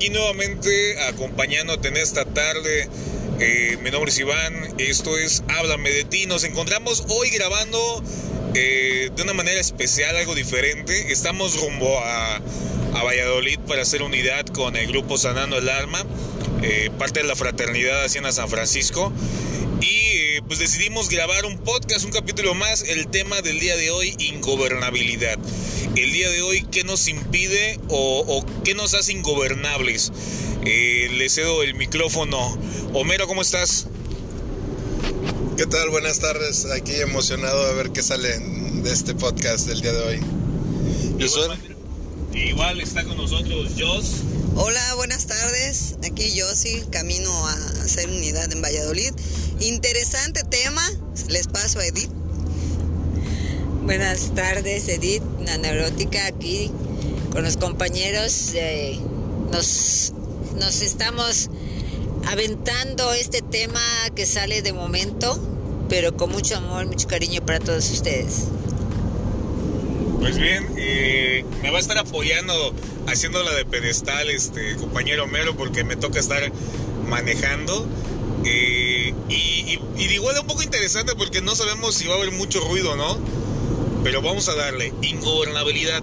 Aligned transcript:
aquí 0.00 0.08
nuevamente 0.08 0.98
acompañándote 1.08 1.88
en 1.88 1.98
esta 1.98 2.24
tarde. 2.24 2.88
Eh, 3.38 3.76
mi 3.82 3.90
nombre 3.90 4.10
es 4.10 4.18
Iván, 4.18 4.74
esto 4.78 5.18
es 5.18 5.42
Háblame 5.48 5.90
de 5.90 6.04
ti. 6.04 6.24
Nos 6.24 6.42
encontramos 6.44 7.04
hoy 7.10 7.28
grabando 7.28 8.02
eh, 8.54 9.10
de 9.14 9.22
una 9.22 9.34
manera 9.34 9.60
especial, 9.60 10.16
algo 10.16 10.34
diferente. 10.34 11.12
Estamos 11.12 11.60
rumbo 11.60 11.98
a, 12.02 12.40
Valladolid 13.04 13.58
para 13.68 13.82
hacer 13.82 14.02
unidad 14.02 14.46
con 14.46 14.74
el 14.74 14.86
grupo 14.86 15.18
Sanando 15.18 15.58
el 15.58 15.68
Alma, 15.68 16.02
eh, 16.62 16.90
parte 16.98 17.20
de 17.20 17.26
la 17.26 17.36
Fraternidad 17.36 18.02
Hacienda 18.02 18.32
San 18.32 18.48
Francisco. 18.48 19.12
Pues 20.50 20.58
decidimos 20.58 21.08
grabar 21.08 21.44
un 21.44 21.58
podcast, 21.58 22.04
un 22.04 22.10
capítulo 22.10 22.54
más, 22.54 22.82
el 22.82 23.06
tema 23.06 23.40
del 23.40 23.60
día 23.60 23.76
de 23.76 23.92
hoy, 23.92 24.16
ingobernabilidad. 24.18 25.38
El 25.94 26.10
día 26.10 26.28
de 26.28 26.42
hoy, 26.42 26.66
¿qué 26.72 26.82
nos 26.82 27.06
impide 27.06 27.78
o, 27.86 28.24
o 28.26 28.44
qué 28.64 28.74
nos 28.74 28.94
hace 28.94 29.12
ingobernables? 29.12 30.10
Eh, 30.64 31.08
le 31.12 31.30
cedo 31.30 31.62
el 31.62 31.74
micrófono. 31.74 32.58
Homero, 32.94 33.28
¿cómo 33.28 33.42
estás? 33.42 33.86
¿Qué 35.56 35.66
tal? 35.66 35.88
Buenas 35.90 36.18
tardes. 36.18 36.64
Aquí 36.64 36.94
emocionado 36.96 37.68
de 37.68 37.74
ver 37.74 37.92
qué 37.92 38.02
sale 38.02 38.36
de 38.36 38.92
este 38.92 39.14
podcast 39.14 39.68
del 39.68 39.80
día 39.80 39.92
de 39.92 40.00
hoy. 40.00 40.20
Igual, 41.20 41.60
igual 42.34 42.80
está 42.80 43.04
con 43.04 43.16
nosotros 43.16 43.70
Jos. 43.78 44.22
Hola, 44.56 44.94
buenas 44.96 45.28
tardes. 45.28 45.94
Aquí 46.04 46.40
Josi, 46.40 46.82
camino 46.90 47.30
a 47.46 47.52
hacer 47.84 48.10
unidad 48.10 48.52
en 48.52 48.60
Valladolid. 48.60 49.12
Interesante 49.60 50.42
tema. 50.44 50.82
Les 51.28 51.46
paso 51.46 51.80
a 51.80 51.86
Edith. 51.86 52.10
Buenas 53.82 54.34
tardes, 54.34 54.88
Edith, 54.88 55.22
la 55.44 55.58
neurótica 55.58 56.26
aquí 56.26 56.70
con 57.32 57.44
los 57.44 57.56
compañeros. 57.56 58.52
eh, 58.54 58.98
nos, 59.52 60.12
nos 60.58 60.80
estamos 60.80 61.50
aventando 62.26 63.12
este 63.12 63.42
tema 63.42 63.82
que 64.14 64.24
sale 64.24 64.62
de 64.62 64.72
momento, 64.72 65.38
pero 65.88 66.16
con 66.16 66.30
mucho 66.30 66.56
amor, 66.56 66.86
mucho 66.86 67.06
cariño 67.06 67.44
para 67.44 67.58
todos 67.58 67.90
ustedes. 67.90 68.44
Pues 70.20 70.38
bien, 70.38 70.66
eh, 70.78 71.44
me 71.62 71.70
va 71.70 71.78
a 71.78 71.80
estar 71.80 71.98
apoyando 71.98 72.74
haciendo 73.08 73.42
la 73.42 73.52
de 73.54 73.64
pedestal 73.64 74.30
este 74.30 74.76
compañero 74.76 75.24
Homero 75.24 75.56
porque 75.56 75.84
me 75.84 75.96
toca 75.96 76.18
estar 76.20 76.50
manejando. 77.08 77.86
Eh, 78.44 79.14
y, 79.28 79.34
y, 79.34 79.80
y 79.96 80.04
igual 80.04 80.34
es 80.34 80.42
un 80.42 80.46
poco 80.46 80.62
interesante 80.62 81.14
porque 81.14 81.40
no 81.40 81.54
sabemos 81.54 81.94
si 81.94 82.06
va 82.06 82.14
a 82.14 82.18
haber 82.18 82.32
mucho 82.32 82.60
ruido, 82.60 82.96
¿no? 82.96 83.18
Pero 84.02 84.22
vamos 84.22 84.48
a 84.48 84.54
darle. 84.54 84.92
Ingobernabilidad. 85.02 86.02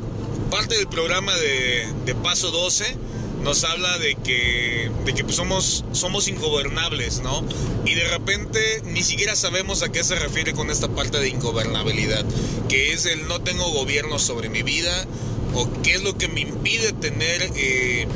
Parte 0.51 0.77
del 0.77 0.87
programa 0.87 1.35
de, 1.35 1.87
de 2.05 2.15
Paso 2.15 2.51
12 2.51 2.95
nos 3.43 3.63
habla 3.63 3.97
de 3.97 4.15
que, 4.15 4.91
de 5.05 5.13
que 5.13 5.23
pues 5.23 5.35
somos, 5.35 5.85
somos 5.91 6.27
ingobernables, 6.27 7.21
¿no? 7.21 7.43
Y 7.85 7.95
de 7.95 8.07
repente 8.07 8.81
ni 8.85 9.03
siquiera 9.03 9.35
sabemos 9.35 9.83
a 9.83 9.91
qué 9.91 10.03
se 10.03 10.15
refiere 10.15 10.53
con 10.53 10.69
esta 10.69 10.87
parte 10.89 11.19
de 11.19 11.29
ingobernabilidad, 11.29 12.25
que 12.67 12.93
es 12.93 13.05
el 13.05 13.27
no 13.27 13.41
tengo 13.41 13.71
gobierno 13.71 14.19
sobre 14.19 14.49
mi 14.49 14.63
vida 14.63 15.05
o 15.53 15.67
qué 15.81 15.93
es 15.93 16.03
lo 16.03 16.17
que 16.17 16.27
me 16.27 16.41
impide 16.41 16.93
tener 16.93 17.49
eh, 17.55 18.07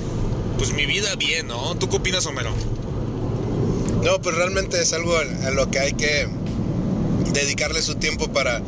pues 0.58 0.73
mi 0.73 0.86
vida 0.86 1.16
bien, 1.16 1.47
¿no? 1.47 1.75
¿Tú 1.75 1.89
qué 1.89 1.97
opinas, 1.97 2.25
Homero? 2.25 2.53
No, 4.04 4.20
pues 4.22 4.36
realmente 4.36 4.82
es 4.82 4.94
algo 4.94 5.16
a 5.16 5.52
lo 5.52 5.70
que 5.70 5.80
hay 5.80 5.94
que 5.94 6.28
dedicarle 7.34 7.82
su 7.82 7.96
tiempo 7.96 8.28
para, 8.30 8.62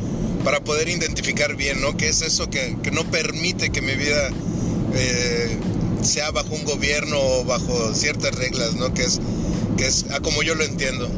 para 0.44 0.62
poder 0.62 0.88
identificar 0.88 1.56
bien, 1.56 1.80
¿no? 1.80 1.96
¿Qué 1.96 2.08
es 2.08 2.22
eso 2.22 2.48
que, 2.50 2.76
que 2.82 2.90
no 2.90 3.04
permite 3.10 3.70
que 3.70 3.82
mi 3.82 3.94
vida 3.94 4.30
eh, 4.94 5.58
sea 6.02 6.30
bajo 6.30 6.54
un 6.54 6.64
gobierno 6.64 7.18
o 7.18 7.44
bajo 7.44 7.94
ciertas 7.94 8.34
reglas, 8.34 8.74
¿no? 8.74 8.94
Que 8.94 9.04
es, 9.04 9.20
que 9.76 9.86
es 9.86 10.06
a 10.10 10.20
como 10.20 10.42
yo 10.42 10.54
lo 10.54 10.64
entiendo. 10.64 11.08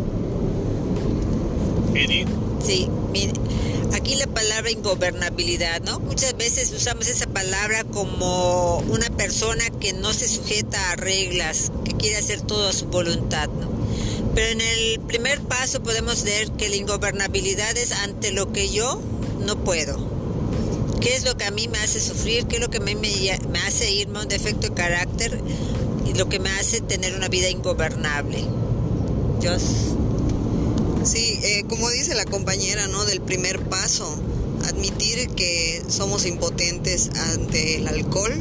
Edith. 1.95 2.29
Sí, 2.65 2.89
mire, 3.13 3.33
aquí 3.95 4.15
la 4.15 4.27
palabra 4.27 4.71
ingobernabilidad, 4.71 5.83
¿no? 5.83 6.01
Muchas 6.01 6.37
veces 6.37 6.73
usamos 6.73 7.09
esa 7.09 7.27
palabra 7.27 7.85
como 7.85 8.79
una 8.89 9.09
persona 9.11 9.65
que 9.81 9.93
no 9.93 10.13
se 10.13 10.29
sujeta 10.29 10.93
a 10.93 10.97
reglas, 10.97 11.71
que 11.85 11.93
quiere 11.93 12.17
hacer 12.17 12.41
todo 12.41 12.69
a 12.69 12.73
su 12.73 12.87
voluntad. 12.87 13.49
Pero 14.37 14.49
en 14.49 14.61
el 14.61 15.01
primer 15.01 15.41
paso 15.41 15.83
podemos 15.83 16.23
ver 16.23 16.51
que 16.53 16.69
la 16.69 16.77
ingobernabilidad 16.77 17.75
es 17.79 17.93
ante 17.93 18.33
lo 18.33 18.53
que 18.53 18.71
yo 18.71 19.01
no 19.47 19.57
puedo. 19.65 19.97
¿Qué 21.01 21.17
es 21.17 21.25
lo 21.25 21.39
que 21.39 21.45
a 21.45 21.51
mí 21.51 21.69
me 21.69 21.79
hace 21.79 21.99
sufrir? 22.01 22.47
¿Qué 22.47 22.57
es 22.57 22.61
lo 22.61 22.69
que 22.69 22.79
mí 22.79 22.95
me, 22.95 23.09
me 23.49 23.59
hace 23.61 23.91
irme 23.91 24.19
a 24.19 24.23
un 24.23 24.29
defecto 24.29 24.69
de 24.69 24.75
carácter? 24.75 25.41
Y 26.05 26.13
lo 26.13 26.29
que 26.29 26.39
me 26.39 26.51
hace 26.51 26.83
tener 26.83 27.17
una 27.17 27.29
vida 27.29 27.49
ingobernable. 27.49 28.45
Dios. 29.41 29.63
Sí, 31.03 31.41
eh, 31.43 31.65
como 31.67 31.89
dice 31.89 32.15
la 32.15 32.27
compañera, 32.27 32.89
¿no? 32.89 33.07
Del 33.07 33.23
primer 33.23 33.59
paso, 33.71 34.21
admitir 34.67 35.31
que 35.31 35.83
somos 35.89 36.27
impotentes 36.27 37.09
ante 37.33 37.77
el 37.77 37.89
alcohol 37.89 38.35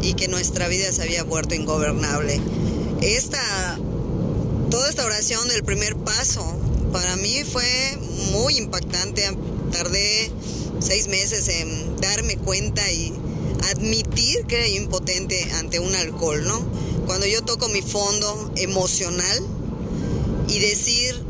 y 0.00 0.14
que 0.14 0.28
nuestra 0.28 0.68
vida 0.68 0.92
se 0.92 1.02
había 1.02 1.24
vuelto 1.24 1.56
ingobernable. 1.56 2.40
Esta, 3.00 3.80
toda 4.70 4.88
esta 4.88 5.04
oración 5.04 5.48
del 5.48 5.64
primer 5.64 5.96
paso, 5.96 6.44
para 6.92 7.16
mí 7.16 7.42
fue 7.44 7.98
muy 8.32 8.56
impactante. 8.58 9.22
Tardé 9.72 10.30
seis 10.80 11.08
meses 11.08 11.48
en 11.48 11.96
darme 11.96 12.36
cuenta 12.36 12.90
y 12.92 13.12
admitir 13.70 14.44
que 14.46 14.56
era 14.56 14.68
impotente 14.68 15.50
ante 15.54 15.80
un 15.80 15.94
alcohol, 15.94 16.44
¿no? 16.46 16.60
Cuando 17.06 17.26
yo 17.26 17.42
toco 17.42 17.68
mi 17.68 17.82
fondo 17.82 18.52
emocional 18.56 19.42
y 20.48 20.58
decir, 20.58 21.22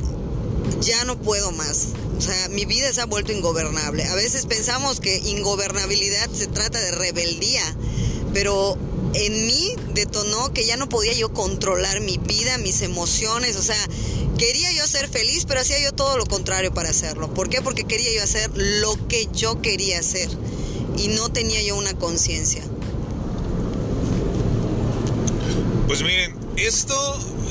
ya 0.81 1.05
no 1.05 1.21
puedo 1.21 1.53
más. 1.53 1.89
O 2.19 2.21
sea, 2.21 2.49
mi 2.49 2.65
vida 2.65 2.93
se 2.93 3.01
ha 3.01 3.07
vuelto 3.07 3.33
ingobernable. 3.33 4.05
A 4.05 4.15
veces 4.15 4.47
pensamos 4.47 5.01
que 5.01 5.19
ingobernabilidad 5.19 6.31
se 6.31 6.47
trata 6.47 6.81
de 6.81 6.93
rebeldía, 6.93 7.63
pero 8.33 8.77
en 9.15 9.47
mí 9.47 9.73
detonó 9.95 10.53
que 10.53 10.67
ya 10.67 10.77
no 10.77 10.89
podía 10.89 11.13
yo 11.13 11.33
controlar 11.33 12.01
mi 12.01 12.19
vida, 12.19 12.59
mis 12.59 12.83
emociones, 12.83 13.57
o 13.57 13.63
sea, 13.63 13.77
quería 14.39 14.73
yo 14.73 14.87
ser 14.87 15.09
feliz, 15.09 15.45
pero 15.47 15.61
hacía 15.61 15.81
yo 15.81 15.93
todo 15.93 16.17
lo 16.19 16.27
contrario 16.27 16.75
para 16.75 16.91
hacerlo. 16.91 17.33
¿Por 17.33 17.49
qué? 17.49 17.63
Porque 17.63 17.85
quería 17.85 18.13
yo 18.13 18.23
hacer 18.23 18.51
lo 18.55 18.97
que 19.09 19.29
yo 19.33 19.63
quería 19.63 20.01
hacer 20.01 20.29
y 20.97 21.09
no 21.09 21.31
tenía 21.31 21.63
yo 21.63 21.77
una 21.77 21.95
conciencia. 21.95 22.63
Pues 25.87 26.03
miren, 26.03 26.35
esto 26.57 26.95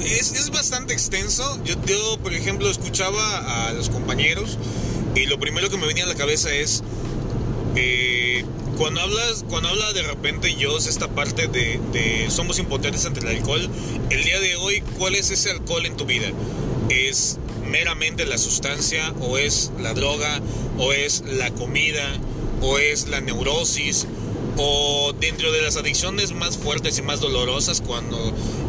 es, 0.04 0.50
bastante 0.50 0.94
extenso. 0.94 1.60
Yo, 1.64 1.76
yo, 1.86 2.18
por 2.22 2.34
ejemplo, 2.34 2.70
escuchaba 2.70 3.68
a 3.68 3.74
los 3.74 3.90
compañeros 3.90 4.58
y 5.16 5.26
lo 5.28 5.40
primero 5.40 5.70
que 5.70 5.78
me 5.78 5.88
venía 5.88 6.04
a 6.04 6.08
la 6.08 6.16
cabeza 6.16 6.54
es 6.54 6.84
eh, 7.76 8.44
cuando 8.78 9.02
hablas, 9.02 9.46
cuando 9.50 9.70
habla 9.70 9.94
de 9.94 10.04
repente 10.04 10.56
yo 10.56 10.78
esta 10.78 11.08
parte 11.10 11.48
de, 11.48 11.80
de 11.92 12.30
somos 12.30 12.60
impotentes 12.60 13.06
ante 13.06 13.22
el 13.22 13.28
alcohol. 13.28 13.70
El 14.10 14.24
día 14.24 14.40
de 14.40 14.56
hoy, 14.56 14.82
¿cuál 14.98 15.16
es 15.16 15.32
ese 15.32 15.52
alcohol 15.52 15.86
en 15.86 15.96
tu 15.96 16.06
vida? 16.06 16.28
¿Es 16.90 17.38
meramente 17.70 18.26
la 18.26 18.38
sustancia 18.38 19.14
o 19.22 19.38
es 19.38 19.72
la 19.80 19.94
droga 19.94 20.42
o 20.78 20.94
es 20.94 21.24
la 21.26 21.52
comida 21.52 22.18
o 22.62 22.78
es 22.78 23.08
la 23.08 23.22
neurosis? 23.22 24.08
o 24.58 25.14
dentro 25.20 25.52
de 25.52 25.62
las 25.62 25.78
adicciones 25.78 26.34
más 26.34 26.58
fuertes 26.58 26.98
y 27.00 27.02
más 27.02 27.20
dolorosas 27.20 27.82
cuando 27.82 28.18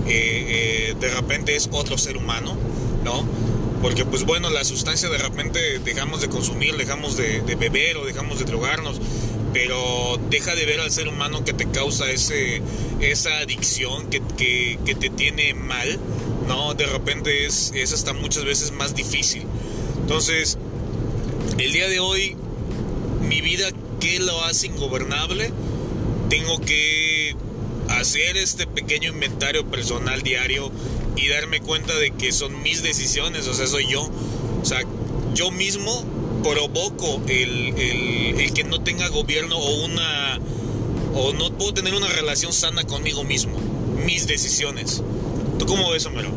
eh, 0.06 0.88
eh, 0.88 0.94
de 0.98 1.08
repente 1.10 1.56
es 1.56 1.68
otro 1.72 1.98
ser 1.98 2.16
humano, 2.16 2.56
¿no? 3.04 3.26
Porque 3.82 4.04
pues 4.04 4.24
bueno, 4.24 4.48
la 4.48 4.64
sustancia 4.64 5.10
de 5.10 5.18
repente 5.18 5.78
dejamos 5.80 6.22
de 6.22 6.28
consumir, 6.28 6.76
dejamos 6.76 7.16
de, 7.16 7.42
de 7.42 7.54
beber 7.54 7.98
o 7.98 8.06
dejamos 8.06 8.38
de 8.38 8.46
drogarnos, 8.46 8.98
pero 9.54 10.20
deja 10.28 10.54
de 10.54 10.66
ver 10.66 10.80
al 10.80 10.90
ser 10.90 11.08
humano 11.08 11.44
que 11.44 11.54
te 11.54 11.66
causa 11.70 12.10
ese, 12.10 12.60
esa 13.00 13.38
adicción 13.38 14.10
que, 14.10 14.20
que, 14.84 14.94
te 14.94 15.08
tiene 15.08 15.54
mal, 15.54 15.98
¿no? 16.46 16.74
De 16.74 16.84
repente 16.84 17.46
es, 17.46 17.72
es 17.74 17.94
hasta 17.94 18.12
muchas 18.12 18.44
veces 18.44 18.72
más 18.72 18.94
difícil. 18.94 19.44
Entonces, 20.02 20.58
el 21.56 21.72
día 21.72 21.88
de 21.88 22.00
hoy, 22.00 22.36
mi 23.22 23.40
vida, 23.40 23.70
¿qué 24.00 24.18
lo 24.18 24.44
hace 24.44 24.66
ingobernable? 24.66 25.50
tengo 26.28 26.58
que 26.58 27.36
hacer 27.88 28.36
este 28.36 28.66
pequeño 28.66 29.10
inventario 29.10 29.66
personal 29.70 30.22
diario 30.22 30.72
y 31.16 31.28
darme 31.28 31.60
cuenta 31.60 31.94
de 31.96 32.10
que 32.10 32.32
son 32.32 32.62
mis 32.62 32.82
decisiones, 32.82 33.46
o 33.46 33.54
sea, 33.54 33.66
soy 33.66 33.86
yo. 33.88 34.10
O 34.60 34.64
sea, 34.64 34.80
yo 35.34 35.50
mismo 35.50 36.04
provoco 36.44 37.22
el, 37.26 37.74
el, 37.78 38.40
el 38.40 38.52
que 38.52 38.64
no 38.64 38.82
tenga 38.82 39.08
gobierno 39.08 39.56
o 39.56 39.84
una... 39.84 40.38
o 41.14 41.32
no 41.32 41.56
puedo 41.56 41.72
tener 41.72 41.94
una 41.94 42.08
relación 42.08 42.52
sana 42.52 42.84
conmigo 42.84 43.24
mismo. 43.24 43.58
Mis 44.04 44.26
decisiones. 44.26 45.02
¿Tú 45.58 45.66
cómo 45.66 45.90
ves, 45.90 46.04
Homero? 46.04 46.30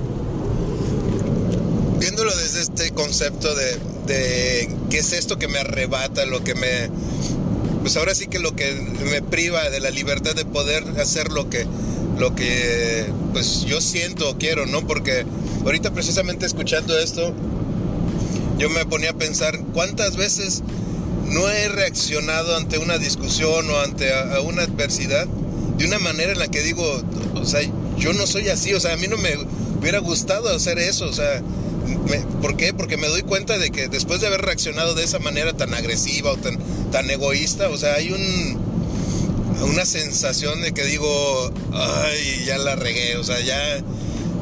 Viéndolo 2.00 2.34
desde 2.36 2.62
este 2.62 2.92
concepto 2.92 3.54
de, 3.54 3.78
de 4.06 4.76
qué 4.90 5.00
es 5.00 5.12
esto 5.12 5.38
que 5.38 5.48
me 5.48 5.60
arrebata, 5.60 6.26
lo 6.26 6.44
que 6.44 6.56
me 6.56 6.90
pues 7.82 7.96
ahora 7.96 8.14
sí 8.14 8.28
que 8.28 8.40
lo 8.40 8.56
que 8.56 8.74
me 9.10 9.22
priva 9.22 9.70
de 9.70 9.80
la 9.80 9.90
libertad 9.90 10.36
de 10.36 10.46
poder 10.46 10.84
hacer 11.00 11.32
lo 11.32 11.50
que 11.50 11.66
lo 12.18 12.36
que 12.36 13.06
pues 13.34 13.66
yo 13.66 13.82
siento 13.82 14.30
o 14.30 14.38
quiero, 14.38 14.66
¿no? 14.66 14.86
Porque 14.86 15.26
ahorita 15.64 15.92
precisamente 15.94 16.46
escuchando 16.46 16.98
esto, 16.98 17.34
yo 18.58 18.70
me 18.70 18.86
ponía 18.86 19.12
a 19.12 19.14
pensar 19.14 19.60
cuántas 19.74 20.18
veces 20.18 20.64
no 21.26 21.48
he 21.50 21.68
reaccionado 21.70 22.56
ante 22.56 22.78
una 22.78 22.98
discusión 22.98 23.70
o 23.70 23.80
ante 23.80 24.12
una 24.46 24.64
adversidad 24.64 25.28
de 25.78 25.86
una 25.86 26.00
manera 26.00 26.32
en 26.32 26.40
la 26.40 26.48
que 26.48 26.62
digo, 26.62 26.84
o 27.36 27.46
sea, 27.46 27.62
yo 27.98 28.14
no 28.14 28.26
soy 28.26 28.50
así, 28.50 28.74
o 28.74 28.80
sea, 28.80 28.94
a 28.94 28.98
mí 28.98 29.08
no 29.08 29.18
me 29.18 29.30
hubiera 29.80 30.00
gustado 30.00 30.50
hacer 30.50 30.80
eso, 30.80 31.06
o 31.06 31.14
sea, 31.14 31.42
¿por 32.42 32.58
qué? 32.58 32.74
Porque 32.74 32.98
me 32.98 33.08
doy 33.08 33.22
cuenta 33.22 33.58
de 33.58 33.70
que 33.70 33.88
después 33.88 34.22
de 34.22 34.28
haber 34.28 34.42
reaccionado 34.42 34.96
de 34.96 35.04
esa 35.04 35.20
manera 35.20 35.54
tan 35.54 35.74
agresiva 35.74 36.32
o 36.32 36.38
tan, 36.38 36.58
tan 36.92 37.10
egoísta, 37.10 37.70
o 37.70 37.78
sea, 37.78 37.96
hay 37.96 38.12
un, 38.12 38.58
una 39.70 39.86
sensación 39.86 40.62
de 40.62 40.74
que 40.74 40.84
digo, 40.84 41.52
ay, 41.74 42.44
ya 42.46 42.58
la 42.58 42.76
regué, 42.76 43.18
o 43.18 43.24
sea, 43.24 43.40
ya 43.42 43.84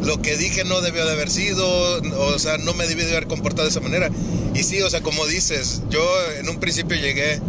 lo 0.05 0.21
que 0.21 0.37
dije 0.37 0.63
no 0.63 0.81
debió 0.81 1.05
de 1.05 1.11
haber 1.13 1.29
sido, 1.29 1.67
o 1.67 2.39
sea, 2.39 2.57
no 2.57 2.73
me 2.73 2.87
debí 2.87 3.03
de 3.03 3.11
haber 3.11 3.27
comportado 3.27 3.63
de 3.63 3.71
esa 3.71 3.81
manera. 3.81 4.09
Y 4.53 4.63
sí, 4.63 4.81
o 4.81 4.89
sea, 4.89 5.01
como 5.01 5.25
dices, 5.25 5.81
yo 5.89 6.01
en 6.39 6.47
un 6.47 6.59
principio 6.59 6.95
llegué 6.95 7.41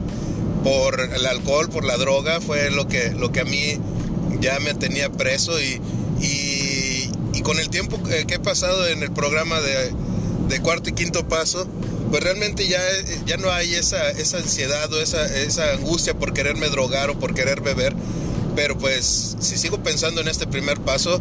por 0.65 1.01
el 1.01 1.27
alcohol, 1.27 1.69
por 1.69 1.85
la 1.85 1.97
droga, 1.97 2.41
fue 2.41 2.71
lo 2.71 2.89
que, 2.89 3.11
lo 3.11 3.31
que 3.31 3.41
a 3.41 3.45
mí 3.45 3.79
ya 4.41 4.59
me 4.61 4.75
tenía 4.75 5.11
preso 5.13 5.61
y, 5.61 5.81
y, 6.21 7.43
con 7.43 7.61
el 7.61 7.69
tiempo 7.69 8.03
que 8.03 8.27
he 8.29 8.39
pasado 8.41 8.89
en 8.89 9.05
el 9.05 9.13
programa 9.13 9.61
de, 9.61 9.93
de, 10.49 10.61
cuarto 10.61 10.91
y 10.91 10.95
quinto 10.95 11.29
paso, 11.29 11.69
pues 12.11 12.21
realmente 12.25 12.67
ya, 12.67 12.81
ya 13.25 13.37
no 13.37 13.53
hay 13.53 13.77
esa, 13.77 14.11
esa 14.11 14.39
ansiedad 14.39 14.93
o 14.93 15.01
esa, 15.01 15.25
esa 15.37 15.71
angustia 15.71 16.19
por 16.19 16.33
quererme 16.33 16.69
drogar 16.71 17.09
o 17.11 17.19
por 17.21 17.35
querer 17.35 17.61
beber. 17.61 17.95
Pero 18.57 18.77
pues 18.77 19.37
si 19.39 19.57
sigo 19.57 19.81
pensando 19.81 20.21
en 20.23 20.27
este 20.27 20.49
primer 20.49 20.81
paso, 20.81 21.21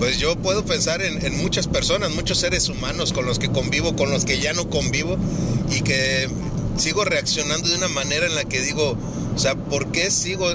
pues 0.00 0.16
yo 0.16 0.34
puedo 0.34 0.64
pensar 0.64 1.02
en, 1.02 1.36
muchas 1.36 1.68
personas, 1.68 2.10
muchos 2.10 2.38
seres 2.38 2.70
humanos 2.70 3.12
con 3.12 3.26
los 3.26 3.38
que 3.38 3.50
convivo, 3.50 3.94
con 3.96 4.10
los 4.10 4.24
que 4.24 4.40
ya 4.40 4.54
no 4.54 4.70
convivo 4.70 5.18
y 5.70 5.82
que 5.82 6.26
sigo 6.78 7.04
reaccionando 7.04 7.68
de 7.68 7.76
una 7.76 7.88
manera 7.88 8.24
en 8.24 8.34
la 8.34 8.44
que 8.44 8.62
digo, 8.62 8.96
o 9.36 9.38
sea, 9.38 9.56
¿por 9.56 9.92
qué 9.92 10.10
sigo 10.10 10.46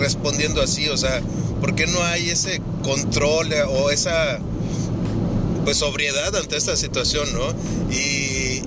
respondiendo 0.00 0.60
así? 0.60 0.88
O 0.88 0.96
sea, 0.96 1.22
¿por 1.60 1.76
qué 1.76 1.86
no 1.86 2.02
hay 2.02 2.30
ese 2.30 2.60
control 2.82 3.52
o 3.68 3.90
esa 3.90 4.40
pues 5.64 5.76
sobriedad 5.76 6.34
ante 6.34 6.56
esta 6.56 6.76
situación, 6.76 7.28
¿no? 7.32 7.54
Y, 7.94 8.62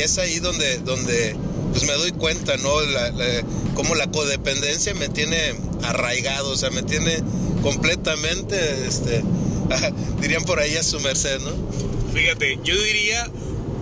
es 0.00 0.16
ahí 0.16 0.38
donde, 0.38 0.78
donde 0.78 1.36
pues 1.72 1.84
me 1.84 1.92
doy 1.92 2.12
cuenta, 2.12 2.56
¿no? 2.56 2.80
La, 2.82 3.12
cómo 3.74 3.96
la 3.96 4.10
codependencia 4.10 4.94
me 4.94 5.08
tiene 5.08 5.36
arraigado, 5.82 6.52
o 6.52 6.56
sea, 6.56 6.70
me 6.70 6.84
tiene 6.84 7.18
completamente, 7.62 8.86
este, 8.86 9.24
dirían 10.20 10.44
por 10.44 10.58
ahí 10.58 10.76
a 10.76 10.82
su 10.82 11.00
merced, 11.00 11.40
¿no? 11.40 11.52
Fíjate, 12.12 12.58
yo 12.64 12.74
diría 12.82 13.30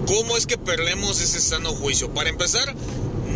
¿Cómo 0.07 0.37
es 0.37 0.47
que 0.47 0.57
perdemos 0.57 1.21
ese 1.21 1.41
sano 1.41 1.73
juicio? 1.73 2.15
Para 2.15 2.31
empezar, 2.31 2.77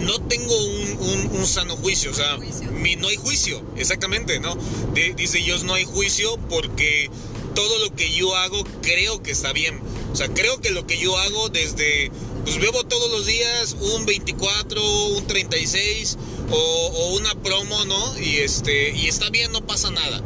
no 0.04 0.20
tengo 0.28 0.54
un, 0.56 1.46
sano 1.46 1.76
juicio, 1.76 2.12
o 2.12 2.14
sea, 2.14 2.36
no 2.36 3.08
hay 3.08 3.16
juicio, 3.16 3.60
exactamente, 3.76 4.38
¿no? 4.38 4.56
dice 5.16 5.38
Dios, 5.38 5.64
no 5.64 5.74
hay 5.74 5.84
juicio 5.84 6.38
porque 6.48 7.10
todo 7.56 7.78
lo 7.80 7.94
que 7.96 8.12
yo 8.12 8.36
hago 8.36 8.62
creo 8.82 9.20
que 9.20 9.32
está 9.32 9.52
bien. 9.52 9.80
O 10.12 10.16
sea, 10.16 10.28
creo 10.28 10.60
que 10.60 10.70
lo 10.70 10.86
que 10.86 10.96
yo 10.96 11.18
hago 11.18 11.48
desde, 11.48 12.12
pues 12.44 12.60
bebo 12.60 12.84
todos 12.84 13.10
los 13.10 13.26
días 13.26 13.76
un 13.80 14.06
24, 14.06 15.08
un 15.08 15.26
36 15.26 16.18
o, 16.52 16.56
o 16.56 17.16
una 17.16 17.34
promo, 17.34 17.84
¿no? 17.84 18.18
Y, 18.20 18.36
este, 18.36 18.90
y 18.90 19.08
está 19.08 19.28
bien, 19.30 19.50
no 19.50 19.66
pasa 19.66 19.90
nada, 19.90 20.22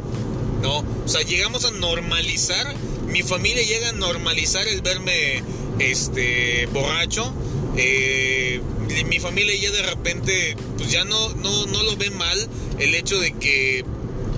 ¿no? 0.61 0.79
O 0.79 1.07
sea, 1.07 1.21
llegamos 1.21 1.65
a 1.65 1.71
normalizar, 1.71 2.75
mi 3.07 3.23
familia 3.23 3.63
llega 3.63 3.89
a 3.89 3.93
normalizar 3.93 4.67
el 4.67 4.81
verme 4.81 5.43
este, 5.79 6.67
borracho. 6.67 7.33
Eh, 7.77 8.61
mi 9.07 9.19
familia 9.19 9.55
ya 9.55 9.71
de 9.71 9.81
repente, 9.81 10.55
pues 10.77 10.91
ya 10.91 11.03
no, 11.03 11.29
no, 11.29 11.65
no 11.65 11.83
lo 11.83 11.97
ve 11.97 12.09
mal 12.11 12.47
el 12.79 12.95
hecho 12.95 13.19
de 13.19 13.33
que 13.33 13.83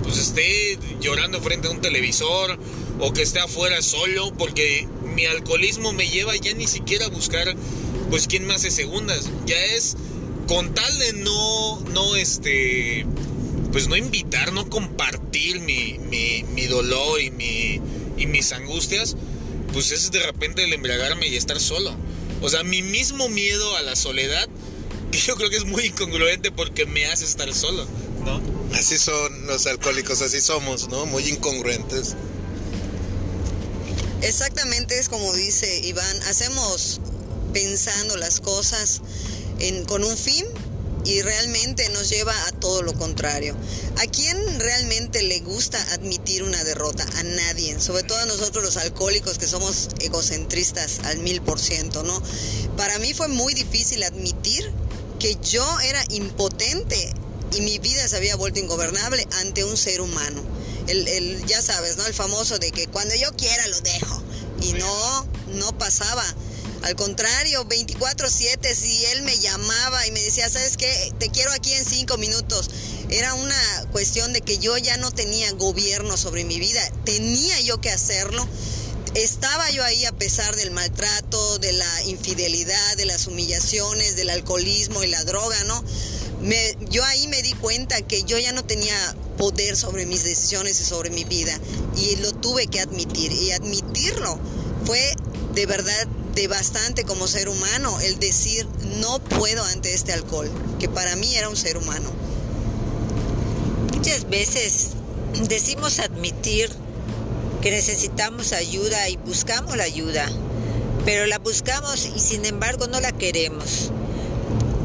pues 0.02 0.18
esté 0.18 0.78
llorando 1.00 1.40
frente 1.40 1.68
a 1.68 1.70
un 1.70 1.80
televisor 1.80 2.58
o 2.98 3.12
que 3.12 3.22
esté 3.22 3.40
afuera 3.40 3.82
solo, 3.82 4.32
porque 4.36 4.88
mi 5.14 5.26
alcoholismo 5.26 5.92
me 5.92 6.08
lleva 6.08 6.34
ya 6.36 6.54
ni 6.54 6.66
siquiera 6.66 7.06
a 7.06 7.08
buscar, 7.08 7.54
pues, 8.10 8.26
quién 8.26 8.46
me 8.46 8.54
hace 8.54 8.70
segundas. 8.70 9.30
Ya 9.46 9.56
es 9.56 9.96
con 10.48 10.74
tal 10.74 10.98
de 10.98 11.12
no, 11.12 11.80
no, 11.92 12.16
este, 12.16 13.04
pues 13.72 13.88
no 13.88 13.96
invitar, 13.96 14.52
no 14.52 14.68
compartir 14.68 15.60
mi, 15.60 15.98
mi, 15.98 16.44
mi 16.54 16.66
dolor 16.66 17.20
y, 17.20 17.30
mi, 17.30 17.80
y 18.16 18.26
mis 18.26 18.52
angustias, 18.52 19.16
pues 19.72 19.92
es 19.92 20.10
de 20.10 20.20
repente 20.20 20.64
el 20.64 20.72
embriagarme 20.72 21.28
y 21.28 21.36
estar 21.36 21.60
solo. 21.60 21.94
O 22.40 22.48
sea, 22.48 22.62
mi 22.62 22.82
mismo 22.82 23.28
miedo 23.28 23.76
a 23.76 23.82
la 23.82 23.96
soledad, 23.96 24.48
que 25.12 25.18
yo 25.26 25.36
creo 25.36 25.50
que 25.50 25.56
es 25.56 25.64
muy 25.64 25.86
incongruente 25.86 26.50
porque 26.50 26.86
me 26.86 27.06
hace 27.06 27.24
estar 27.24 27.52
solo, 27.54 27.86
¿no? 28.24 28.40
Así 28.76 28.98
son 28.98 29.46
los 29.46 29.66
alcohólicos, 29.66 30.22
así 30.22 30.40
somos, 30.40 30.88
¿no? 30.88 31.06
Muy 31.06 31.26
incongruentes. 31.28 32.14
Exactamente 34.22 34.98
es 34.98 35.08
como 35.08 35.32
dice 35.32 35.80
Iván, 35.84 36.22
hacemos 36.24 37.00
pensando 37.52 38.16
las 38.16 38.40
cosas 38.40 39.00
en, 39.58 39.84
con 39.84 40.04
un 40.04 40.16
fin 40.16 40.44
y 41.08 41.22
realmente 41.22 41.88
nos 41.88 42.10
lleva 42.10 42.34
a 42.46 42.52
todo 42.52 42.82
lo 42.82 42.92
contrario. 42.92 43.56
¿A 43.96 44.06
quién 44.06 44.36
realmente 44.60 45.22
le 45.22 45.40
gusta 45.40 45.82
admitir 45.94 46.42
una 46.42 46.62
derrota? 46.64 47.02
A 47.16 47.22
nadie, 47.22 47.80
sobre 47.80 48.02
todo 48.02 48.18
a 48.18 48.26
nosotros 48.26 48.62
los 48.62 48.76
alcohólicos 48.76 49.38
que 49.38 49.46
somos 49.46 49.88
egocentristas 50.00 51.00
al 51.04 51.18
mil 51.20 51.40
por 51.40 51.58
ciento, 51.58 52.02
¿no? 52.02 52.22
Para 52.76 52.98
mí 52.98 53.14
fue 53.14 53.28
muy 53.28 53.54
difícil 53.54 54.02
admitir 54.02 54.70
que 55.18 55.38
yo 55.42 55.66
era 55.80 56.04
impotente 56.10 57.14
y 57.56 57.62
mi 57.62 57.78
vida 57.78 58.06
se 58.06 58.16
había 58.18 58.36
vuelto 58.36 58.60
ingobernable 58.60 59.26
ante 59.40 59.64
un 59.64 59.78
ser 59.78 60.02
humano. 60.02 60.42
El, 60.88 61.08
el, 61.08 61.46
ya 61.46 61.62
sabes, 61.62 61.96
¿no? 61.96 62.04
El 62.04 62.12
famoso 62.12 62.58
de 62.58 62.70
que 62.70 62.86
cuando 62.86 63.14
yo 63.14 63.34
quiera 63.34 63.66
lo 63.68 63.80
dejo. 63.80 64.22
Y 64.60 64.74
no, 64.74 65.26
no 65.54 65.78
pasaba. 65.78 66.24
Al 66.82 66.94
contrario, 66.94 67.64
24/7, 67.66 68.74
si 68.74 69.04
él 69.06 69.22
me 69.22 69.36
llamaba 69.38 70.06
y 70.06 70.12
me 70.12 70.22
decía, 70.22 70.48
¿sabes 70.48 70.76
qué? 70.76 71.12
Te 71.18 71.28
quiero 71.30 71.50
aquí 71.52 71.72
en 71.72 71.84
cinco 71.84 72.16
minutos. 72.18 72.70
Era 73.10 73.34
una 73.34 73.86
cuestión 73.90 74.32
de 74.32 74.40
que 74.42 74.58
yo 74.58 74.76
ya 74.78 74.96
no 74.96 75.10
tenía 75.10 75.50
gobierno 75.52 76.16
sobre 76.16 76.44
mi 76.44 76.58
vida, 76.58 76.80
tenía 77.04 77.60
yo 77.60 77.80
que 77.80 77.90
hacerlo. 77.90 78.46
Estaba 79.14 79.70
yo 79.70 79.82
ahí 79.82 80.04
a 80.04 80.12
pesar 80.12 80.54
del 80.54 80.70
maltrato, 80.70 81.58
de 81.58 81.72
la 81.72 82.02
infidelidad, 82.04 82.96
de 82.96 83.06
las 83.06 83.26
humillaciones, 83.26 84.16
del 84.16 84.30
alcoholismo 84.30 85.02
y 85.02 85.08
la 85.08 85.24
droga, 85.24 85.64
¿no? 85.64 85.82
Me, 86.40 86.76
yo 86.90 87.04
ahí 87.04 87.26
me 87.26 87.42
di 87.42 87.52
cuenta 87.54 88.00
que 88.02 88.22
yo 88.22 88.38
ya 88.38 88.52
no 88.52 88.64
tenía 88.64 89.16
poder 89.36 89.76
sobre 89.76 90.06
mis 90.06 90.22
decisiones 90.22 90.80
y 90.80 90.84
sobre 90.84 91.10
mi 91.10 91.24
vida 91.24 91.58
y 91.96 92.16
lo 92.16 92.32
tuve 92.32 92.68
que 92.68 92.80
admitir 92.80 93.32
y 93.32 93.50
admitirlo 93.50 94.38
fue 94.84 95.14
de 95.54 95.66
verdad 95.66 96.08
bastante 96.46 97.04
como 97.04 97.26
ser 97.26 97.48
humano 97.48 98.00
el 98.00 98.18
decir 98.18 98.66
no 99.00 99.18
puedo 99.18 99.64
ante 99.64 99.94
este 99.94 100.12
alcohol, 100.12 100.50
que 100.78 100.88
para 100.88 101.16
mí 101.16 101.34
era 101.34 101.48
un 101.48 101.56
ser 101.56 101.76
humano. 101.76 102.10
Muchas 103.94 104.28
veces 104.28 104.90
decimos 105.48 105.98
admitir 105.98 106.70
que 107.60 107.70
necesitamos 107.70 108.52
ayuda 108.52 109.08
y 109.08 109.16
buscamos 109.16 109.76
la 109.76 109.84
ayuda, 109.84 110.30
pero 111.04 111.26
la 111.26 111.38
buscamos 111.38 112.06
y 112.14 112.20
sin 112.20 112.44
embargo 112.44 112.86
no 112.86 113.00
la 113.00 113.12
queremos. 113.12 113.90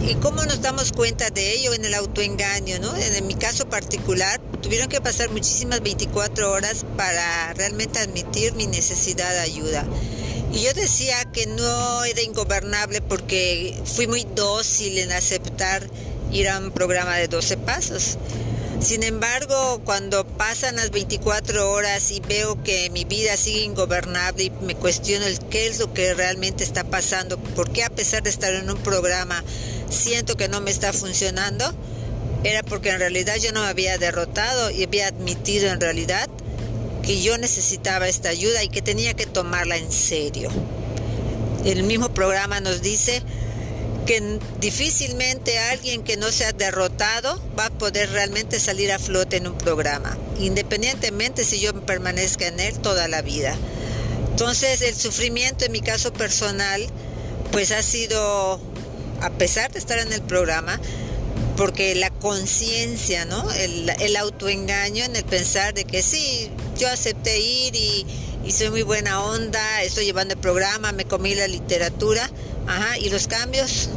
¿Y 0.05 0.15
cómo 0.15 0.43
nos 0.43 0.61
damos 0.61 0.91
cuenta 0.91 1.29
de 1.29 1.53
ello 1.53 1.73
en 1.73 1.85
el 1.85 1.93
autoengaño? 1.93 2.79
¿no? 2.79 2.93
En 2.95 3.25
mi 3.25 3.35
caso 3.35 3.69
particular, 3.69 4.41
tuvieron 4.61 4.89
que 4.89 4.99
pasar 4.99 5.29
muchísimas 5.29 5.81
24 5.81 6.51
horas 6.51 6.85
para 6.97 7.53
realmente 7.53 7.99
admitir 7.99 8.53
mi 8.53 8.67
necesidad 8.67 9.31
de 9.31 9.39
ayuda. 9.39 9.85
Y 10.53 10.61
yo 10.61 10.73
decía 10.75 11.25
que 11.33 11.47
no 11.47 12.03
era 12.05 12.21
ingobernable 12.21 13.01
porque 13.01 13.75
fui 13.85 14.05
muy 14.05 14.23
dócil 14.35 14.99
en 14.99 15.11
aceptar 15.11 15.89
ir 16.31 16.47
a 16.47 16.59
un 16.59 16.69
programa 16.71 17.15
de 17.15 17.27
12 17.27 17.57
pasos. 17.57 18.19
Sin 18.79 19.01
embargo, 19.01 19.81
cuando 19.83 20.27
pasan 20.27 20.75
las 20.75 20.91
24 20.91 21.71
horas 21.71 22.11
y 22.11 22.19
veo 22.19 22.61
que 22.61 22.91
mi 22.91 23.03
vida 23.03 23.35
sigue 23.35 23.61
ingobernable 23.61 24.43
y 24.43 24.49
me 24.63 24.75
cuestiono 24.75 25.25
el 25.25 25.39
qué 25.39 25.65
es 25.65 25.79
lo 25.79 25.91
que 25.91 26.13
realmente 26.13 26.63
está 26.63 26.83
pasando, 26.83 27.39
por 27.39 27.71
qué 27.71 27.83
a 27.83 27.89
pesar 27.89 28.21
de 28.21 28.29
estar 28.29 28.53
en 28.53 28.69
un 28.69 28.77
programa 28.77 29.43
siento 29.89 30.37
que 30.37 30.49
no 30.49 30.61
me 30.61 30.69
está 30.69 30.93
funcionando, 30.93 31.73
era 32.43 32.61
porque 32.61 32.89
en 32.89 32.99
realidad 32.99 33.37
yo 33.37 33.53
no 33.53 33.61
me 33.61 33.69
había 33.69 33.97
derrotado 33.97 34.69
y 34.69 34.83
había 34.83 35.07
admitido 35.07 35.71
en 35.71 35.79
realidad 35.79 36.29
que 37.03 37.21
yo 37.21 37.37
necesitaba 37.37 38.07
esta 38.07 38.29
ayuda 38.29 38.63
y 38.63 38.69
que 38.69 38.81
tenía 38.81 39.13
que 39.13 39.25
tomarla 39.25 39.77
en 39.77 39.91
serio. 39.91 40.49
El 41.65 41.83
mismo 41.83 42.09
programa 42.09 42.59
nos 42.59 42.81
dice 42.81 43.21
que 44.05 44.39
difícilmente 44.59 45.59
alguien 45.59 46.03
que 46.03 46.17
no 46.17 46.31
sea 46.31 46.51
derrotado 46.51 47.41
va 47.57 47.67
a 47.67 47.69
poder 47.69 48.09
realmente 48.09 48.59
salir 48.59 48.91
a 48.91 48.99
flote 48.99 49.37
en 49.37 49.47
un 49.47 49.57
programa, 49.57 50.17
independientemente 50.39 51.45
si 51.45 51.59
yo 51.59 51.73
permanezca 51.85 52.47
en 52.47 52.59
él 52.59 52.79
toda 52.79 53.07
la 53.07 53.21
vida. 53.21 53.55
Entonces 54.31 54.81
el 54.81 54.95
sufrimiento 54.95 55.65
en 55.65 55.71
mi 55.71 55.81
caso 55.81 56.11
personal 56.11 56.85
pues 57.51 57.71
ha 57.71 57.83
sido, 57.83 58.59
a 59.21 59.29
pesar 59.29 59.71
de 59.71 59.79
estar 59.79 59.99
en 59.99 60.11
el 60.11 60.21
programa, 60.21 60.79
porque 61.55 61.93
la 61.93 62.09
conciencia, 62.09 63.25
¿no? 63.25 63.49
El, 63.51 63.91
el, 63.99 64.15
autoengaño 64.15 65.05
en 65.05 65.15
el 65.15 65.23
pensar 65.23 65.75
de 65.75 65.85
que 65.85 66.01
sí, 66.01 66.49
yo 66.77 66.89
acepté 66.89 67.39
ir 67.39 67.75
y, 67.75 68.05
soy 68.51 68.69
muy 68.69 68.83
buena 68.83 69.23
onda, 69.23 69.81
estoy 69.83 70.05
llevando 70.05 70.33
el 70.33 70.39
programa, 70.39 70.91
me 70.91 71.05
comí 71.05 71.33
la 71.33 71.47
literatura, 71.47 72.29
ajá, 72.67 72.97
y 72.97 73.09
los 73.09 73.27
cambios, 73.27 73.89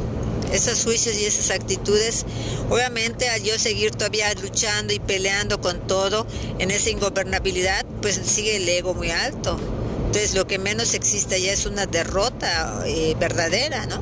esos 0.51 0.83
juicios 0.83 1.17
y 1.17 1.25
esas 1.25 1.51
actitudes, 1.51 2.25
obviamente 2.69 3.29
al 3.29 3.43
yo 3.43 3.59
seguir 3.59 3.91
todavía 3.91 4.33
luchando 4.35 4.93
y 4.93 4.99
peleando 4.99 5.59
con 5.59 5.85
todo 5.85 6.25
en 6.59 6.71
esa 6.71 6.89
ingobernabilidad, 6.89 7.85
pues 8.01 8.15
sigue 8.15 8.55
el 8.55 8.67
ego 8.69 8.93
muy 8.93 9.11
alto. 9.11 9.59
Entonces 10.05 10.33
lo 10.33 10.47
que 10.47 10.57
menos 10.57 10.93
existe 10.93 11.41
ya 11.41 11.51
es 11.51 11.65
una 11.65 11.85
derrota 11.85 12.83
eh, 12.85 13.15
verdadera, 13.19 13.85
¿no? 13.87 13.99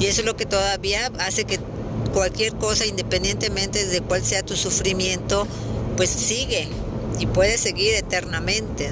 Y 0.00 0.06
eso 0.06 0.22
es 0.22 0.26
lo 0.26 0.36
que 0.36 0.44
todavía 0.44 1.10
hace 1.18 1.44
que 1.44 1.60
cualquier 2.12 2.54
cosa, 2.56 2.84
independientemente 2.84 3.86
de 3.86 4.00
cuál 4.00 4.24
sea 4.24 4.42
tu 4.42 4.56
sufrimiento, 4.56 5.46
pues 5.96 6.10
sigue 6.10 6.68
y 7.18 7.26
puede 7.26 7.58
seguir 7.58 7.94
eternamente. 7.94 8.90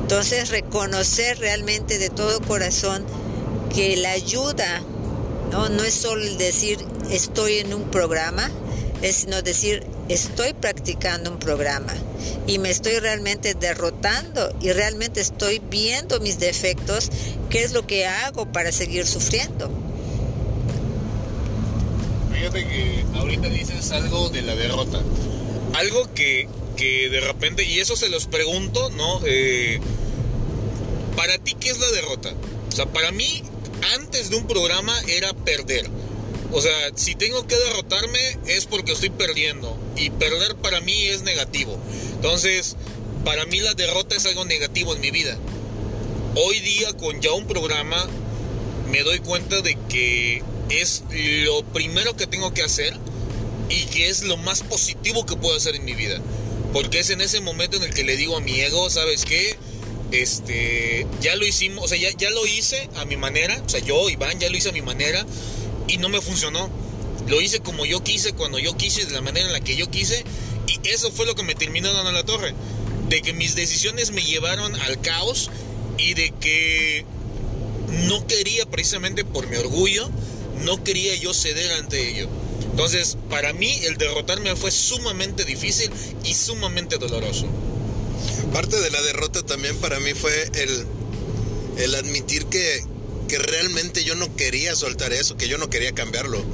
Entonces 0.00 0.50
reconocer 0.50 1.38
realmente 1.38 1.98
de 1.98 2.10
todo 2.10 2.40
corazón 2.42 3.04
que 3.74 3.96
la 3.96 4.12
ayuda 4.12 4.82
no, 5.50 5.68
no 5.68 5.82
es 5.84 5.94
solo 5.94 6.24
decir 6.36 6.78
estoy 7.10 7.58
en 7.58 7.74
un 7.74 7.82
programa, 7.90 8.50
es 9.02 9.16
sino 9.16 9.42
decir 9.42 9.84
estoy 10.08 10.52
practicando 10.54 11.30
un 11.30 11.38
programa 11.38 11.92
y 12.46 12.58
me 12.58 12.70
estoy 12.70 12.98
realmente 12.98 13.54
derrotando 13.54 14.54
y 14.60 14.72
realmente 14.72 15.20
estoy 15.20 15.60
viendo 15.70 16.20
mis 16.20 16.38
defectos, 16.38 17.10
qué 17.50 17.64
es 17.64 17.72
lo 17.72 17.86
que 17.86 18.06
hago 18.06 18.50
para 18.52 18.72
seguir 18.72 19.06
sufriendo. 19.06 19.70
Fíjate 22.32 22.66
que 22.66 23.04
ahorita 23.14 23.48
dices 23.48 23.90
algo 23.92 24.28
de 24.28 24.42
la 24.42 24.54
derrota. 24.54 25.00
Algo 25.74 26.12
que, 26.14 26.48
que 26.76 27.08
de 27.08 27.20
repente, 27.20 27.64
y 27.64 27.80
eso 27.80 27.96
se 27.96 28.08
los 28.08 28.26
pregunto, 28.26 28.90
¿no? 28.90 29.20
Eh, 29.26 29.80
para 31.16 31.38
ti, 31.38 31.54
¿qué 31.58 31.70
es 31.70 31.78
la 31.78 31.90
derrota? 31.90 32.32
O 32.68 32.72
sea, 32.72 32.86
para 32.86 33.10
mí, 33.10 33.42
antes 33.94 34.30
de 34.30 34.36
un 34.36 34.46
programa 34.46 34.94
era 35.08 35.32
perder. 35.32 35.88
O 36.52 36.60
sea, 36.60 36.90
si 36.94 37.14
tengo 37.14 37.46
que 37.46 37.56
derrotarme 37.56 38.38
es 38.46 38.66
porque 38.66 38.92
estoy 38.92 39.10
perdiendo. 39.10 39.76
Y 39.96 40.10
perder 40.10 40.56
para 40.56 40.80
mí 40.80 41.06
es 41.08 41.22
negativo. 41.22 41.78
Entonces, 42.14 42.76
para 43.24 43.44
mí 43.46 43.60
la 43.60 43.74
derrota 43.74 44.14
es 44.14 44.26
algo 44.26 44.44
negativo 44.44 44.94
en 44.94 45.00
mi 45.00 45.10
vida. 45.10 45.36
Hoy 46.36 46.60
día 46.60 46.92
con 46.92 47.20
ya 47.20 47.32
un 47.32 47.46
programa 47.46 48.06
me 48.90 49.02
doy 49.02 49.18
cuenta 49.20 49.62
de 49.62 49.76
que 49.88 50.42
es 50.68 51.02
lo 51.10 51.64
primero 51.64 52.16
que 52.16 52.26
tengo 52.26 52.52
que 52.52 52.62
hacer 52.62 52.94
y 53.68 53.84
que 53.86 54.08
es 54.08 54.22
lo 54.22 54.36
más 54.36 54.62
positivo 54.62 55.26
que 55.26 55.36
puedo 55.36 55.56
hacer 55.56 55.76
en 55.76 55.84
mi 55.84 55.94
vida. 55.94 56.20
Porque 56.72 57.00
es 57.00 57.10
en 57.10 57.20
ese 57.20 57.40
momento 57.40 57.76
en 57.76 57.84
el 57.84 57.94
que 57.94 58.04
le 58.04 58.16
digo 58.16 58.36
a 58.36 58.40
mi 58.40 58.60
ego, 58.60 58.90
¿sabes 58.90 59.24
qué? 59.24 59.56
Este, 60.12 61.06
ya 61.20 61.34
lo 61.36 61.46
hicimos, 61.46 61.84
o 61.84 61.88
sea, 61.88 61.98
ya, 61.98 62.10
ya 62.16 62.30
lo 62.30 62.46
hice 62.46 62.88
a 62.96 63.04
mi 63.04 63.16
manera, 63.16 63.60
o 63.64 63.68
sea, 63.68 63.80
yo, 63.80 64.08
Iván, 64.08 64.38
ya 64.38 64.48
lo 64.48 64.56
hice 64.56 64.68
a 64.68 64.72
mi 64.72 64.82
manera 64.82 65.26
y 65.88 65.98
no 65.98 66.08
me 66.08 66.20
funcionó. 66.20 66.70
Lo 67.26 67.40
hice 67.40 67.60
como 67.60 67.86
yo 67.86 68.04
quise, 68.04 68.32
cuando 68.32 68.58
yo 68.58 68.76
quise, 68.76 69.04
de 69.04 69.12
la 69.12 69.20
manera 69.20 69.46
en 69.46 69.52
la 69.52 69.60
que 69.60 69.76
yo 69.76 69.90
quise. 69.90 70.24
Y 70.68 70.88
eso 70.88 71.10
fue 71.10 71.26
lo 71.26 71.34
que 71.34 71.42
me 71.42 71.54
terminó 71.54 71.92
dando 71.92 72.12
la 72.12 72.24
torre. 72.24 72.54
De 73.08 73.20
que 73.22 73.32
mis 73.32 73.56
decisiones 73.56 74.12
me 74.12 74.22
llevaron 74.22 74.74
al 74.76 75.00
caos 75.00 75.50
y 75.98 76.14
de 76.14 76.32
que 76.40 77.04
no 78.06 78.26
quería 78.26 78.66
precisamente 78.66 79.24
por 79.24 79.48
mi 79.48 79.56
orgullo, 79.56 80.08
no 80.64 80.82
quería 80.84 81.14
yo 81.16 81.34
ceder 81.34 81.72
ante 81.72 82.10
ello. 82.10 82.28
Entonces, 82.76 83.16
para 83.30 83.54
mí 83.54 83.80
el 83.84 83.96
derrotarme 83.96 84.54
fue 84.54 84.70
sumamente 84.70 85.46
difícil 85.46 85.90
y 86.24 86.34
sumamente 86.34 86.98
doloroso. 86.98 87.46
Parte 88.52 88.78
de 88.78 88.90
la 88.90 89.00
derrota 89.00 89.42
también 89.42 89.78
para 89.78 89.98
mí 89.98 90.12
fue 90.12 90.50
el, 90.52 90.84
el 91.78 91.94
admitir 91.94 92.44
que, 92.44 92.84
que 93.28 93.38
realmente 93.38 94.04
yo 94.04 94.14
no 94.14 94.36
quería 94.36 94.76
soltar 94.76 95.14
eso, 95.14 95.38
que 95.38 95.48
yo 95.48 95.56
no 95.56 95.70
quería 95.70 95.92
cambiarlo. 95.92 96.44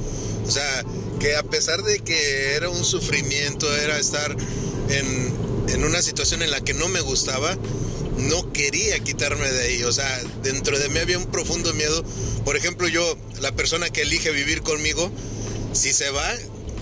O 0.47 0.49
sea, 0.49 0.85
que 1.19 1.35
a 1.35 1.43
pesar 1.43 1.83
de 1.83 1.99
que 1.99 2.53
era 2.53 2.69
un 2.69 2.85
sufrimiento, 2.85 3.75
era 3.75 3.99
estar 3.99 4.33
en, 4.91 5.33
en 5.67 5.83
una 5.83 6.01
situación 6.01 6.41
en 6.41 6.51
la 6.51 6.61
que 6.61 6.73
no 6.73 6.87
me 6.87 7.01
gustaba, 7.01 7.57
no 8.17 8.53
quería 8.53 8.97
quitarme 8.99 9.51
de 9.51 9.61
ahí. 9.61 9.83
O 9.83 9.91
sea, 9.91 10.23
dentro 10.41 10.79
de 10.79 10.87
mí 10.87 10.99
había 10.99 11.17
un 11.17 11.29
profundo 11.29 11.73
miedo. 11.73 12.01
Por 12.45 12.55
ejemplo, 12.55 12.87
yo, 12.87 13.17
la 13.41 13.51
persona 13.51 13.89
que 13.89 14.03
elige 14.03 14.31
vivir 14.31 14.61
conmigo, 14.61 15.11
si 15.73 15.93
se 15.93 16.09
va, 16.11 16.33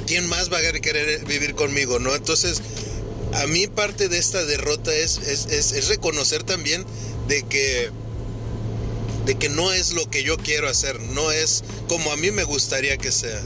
¿quién 0.05 0.27
más 0.27 0.51
va 0.51 0.57
a 0.57 0.79
querer 0.79 1.25
vivir 1.25 1.55
conmigo? 1.55 1.99
¿No? 1.99 2.13
Entonces, 2.15 2.61
a 3.33 3.47
mí 3.47 3.67
parte 3.67 4.09
de 4.09 4.17
esta 4.17 4.43
derrota 4.45 4.93
es, 4.93 5.17
es, 5.19 5.47
es, 5.47 5.87
reconocer 5.87 6.43
también 6.43 6.85
de 7.27 7.43
que 7.43 7.89
de 9.25 9.35
que 9.35 9.49
no 9.49 9.71
es 9.71 9.93
lo 9.93 10.09
que 10.09 10.23
yo 10.23 10.35
quiero 10.37 10.67
hacer, 10.67 10.99
no 10.99 11.31
es 11.31 11.63
como 11.87 12.11
a 12.11 12.17
mí 12.17 12.31
me 12.31 12.43
gustaría 12.43 12.97
que 12.97 13.11
sea. 13.11 13.39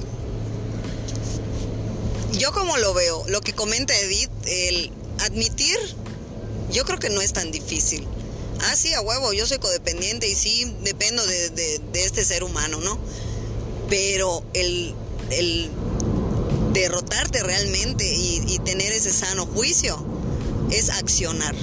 Yo 2.31 2.51
como 2.53 2.77
lo 2.77 2.93
veo, 2.93 3.25
lo 3.27 3.41
que 3.41 3.53
comenta 3.53 3.97
Edith, 3.99 4.31
el 4.45 4.91
admitir, 5.19 5.77
yo 6.71 6.85
creo 6.85 6.97
que 6.97 7.09
no 7.09 7.21
es 7.21 7.33
tan 7.33 7.51
difícil. 7.51 8.07
Ah, 8.61 8.75
sí, 8.77 8.93
a 8.93 9.01
huevo, 9.01 9.33
yo 9.33 9.45
soy 9.45 9.57
codependiente 9.57 10.29
y 10.29 10.35
sí 10.35 10.73
dependo 10.81 11.25
de, 11.25 11.49
de, 11.49 11.81
de 11.91 12.05
este 12.05 12.23
ser 12.23 12.45
humano, 12.45 12.79
¿no? 12.79 12.97
Pero 13.89 14.45
el, 14.53 14.95
el 15.31 15.69
derrotarte 16.73 17.41
realmente 17.43 18.05
y, 18.05 18.43
y 18.47 18.59
tener 18.59 18.91
ese 18.91 19.11
sano 19.11 19.45
juicio 19.45 19.97
es 20.71 20.89
accionar, 20.89 21.55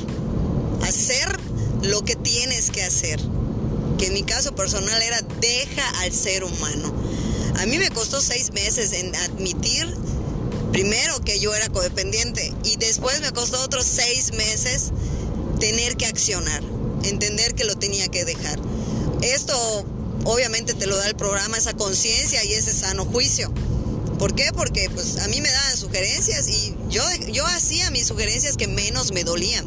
hacer 0.83 1.39
lo 1.83 2.03
que 2.03 2.17
tienes 2.17 2.71
que 2.71 2.83
hacer 2.83 3.21
que 3.99 4.09
en 4.09 4.15
mi 4.15 4.23
caso 4.23 4.53
personal 4.55 5.01
era 5.01 5.21
deja 5.41 6.01
al 6.01 6.13
ser 6.13 6.45
humano. 6.45 6.93
A 7.61 7.67
mí 7.67 7.79
me 7.79 7.91
costó 7.91 8.21
seis 8.21 8.53
meses 8.53 8.93
en 8.93 9.15
admitir 9.15 9.87
primero 10.73 11.21
que 11.21 11.39
yo 11.39 11.55
era 11.55 11.69
codependiente 11.69 12.53
y 12.65 12.77
después 12.77 13.21
me 13.21 13.31
costó 13.31 13.63
otros 13.63 13.87
seis 13.87 14.33
meses 14.33 14.91
tener 15.61 15.97
que 15.97 16.07
accionar, 16.07 16.63
entender 17.05 17.55
que 17.55 17.65
lo 17.65 17.77
tenía 17.77 18.09
que 18.09 18.25
dejar. 18.25 18.59
Esto 19.23 19.85
obviamente 20.25 20.75
te 20.75 20.87
lo 20.87 20.97
da 20.97 21.09
el 21.09 21.17
programa, 21.17 21.57
esa 21.57 21.75
conciencia 21.75 22.45
y 22.45 22.55
ese 22.55 22.73
sano 22.73 23.05
juicio. 23.05 23.53
¿Por 24.19 24.35
qué? 24.35 24.51
Porque 24.55 24.89
pues 24.91 25.19
a 25.19 25.29
mí 25.29 25.41
me 25.41 25.51
daban 25.51 25.77
sugerencias 25.77 26.49
y 26.49 26.75
yo, 26.89 27.03
yo 27.29 27.47
hacía 27.47 27.91
mis 27.91 28.07
sugerencias 28.07 28.57
que 28.57 28.69
menos 28.69 29.13
me 29.13 29.25
dolían 29.25 29.67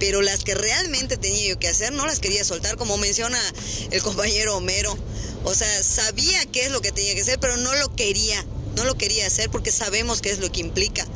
pero 0.00 0.22
las 0.22 0.42
que 0.42 0.54
realmente 0.54 1.18
tenía 1.18 1.50
yo 1.50 1.58
que 1.58 1.68
hacer 1.68 1.92
no 1.92 2.06
las 2.06 2.18
quería 2.18 2.42
soltar, 2.42 2.76
como 2.76 2.96
menciona 2.96 3.38
el 3.90 4.02
compañero 4.02 4.56
Homero. 4.56 4.98
O 5.44 5.54
sea, 5.54 5.82
sabía 5.82 6.44
qué 6.46 6.64
es 6.64 6.72
lo 6.72 6.80
que 6.80 6.90
tenía 6.90 7.14
que 7.14 7.20
hacer, 7.20 7.38
pero 7.38 7.58
no 7.58 7.74
lo 7.76 7.94
quería, 7.94 8.44
no 8.76 8.84
lo 8.84 8.96
quería 8.96 9.26
hacer 9.26 9.50
porque 9.50 9.70
sabemos 9.70 10.22
qué 10.22 10.30
es 10.30 10.38
lo 10.38 10.50
que 10.50 10.60
implica. 10.60 11.06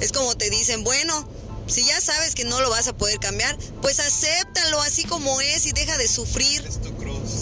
Es 0.00 0.12
como 0.12 0.36
te 0.36 0.50
dicen, 0.50 0.82
bueno, 0.82 1.26
si 1.68 1.84
ya 1.84 2.00
sabes 2.00 2.34
que 2.34 2.44
no 2.44 2.60
lo 2.60 2.68
vas 2.68 2.88
a 2.88 2.96
poder 2.96 3.18
cambiar, 3.20 3.56
pues 3.80 4.00
acéptalo 4.00 4.82
así 4.82 5.04
como 5.04 5.40
es 5.40 5.64
y 5.66 5.72
deja 5.72 5.96
de 5.96 6.08
sufrir. 6.08 6.62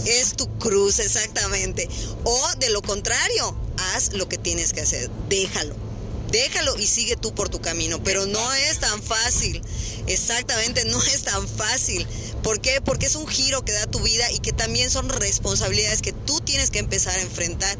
Es 0.06 0.34
tu 0.36 0.48
cruz. 0.58 0.98
Exactamente. 0.98 1.88
O 2.24 2.48
de 2.58 2.70
lo 2.70 2.82
contrario, 2.82 3.54
haz 3.94 4.12
lo 4.12 4.28
que 4.28 4.38
tienes 4.38 4.72
que 4.72 4.80
hacer, 4.82 5.10
déjalo 5.28 5.90
déjalo 6.30 6.78
y 6.78 6.86
sigue 6.86 7.16
tú 7.16 7.34
por 7.34 7.48
tu 7.48 7.60
camino. 7.60 8.02
Pero 8.02 8.26
no 8.26 8.54
es 8.54 8.78
tan 8.78 9.02
fácil. 9.02 9.62
Exactamente, 10.06 10.84
no 10.86 11.02
es 11.02 11.22
tan 11.22 11.46
fácil. 11.46 12.06
¿Por 12.42 12.60
qué? 12.60 12.80
Porque 12.80 13.06
es 13.06 13.16
un 13.16 13.26
giro 13.26 13.64
que 13.64 13.72
da 13.72 13.86
tu 13.86 14.00
vida 14.00 14.30
y 14.32 14.38
que 14.38 14.52
también 14.52 14.90
son 14.90 15.08
responsabilidades 15.08 16.02
que 16.02 16.12
tú 16.12 16.40
tienes 16.40 16.70
que 16.70 16.78
empezar 16.78 17.18
a 17.18 17.22
enfrentar. 17.22 17.76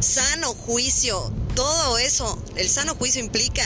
Sano 0.00 0.54
juicio, 0.54 1.32
todo 1.54 1.98
eso. 1.98 2.38
El 2.56 2.68
sano 2.68 2.94
juicio 2.94 3.20
implica, 3.20 3.64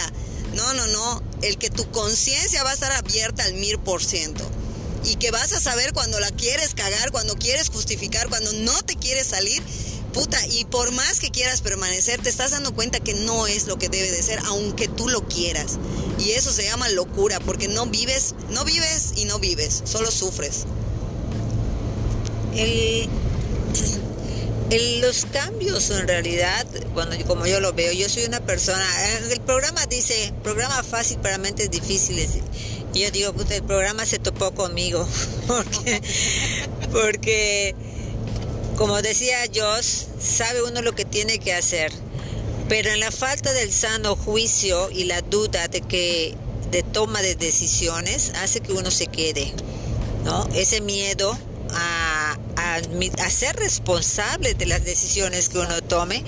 no, 0.54 0.74
no, 0.74 0.86
no, 0.88 1.22
el 1.42 1.58
que 1.58 1.70
tu 1.70 1.90
conciencia 1.90 2.62
va 2.62 2.70
a 2.70 2.74
estar 2.74 2.92
abierta 2.92 3.44
al 3.44 3.54
mil 3.54 3.78
por 3.78 4.04
ciento. 4.04 4.48
Y 5.04 5.16
que 5.16 5.30
vas 5.30 5.52
a 5.52 5.60
saber 5.60 5.92
cuando 5.92 6.18
la 6.20 6.30
quieres 6.30 6.74
cagar, 6.74 7.10
cuando 7.10 7.34
quieres 7.36 7.68
justificar, 7.68 8.28
cuando 8.28 8.52
no 8.52 8.82
te 8.82 8.96
quieres 8.96 9.26
salir 9.26 9.62
puta, 10.14 10.38
y 10.46 10.64
por 10.64 10.92
más 10.92 11.20
que 11.20 11.30
quieras 11.30 11.60
permanecer, 11.60 12.22
te 12.22 12.30
estás 12.30 12.52
dando 12.52 12.72
cuenta 12.72 13.00
que 13.00 13.12
no 13.12 13.46
es 13.46 13.66
lo 13.66 13.76
que 13.78 13.88
debe 13.90 14.10
de 14.10 14.22
ser, 14.22 14.38
aunque 14.46 14.88
tú 14.88 15.08
lo 15.08 15.26
quieras. 15.28 15.78
Y 16.18 16.30
eso 16.30 16.52
se 16.52 16.64
llama 16.64 16.88
locura, 16.88 17.40
porque 17.40 17.68
no 17.68 17.84
vives, 17.86 18.34
no 18.50 18.64
vives 18.64 19.14
y 19.16 19.26
no 19.26 19.38
vives, 19.40 19.82
solo 19.84 20.10
sufres. 20.10 20.64
El, 22.56 23.10
los 25.00 25.26
cambios 25.26 25.90
en 25.90 26.08
realidad, 26.08 26.66
bueno, 26.94 27.12
como 27.26 27.46
yo 27.46 27.60
lo 27.60 27.72
veo, 27.72 27.92
yo 27.92 28.08
soy 28.08 28.24
una 28.24 28.40
persona, 28.40 28.86
el 29.30 29.40
programa 29.40 29.84
dice, 29.86 30.32
programa 30.42 30.82
fácil 30.82 31.18
para 31.18 31.38
mentes 31.38 31.70
difíciles. 31.70 32.30
Yo 32.94 33.10
digo, 33.10 33.32
puta, 33.32 33.56
el 33.56 33.64
programa 33.64 34.06
se 34.06 34.18
topó 34.18 34.52
conmigo, 34.52 35.06
porque, 35.46 36.00
porque 36.92 37.74
como 38.76 39.02
decía 39.02 39.38
Joss, 39.54 40.06
sabe 40.20 40.62
uno 40.62 40.80
lo 40.82 40.94
que 40.94 41.04
tiene 41.04 41.38
que 41.38 41.52
hacer, 41.52 41.92
pero 42.68 42.90
en 42.90 43.00
la 43.00 43.10
falta 43.10 43.52
del 43.52 43.72
sano 43.72 44.16
juicio 44.16 44.90
y 44.90 45.04
la 45.04 45.20
duda 45.22 45.68
de 45.68 45.80
que 45.80 46.34
de 46.70 46.82
toma 46.82 47.22
de 47.22 47.34
decisiones 47.34 48.32
hace 48.42 48.60
que 48.60 48.72
uno 48.72 48.90
se 48.90 49.06
quede, 49.06 49.52
¿no? 50.24 50.48
Ese 50.54 50.80
miedo 50.80 51.36
a, 51.70 52.36
a, 52.56 53.30
ser 53.30 53.56
responsable 53.56 54.54
de 54.54 54.66
las 54.66 54.84
decisiones 54.84 55.48
que 55.48 55.58
uno 55.58 55.80
tome, 55.82 56.24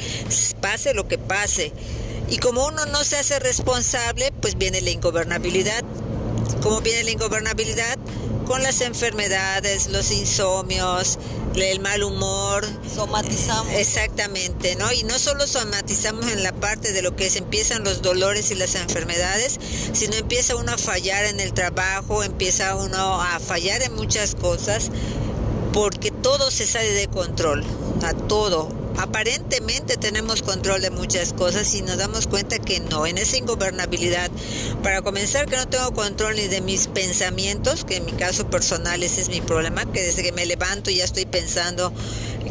pase 0.61 0.95
lo 0.95 1.09
que 1.09 1.19
pase. 1.19 1.73
Y 2.29 2.39
como 2.39 2.67
uno 2.67 2.87
no 2.87 3.05
se 3.05 3.17
hace 3.17 3.39
responsable, 3.39 4.33
pues 4.41 4.57
viene 4.57 4.81
la 4.81 4.91
ingobernabilidad. 4.91 5.85
¿Cómo 6.63 6.81
viene 6.81 7.05
la 7.05 7.11
ingobernabilidad? 7.11 7.99
Con 8.47 8.63
las 8.63 8.81
enfermedades, 8.81 9.89
los 9.89 10.11
insomnios, 10.11 11.19
el 11.55 11.81
mal 11.81 12.03
humor. 12.03 12.65
Somatizamos. 12.95 13.73
Exactamente, 13.73 14.77
¿no? 14.77 14.93
Y 14.93 15.03
no 15.05 15.19
solo 15.19 15.47
somatizamos 15.47 16.31
en 16.31 16.43
la 16.43 16.53
parte 16.53 16.93
de 16.93 17.03
lo 17.03 17.17
que 17.17 17.27
es, 17.27 17.37
empiezan 17.37 17.85
los 17.85 18.03
dolores 18.03 18.51
y 18.51 18.55
las 18.55 18.75
enfermedades, 18.75 19.59
sino 19.93 20.15
empieza 20.15 20.57
uno 20.57 20.73
a 20.73 20.79
fallar 20.79 21.25
en 21.25 21.41
el 21.41 21.53
trabajo, 21.53 22.23
empieza 22.23 22.77
uno 22.77 23.21
a 23.21 23.41
fallar 23.41 23.83
en 23.83 23.95
muchas 23.95 24.35
cosas, 24.35 24.91
porque 25.73 26.11
todo 26.11 26.51
se 26.51 26.67
sale 26.67 26.93
de 26.93 27.09
control, 27.09 27.65
a 28.03 28.13
todo 28.13 28.86
aparentemente 28.99 29.97
tenemos 29.97 30.43
control 30.43 30.81
de 30.81 30.91
muchas 30.91 31.33
cosas 31.33 31.75
y 31.75 31.83
nos 31.83 31.99
damos 31.99 32.27
cuenta 32.27 32.59
que 32.59 32.81
no, 32.81 33.07
en 33.07 33.19
esa 33.19 33.37
ingobernabilidad. 33.37 34.31
Para 34.83 35.03
comenzar, 35.03 35.47
que 35.47 35.57
no 35.57 35.69
tengo 35.69 35.93
control 35.93 36.37
ni 36.37 36.49
de 36.49 36.61
mis 36.61 36.87
pensamientos, 36.87 37.85
que 37.85 37.97
en 37.97 38.07
mi 38.07 38.13
caso 38.13 38.49
personal 38.49 39.03
ese 39.03 39.21
es 39.21 39.29
mi 39.29 39.41
problema, 39.41 39.85
que 39.91 40.03
desde 40.03 40.23
que 40.23 40.33
me 40.33 40.47
levanto 40.47 40.91
ya 40.91 41.05
estoy 41.05 41.27
pensando 41.27 41.93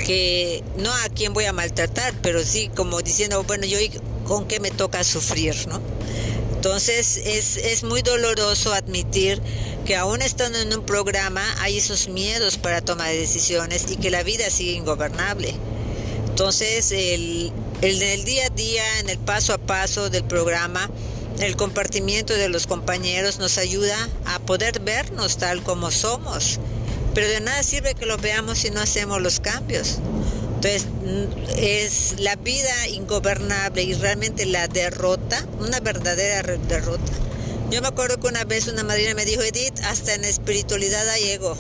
que 0.06 0.64
no 0.78 0.92
a 0.94 1.10
quién 1.10 1.34
voy 1.34 1.46
a 1.46 1.54
maltratar, 1.54 2.14
pero 2.22 2.44
sí 2.44 2.70
como 2.76 3.02
diciendo, 3.02 3.44
bueno, 3.44 3.66
yo 3.66 3.78
con 4.26 4.48
qué 4.48 4.60
me 4.60 4.72
toca 4.72 5.04
sufrir, 5.04 5.56
¿no? 5.68 5.82
Entonces 6.56 7.18
es, 7.18 7.58
es 7.58 7.84
muy 7.84 8.02
doloroso 8.02 8.74
admitir 8.74 9.40
que 9.86 9.96
aún 9.96 10.24
estando 10.24 10.60
en 10.60 10.74
un 10.74 10.84
programa 10.84 11.44
hay 11.60 11.78
esos 11.78 12.08
miedos 12.08 12.58
para 12.58 12.82
tomar 12.82 13.12
decisiones 13.12 13.86
y 13.92 13.98
que 13.98 14.10
la 14.10 14.24
vida 14.24 14.50
sigue 14.50 14.72
ingobernable. 14.72 15.54
Entonces, 16.36 16.92
el, 16.92 17.54
el, 17.82 18.02
el 18.02 18.26
día 18.26 18.48
a 18.48 18.50
día, 18.50 19.00
en 19.00 19.10
el 19.10 19.18
paso 19.18 19.54
a 19.54 19.58
paso 19.58 20.10
del 20.10 20.26
programa, 20.26 20.92
el 21.40 21.56
compartimiento 21.56 22.34
de 22.34 22.50
los 22.50 22.68
compañeros 22.68 23.40
nos 23.40 23.58
ayuda 23.58 23.96
a 24.26 24.40
poder 24.40 24.82
vernos 24.82 25.38
tal 25.38 25.64
como 25.64 25.92
somos. 25.92 26.60
Pero 27.14 27.30
de 27.30 27.40
nada 27.40 27.64
sirve 27.64 27.96
que 27.96 28.06
lo 28.06 28.18
veamos 28.18 28.58
si 28.58 28.70
no 28.70 28.82
hacemos 28.82 29.22
los 29.22 29.40
cambios. 29.40 30.00
Entonces, 30.56 30.88
es 31.56 32.20
la 32.20 32.36
vida 32.36 32.90
ingobernable 32.90 33.84
y 33.84 33.94
realmente 33.94 34.46
la 34.46 34.68
derrota, 34.68 35.48
una 35.62 35.80
verdadera 35.80 36.58
derrota. 36.68 37.14
Yo 37.72 37.82
me 37.82 37.88
acuerdo 37.88 38.20
que 38.20 38.28
una 38.28 38.44
vez 38.44 38.68
una 38.68 38.84
madrina 38.84 39.14
me 39.14 39.24
dijo, 39.24 39.42
Edith, 39.42 39.80
hasta 39.86 40.14
en 40.14 40.26
espiritualidad 40.26 41.08
hay 41.08 41.30
ego. 41.30 41.56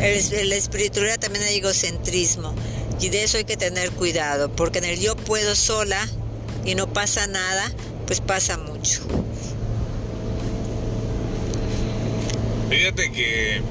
En 0.00 0.48
la 0.48 0.56
espiritualidad 0.56 1.20
también 1.20 1.44
hay 1.44 1.58
egocentrismo. 1.58 2.56
Y 3.00 3.10
de 3.10 3.22
eso 3.22 3.38
hay 3.38 3.44
que 3.44 3.56
tener 3.56 3.90
cuidado, 3.92 4.50
porque 4.50 4.78
en 4.78 4.84
el 4.84 4.98
yo 5.00 5.16
puedo 5.16 5.54
sola 5.54 6.08
y 6.64 6.74
no 6.74 6.92
pasa 6.92 7.26
nada, 7.26 7.72
pues 8.06 8.20
pasa 8.20 8.58
mucho. 8.58 9.02
Fíjate 12.68 13.12
que 13.12 13.62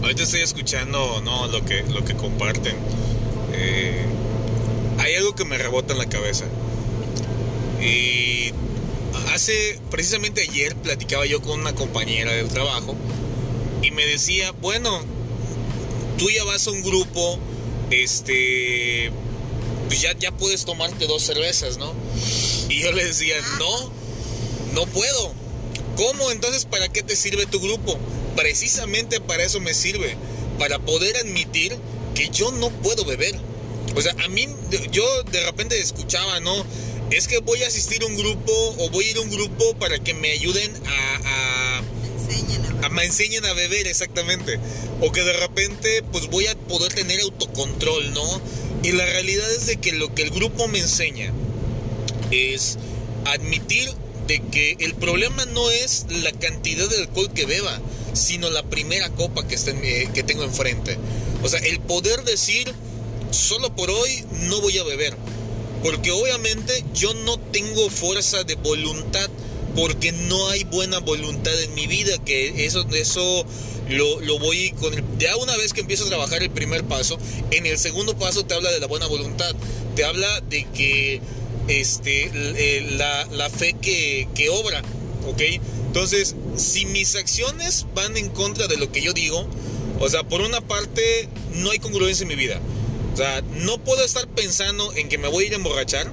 ahorita 0.00 0.22
estoy 0.22 0.40
escuchando 0.40 1.20
no 1.22 1.46
lo 1.48 1.64
que 1.64 1.82
lo 1.82 2.04
que 2.04 2.16
comparten. 2.16 2.76
Eh, 3.52 4.04
hay 4.98 5.14
algo 5.16 5.34
que 5.34 5.44
me 5.44 5.58
rebota 5.58 5.92
en 5.92 5.98
la 5.98 6.08
cabeza. 6.08 6.46
Y 7.80 8.52
hace 9.32 9.78
precisamente 9.90 10.42
ayer 10.42 10.74
platicaba 10.76 11.26
yo 11.26 11.42
con 11.42 11.60
una 11.60 11.74
compañera 11.74 12.32
del 12.32 12.48
trabajo 12.48 12.96
y 13.82 13.90
me 13.90 14.06
decía, 14.06 14.52
bueno, 14.60 15.00
tú 16.18 16.30
ya 16.30 16.44
vas 16.44 16.66
a 16.66 16.70
un 16.70 16.82
grupo 16.82 17.38
este, 17.92 19.12
pues 19.88 20.00
ya, 20.00 20.16
ya 20.18 20.32
puedes 20.32 20.64
tomarte 20.64 21.06
dos 21.06 21.22
cervezas, 21.22 21.78
¿no? 21.78 21.92
Y 22.68 22.80
yo 22.80 22.92
le 22.92 23.04
decía, 23.04 23.36
no, 23.58 23.92
no 24.74 24.86
puedo. 24.86 25.34
¿Cómo? 25.96 26.30
Entonces, 26.30 26.64
¿para 26.64 26.88
qué 26.88 27.02
te 27.02 27.16
sirve 27.16 27.46
tu 27.46 27.60
grupo? 27.60 27.98
Precisamente 28.34 29.20
para 29.20 29.44
eso 29.44 29.60
me 29.60 29.74
sirve, 29.74 30.16
para 30.58 30.78
poder 30.78 31.16
admitir 31.18 31.76
que 32.14 32.30
yo 32.30 32.50
no 32.52 32.70
puedo 32.70 33.04
beber. 33.04 33.38
O 33.94 34.00
sea, 34.00 34.14
a 34.24 34.28
mí, 34.28 34.48
yo 34.90 35.04
de 35.24 35.44
repente 35.44 35.78
escuchaba, 35.78 36.40
¿no? 36.40 36.64
Es 37.10 37.28
que 37.28 37.40
voy 37.40 37.62
a 37.62 37.66
asistir 37.66 38.02
a 38.02 38.06
un 38.06 38.16
grupo 38.16 38.52
o 38.78 38.88
voy 38.88 39.04
a 39.04 39.10
ir 39.10 39.16
a 39.18 39.20
un 39.20 39.30
grupo 39.30 39.74
para 39.74 39.98
que 39.98 40.14
me 40.14 40.30
ayuden 40.30 40.72
a, 40.86 41.20
a 41.24 41.61
me 42.90 43.04
enseñen 43.04 43.44
a 43.44 43.52
beber 43.52 43.86
exactamente. 43.86 44.58
O 45.00 45.12
que 45.12 45.22
de 45.22 45.32
repente 45.32 46.02
pues 46.10 46.28
voy 46.28 46.46
a 46.46 46.54
poder 46.56 46.92
tener 46.92 47.20
autocontrol, 47.20 48.12
¿no? 48.14 48.40
Y 48.82 48.92
la 48.92 49.04
realidad 49.06 49.50
es 49.52 49.66
de 49.66 49.76
que 49.76 49.92
lo 49.92 50.14
que 50.14 50.22
el 50.22 50.30
grupo 50.30 50.68
me 50.68 50.78
enseña 50.78 51.32
es 52.30 52.78
admitir 53.26 53.90
de 54.26 54.40
que 54.40 54.76
el 54.80 54.94
problema 54.94 55.44
no 55.46 55.70
es 55.70 56.06
la 56.22 56.32
cantidad 56.32 56.88
de 56.88 56.98
alcohol 56.98 57.32
que 57.32 57.46
beba, 57.46 57.80
sino 58.14 58.50
la 58.50 58.62
primera 58.62 59.10
copa 59.10 59.46
que, 59.46 59.56
que 60.12 60.22
tengo 60.22 60.44
enfrente. 60.44 60.96
O 61.42 61.48
sea, 61.48 61.60
el 61.60 61.80
poder 61.80 62.24
decir, 62.24 62.72
solo 63.30 63.74
por 63.74 63.90
hoy 63.90 64.24
no 64.48 64.60
voy 64.60 64.78
a 64.78 64.84
beber. 64.84 65.16
Porque 65.82 66.12
obviamente 66.12 66.84
yo 66.94 67.12
no 67.14 67.38
tengo 67.38 67.90
fuerza 67.90 68.44
de 68.44 68.54
voluntad 68.54 69.28
porque 69.74 70.12
no 70.12 70.48
hay 70.48 70.64
buena 70.64 70.98
voluntad 70.98 71.60
en 71.62 71.74
mi 71.74 71.86
vida, 71.86 72.18
que 72.24 72.66
eso, 72.66 72.86
eso 72.92 73.44
lo, 73.88 74.20
lo 74.20 74.38
voy 74.38 74.70
con... 74.72 74.92
ya 75.18 75.36
una 75.36 75.56
vez 75.56 75.72
que 75.72 75.80
empiezo 75.80 76.04
a 76.04 76.08
trabajar 76.08 76.42
el 76.42 76.50
primer 76.50 76.84
paso, 76.84 77.18
en 77.50 77.66
el 77.66 77.78
segundo 77.78 78.16
paso 78.16 78.44
te 78.44 78.54
habla 78.54 78.70
de 78.70 78.80
la 78.80 78.86
buena 78.86 79.06
voluntad, 79.06 79.54
te 79.96 80.04
habla 80.04 80.40
de 80.42 80.66
que 80.74 81.20
este, 81.68 82.30
la, 82.96 83.26
la 83.26 83.50
fe 83.50 83.74
que, 83.80 84.28
que 84.34 84.50
obra, 84.50 84.82
¿ok? 85.26 85.42
Entonces, 85.86 86.34
si 86.56 86.86
mis 86.86 87.14
acciones 87.16 87.86
van 87.94 88.16
en 88.16 88.30
contra 88.30 88.66
de 88.66 88.76
lo 88.76 88.90
que 88.90 89.02
yo 89.02 89.12
digo, 89.12 89.46
o 90.00 90.08
sea, 90.08 90.22
por 90.22 90.40
una 90.40 90.60
parte, 90.60 91.28
no 91.54 91.70
hay 91.70 91.78
congruencia 91.78 92.24
en 92.24 92.28
mi 92.28 92.34
vida. 92.34 92.60
O 93.12 93.16
sea, 93.16 93.42
no 93.42 93.78
puedo 93.78 94.02
estar 94.02 94.26
pensando 94.28 94.92
en 94.94 95.08
que 95.08 95.18
me 95.18 95.28
voy 95.28 95.44
a 95.44 95.46
ir 95.48 95.52
a 95.52 95.56
emborrachar 95.56 96.10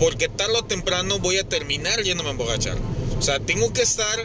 porque 0.00 0.28
tarde 0.28 0.54
o 0.56 0.64
temprano 0.64 1.18
voy 1.18 1.36
a 1.36 1.44
terminar 1.44 2.02
yéndome 2.02 2.30
a 2.30 2.32
emborrachar. 2.32 2.78
O 3.18 3.22
sea, 3.22 3.38
tengo 3.38 3.72
que 3.72 3.82
estar 3.82 4.18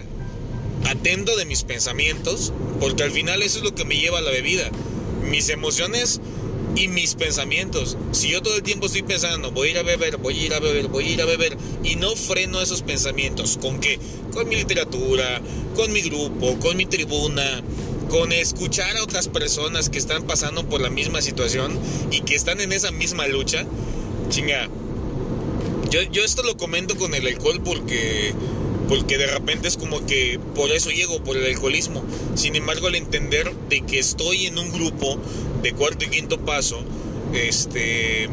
atento 0.86 1.36
de 1.36 1.46
mis 1.46 1.64
pensamientos, 1.64 2.54
porque 2.80 3.04
al 3.04 3.12
final 3.12 3.44
eso 3.44 3.58
es 3.58 3.64
lo 3.66 3.76
que 3.76 3.84
me 3.84 3.98
lleva 3.98 4.20
a 4.20 4.22
la 4.22 4.32
bebida. 4.32 4.72
Mis 5.30 5.50
emociones 5.50 6.22
y 6.78 6.88
mis 6.88 7.16
pensamientos. 7.16 7.98
Si 8.14 8.30
yo 8.30 8.42
todo 8.42 8.56
el 8.56 8.64
tiempo 8.64 8.86
estoy 8.86 9.04
pensando, 9.04 9.52
voy 9.52 9.68
a 9.68 9.72
ir 9.72 9.78
a 9.80 9.84
beber, 9.84 10.18
voy 10.18 10.40
a 10.40 10.46
ir 10.46 10.54
a 10.54 10.60
beber, 10.60 10.88
voy 10.88 11.08
a 11.08 11.10
ir 11.10 11.22
a 11.22 11.26
beber, 11.26 11.58
y 11.84 11.98
no 11.98 12.16
freno 12.16 12.62
esos 12.62 12.82
pensamientos, 12.82 13.58
¿con 13.62 13.82
qué? 13.82 14.00
Con 14.32 14.48
mi 14.48 14.56
literatura, 14.56 15.42
con 15.76 15.92
mi 15.92 16.02
grupo, 16.02 16.58
con 16.60 16.78
mi 16.78 16.86
tribuna, 16.86 17.62
con 18.10 18.32
escuchar 18.32 18.96
a 18.96 19.04
otras 19.04 19.28
personas 19.28 19.90
que 19.90 19.98
están 19.98 20.24
pasando 20.24 20.70
por 20.70 20.80
la 20.80 20.90
misma 20.90 21.22
situación 21.22 21.78
y 22.12 22.22
que 22.22 22.36
están 22.36 22.62
en 22.62 22.72
esa 22.72 22.92
misma 22.92 23.28
lucha, 23.28 23.66
chinga, 24.30 24.70
yo, 25.90 26.24
esto 26.24 26.44
lo 26.44 26.58
comento 26.58 26.96
con 26.96 27.14
el 27.14 27.28
alcohol 27.28 27.62
porque, 27.64 28.34
porque 28.88 29.18
de 29.18 29.28
repente 29.28 29.68
es 29.68 29.78
como 29.78 30.06
que 30.06 30.40
por 30.56 30.72
eso 30.72 30.90
llego, 30.90 31.24
por 31.24 31.38
el 31.38 31.46
alcoholismo. 31.46 32.04
Sin 32.36 32.56
embargo, 32.56 32.88
al 32.88 32.96
entender 32.96 33.54
de 33.70 33.82
que 33.82 34.00
estoy 34.00 34.48
en 34.48 34.58
un 34.58 34.72
grupo 34.72 35.18
de 35.62 35.74
cuarto 35.74 36.06
y 36.06 36.10
quinto 36.10 36.40
paso, 36.40 36.84
este, 37.34 38.30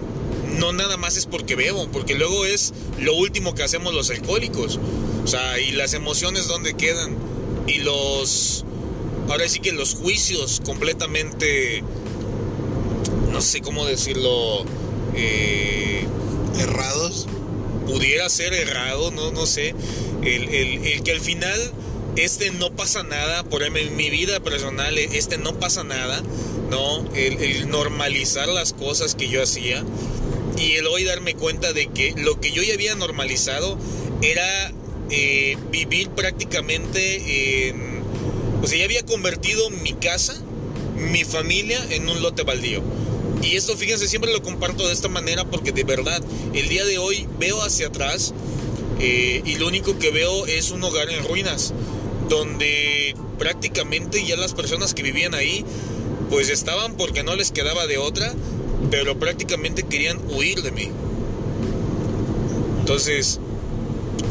no 0.59 0.73
nada 0.73 0.97
más 0.97 1.17
es 1.17 1.27
porque 1.27 1.57
bebo, 1.57 1.89
porque 1.89 2.15
luego 2.15 2.45
es 2.45 2.73
lo 2.99 3.15
último 3.15 3.55
que 3.55 3.63
hacemos 3.63 3.95
los 3.95 4.11
alcohólicos. 4.11 4.79
O 5.25 5.27
sea, 5.27 5.61
y 5.61 5.73
las 5.73 5.95
emociones 5.95 6.49
donde 6.49 6.75
quedan. 6.75 7.17
Y 7.67 7.79
los, 7.79 8.65
ahora 9.29 9.49
sí 9.49 9.61
que 9.61 9.73
los 9.73 9.95
juicios 9.95 10.61
completamente, 10.65 11.85
no 13.31 13.41
sé 13.41 13.61
cómo 13.61 13.85
decirlo, 13.85 14.65
eh, 15.15 16.05
errados 16.59 17.29
pudiera 17.87 18.29
ser 18.29 18.53
errado, 18.55 19.11
no, 19.11 19.33
no 19.33 19.47
sé. 19.47 19.75
El, 20.23 21.03
que 21.03 21.13
al 21.13 21.21
final 21.21 21.59
este 22.17 22.51
no 22.51 22.75
pasa 22.75 23.03
nada, 23.03 23.43
por 23.45 23.63
en 23.63 23.97
mi 23.97 24.11
vida 24.11 24.41
personal, 24.41 24.99
este 24.99 25.39
no 25.39 25.59
pasa 25.59 25.83
nada, 25.83 26.23
¿no? 26.71 27.05
El, 27.15 27.69
normalizar 27.69 28.49
las 28.49 28.73
cosas 28.73 29.15
que 29.15 29.29
yo 29.29 29.43
hacía 29.43 29.83
y 30.59 30.73
el 30.73 30.87
hoy 30.87 31.05
darme 31.05 31.35
cuenta 31.35 31.73
de 31.73 31.87
que 31.87 32.15
lo 32.17 32.41
que 32.41 32.53
yo 32.53 32.63
ya 32.63 32.75
había 32.75 32.95
normalizado 32.95 33.79
era 34.21 34.73
eh, 35.11 35.57
vivir 35.71 36.11
prácticamente 36.11 37.69
en... 37.69 38.03
O 38.63 38.67
sea, 38.67 38.79
ya 38.79 38.85
había 38.85 39.05
convertido 39.05 39.71
mi 39.71 39.93
casa, 39.93 40.35
mi 40.97 41.25
familia 41.25 41.85
en 41.91 42.09
un 42.09 42.23
lote 42.23 42.45
baldío. 42.45 42.83
Y 43.43 43.57
esto, 43.57 43.77
fíjense, 43.77 44.07
siempre 44.07 44.33
lo 44.33 44.43
comparto 44.43 44.87
de 44.87 44.93
esta 44.93 45.09
manera 45.09 45.45
porque 45.45 45.73
de 45.73 45.85
verdad, 45.85 46.23
el 46.55 46.69
día 46.69 46.85
de 46.85 46.99
hoy 46.99 47.27
veo 47.39 47.61
hacia 47.63 47.89
atrás 47.89 48.33
eh, 49.01 49.43
y 49.45 49.57
lo 49.57 49.67
único 49.67 49.99
que 49.99 50.11
veo 50.11 50.47
es 50.47 50.71
un 50.71 50.83
hogar 50.85 51.11
en 51.11 51.25
ruinas, 51.25 51.75
donde 52.29 53.17
prácticamente 53.39 54.25
ya 54.25 54.37
las 54.37 54.55
personas 54.55 54.95
que 54.95 55.03
vivían 55.03 55.35
ahí, 55.35 55.65
pues 56.31 56.49
estaban 56.49 56.97
porque 56.97 57.25
no 57.25 57.35
les 57.35 57.51
quedaba 57.51 57.89
de 57.89 57.99
otra, 57.99 58.33
pero 58.91 59.19
prácticamente 59.19 59.83
querían 59.83 60.21
huir 60.31 60.63
de 60.63 60.71
mí. 60.71 60.89
Entonces, 62.81 63.41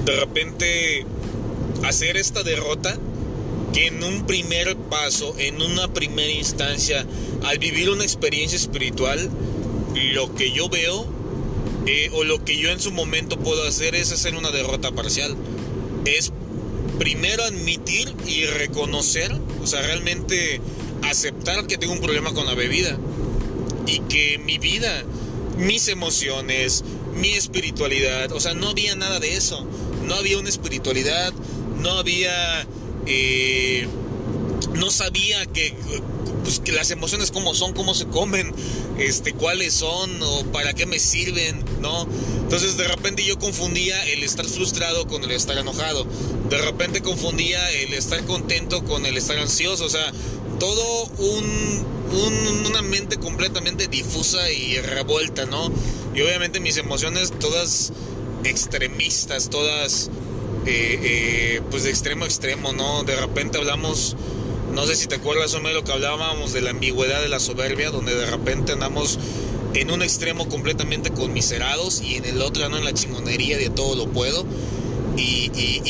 de 0.06 0.16
repente, 0.16 1.06
hacer 1.84 2.16
esta 2.16 2.44
derrota, 2.44 2.98
que 3.74 3.88
en 3.88 4.04
un 4.04 4.26
primer 4.26 4.76
paso, 4.76 5.36
en 5.38 5.62
una 5.62 5.94
primera 5.94 6.32
instancia, 6.32 7.06
al 7.44 7.58
vivir 7.60 7.90
una 7.90 8.04
experiencia 8.04 8.58
espiritual, 8.58 9.30
lo 10.14 10.34
que 10.36 10.52
yo 10.52 10.70
veo 10.70 11.06
eh, 11.88 12.10
o 12.14 12.24
lo 12.24 12.44
que 12.46 12.58
yo 12.58 12.70
en 12.70 12.80
su 12.80 12.92
momento 12.92 13.40
puedo 13.40 13.68
hacer 13.68 13.96
es 13.96 14.12
hacer 14.12 14.36
una 14.36 14.52
derrota 14.52 14.92
parcial. 14.92 15.36
Es 16.06 16.32
primero 17.00 17.44
admitir 17.44 18.14
y 18.28 18.46
reconocer, 18.46 19.36
o 19.62 19.68
sea, 19.68 19.82
realmente 19.82 20.62
aceptar 21.04 21.66
que 21.66 21.78
tengo 21.78 21.94
un 21.94 22.00
problema 22.00 22.34
con 22.34 22.46
la 22.46 22.54
bebida 22.54 22.98
y 23.88 24.00
que 24.02 24.38
mi 24.38 24.60
vida, 24.60 25.04
mis 25.58 25.88
emociones, 25.88 26.84
mi 27.16 27.30
espiritualidad, 27.30 28.32
o 28.32 28.40
sea, 28.40 28.54
no 28.54 28.70
había 28.70 28.96
nada 28.96 29.20
de 29.20 29.36
eso. 29.36 29.66
No 30.06 30.16
había 30.16 30.38
una 30.40 30.50
espiritualidad, 30.50 31.34
no 31.80 31.92
había... 31.92 32.68
Eh, 33.08 33.88
no 34.76 34.92
sabía 34.92 35.46
que 35.48 35.74
pues 36.44 36.60
que 36.60 36.72
las 36.72 36.92
emociones 36.92 37.32
cómo 37.32 37.54
son, 37.54 37.74
cómo 37.74 37.94
se 37.94 38.06
comen, 38.06 38.54
este, 38.98 39.34
cuáles 39.34 39.74
son 39.74 40.22
o 40.22 40.44
para 40.52 40.74
qué 40.74 40.86
me 40.86 41.00
sirven, 41.00 41.64
¿no? 41.82 42.08
Entonces 42.44 42.78
de 42.78 42.88
repente 42.88 43.24
yo 43.24 43.40
confundía 43.40 44.04
el 44.08 44.24
estar 44.24 44.46
frustrado 44.46 45.08
con 45.08 45.24
el 45.24 45.32
estar 45.32 45.58
enojado. 45.58 46.06
De 46.50 46.58
repente 46.58 47.02
confundía 47.02 47.72
el 47.72 47.94
estar 47.94 48.24
contento 48.26 48.84
con 48.84 49.06
el 49.06 49.18
estar 49.18 49.38
ansioso, 49.38 49.86
o 49.86 49.90
sea, 49.90 50.12
todo 50.60 51.06
un, 51.18 51.86
una 52.68 52.82
mente 52.82 53.18
completamente 53.18 53.88
difusa 53.88 54.52
y 54.52 54.78
revuelta, 54.80 55.46
¿no? 55.46 55.72
Y 56.14 56.22
obviamente 56.22 56.60
mis 56.60 56.78
emociones 56.78 57.32
todas 57.40 57.94
extremistas, 58.44 59.50
todas 59.50 60.10
eh, 60.66 61.00
eh, 61.02 61.62
pues 61.72 61.84
de 61.84 61.90
extremo 61.90 62.26
a 62.26 62.28
extremo, 62.28 62.74
¿no? 62.74 63.04
De 63.04 63.16
repente 63.16 63.58
hablamos 63.58 64.16
no 64.74 64.86
sé 64.86 64.96
si 64.96 65.08
te 65.08 65.16
acuerdas, 65.16 65.52
de 65.52 65.74
lo 65.74 65.84
que 65.84 65.92
hablábamos 65.92 66.54
de 66.54 66.62
la 66.62 66.72
ambigüedad 66.72 67.22
de 67.22 67.30
la 67.30 67.40
soberbia, 67.40 67.92
donde 67.92 68.16
de 68.16 68.26
repente 68.26 68.72
andamos 68.72 69.20
en 69.74 69.92
un 69.92 70.02
extremo 70.02 70.48
completamente 70.50 71.12
conmiserados 71.12 72.02
y 72.02 72.16
en 72.16 72.26
el 72.26 72.42
otro 72.42 72.68
no 72.70 72.78
en 72.78 72.86
la 72.86 72.94
chingonería 72.94 73.58
de 73.58 73.70
todo 73.70 73.96
lo 73.96 74.12
puedo. 74.12 74.46
Y, 75.18 75.50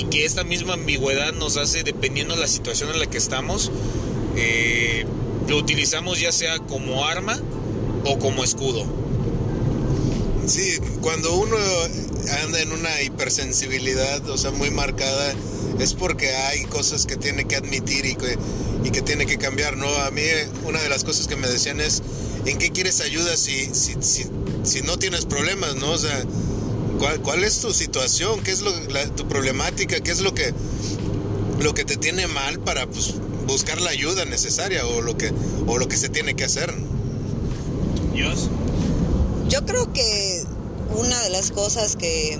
que 0.09 0.25
esta 0.25 0.43
misma 0.43 0.73
ambigüedad 0.73 1.31
nos 1.31 1.55
hace, 1.55 1.83
dependiendo 1.83 2.35
de 2.35 2.41
la 2.41 2.47
situación 2.47 2.89
en 2.89 2.99
la 2.99 3.05
que 3.05 3.17
estamos, 3.17 3.71
eh, 4.35 5.05
lo 5.47 5.57
utilizamos 5.57 6.19
ya 6.19 6.33
sea 6.33 6.59
como 6.59 7.05
arma 7.05 7.39
o 8.03 8.19
como 8.19 8.43
escudo. 8.43 8.85
Sí, 10.47 10.79
cuando 11.01 11.35
uno 11.35 11.57
anda 12.43 12.61
en 12.61 12.71
una 12.71 13.01
hipersensibilidad, 13.01 14.27
o 14.29 14.37
sea, 14.37 14.51
muy 14.51 14.71
marcada, 14.71 15.33
es 15.79 15.93
porque 15.93 16.29
hay 16.29 16.63
cosas 16.65 17.05
que 17.05 17.15
tiene 17.15 17.45
que 17.45 17.55
admitir 17.55 18.05
y 18.05 18.15
que, 18.15 19.01
tiene 19.01 19.25
que 19.25 19.37
cambiar, 19.37 19.77
¿no? 19.77 19.87
A 19.87 20.11
mí 20.11 20.21
una 20.65 20.81
de 20.81 20.89
las 20.89 21.03
cosas 21.03 21.27
que 21.27 21.35
me 21.35 21.47
decían 21.47 21.79
es, 21.79 22.01
¿en 22.45 22.57
qué 22.57 22.71
quieres 22.71 23.01
ayuda 23.01 23.35
si, 23.37 23.69
no 24.83 24.97
tienes 24.97 25.25
problemas, 25.25 25.75
¿no? 25.75 25.91
O 25.91 25.97
sea, 25.97 26.23
¿cuál, 27.23 27.43
es 27.43 27.59
tu 27.59 27.73
situación? 27.73 28.41
¿Qué 28.41 28.51
es 28.51 28.61
lo, 28.61 28.71
tu 29.15 29.27
problemática? 29.27 29.99
¿Qué 29.99 30.11
es 30.11 30.21
lo 30.21 30.33
que, 30.33 30.53
lo 31.59 31.73
que 31.73 31.85
te 31.85 31.97
tiene 31.97 32.27
mal 32.27 32.59
para 32.59 32.87
pues, 32.87 33.13
buscar 33.47 33.79
la 33.81 33.91
ayuda 33.91 34.25
necesaria 34.25 34.85
o 34.85 35.01
lo 35.01 35.17
que, 35.17 35.31
o 35.67 35.77
lo 35.77 35.87
que 35.87 35.97
se 35.97 36.09
tiene 36.09 36.35
que 36.35 36.43
hacer? 36.43 36.73
Dios. 38.13 38.49
Yo 39.51 39.65
creo 39.65 39.91
que 39.91 40.45
una 40.95 41.21
de 41.23 41.29
las 41.29 41.51
cosas 41.51 41.97
que 41.97 42.39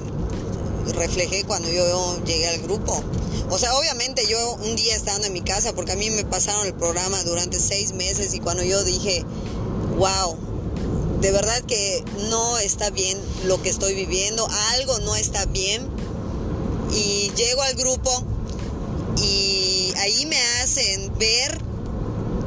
reflejé 0.93 1.43
cuando 1.43 1.69
yo 1.69 2.23
llegué 2.23 2.47
al 2.47 2.61
grupo. 2.61 3.03
O 3.49 3.59
sea, 3.59 3.75
obviamente 3.75 4.25
yo 4.29 4.53
un 4.53 4.77
día 4.77 4.95
estando 4.95 5.27
en 5.27 5.33
mi 5.33 5.41
casa, 5.41 5.73
porque 5.73 5.91
a 5.91 5.97
mí 5.97 6.09
me 6.09 6.23
pasaron 6.23 6.65
el 6.65 6.73
programa 6.73 7.21
durante 7.23 7.59
seis 7.59 7.91
meses 7.91 8.33
y 8.33 8.39
cuando 8.39 8.63
yo 8.63 8.81
dije, 8.85 9.25
wow, 9.97 10.37
de 11.19 11.33
verdad 11.33 11.61
que 11.63 12.01
no 12.29 12.57
está 12.59 12.91
bien 12.91 13.17
lo 13.43 13.61
que 13.61 13.67
estoy 13.67 13.93
viviendo, 13.93 14.47
algo 14.77 14.97
no 14.99 15.17
está 15.17 15.45
bien. 15.47 15.85
Y 16.93 17.29
llego 17.35 17.61
al 17.61 17.75
grupo 17.75 18.23
y 19.21 19.93
ahí 19.97 20.25
me 20.27 20.41
hacen 20.61 21.11
ver 21.17 21.59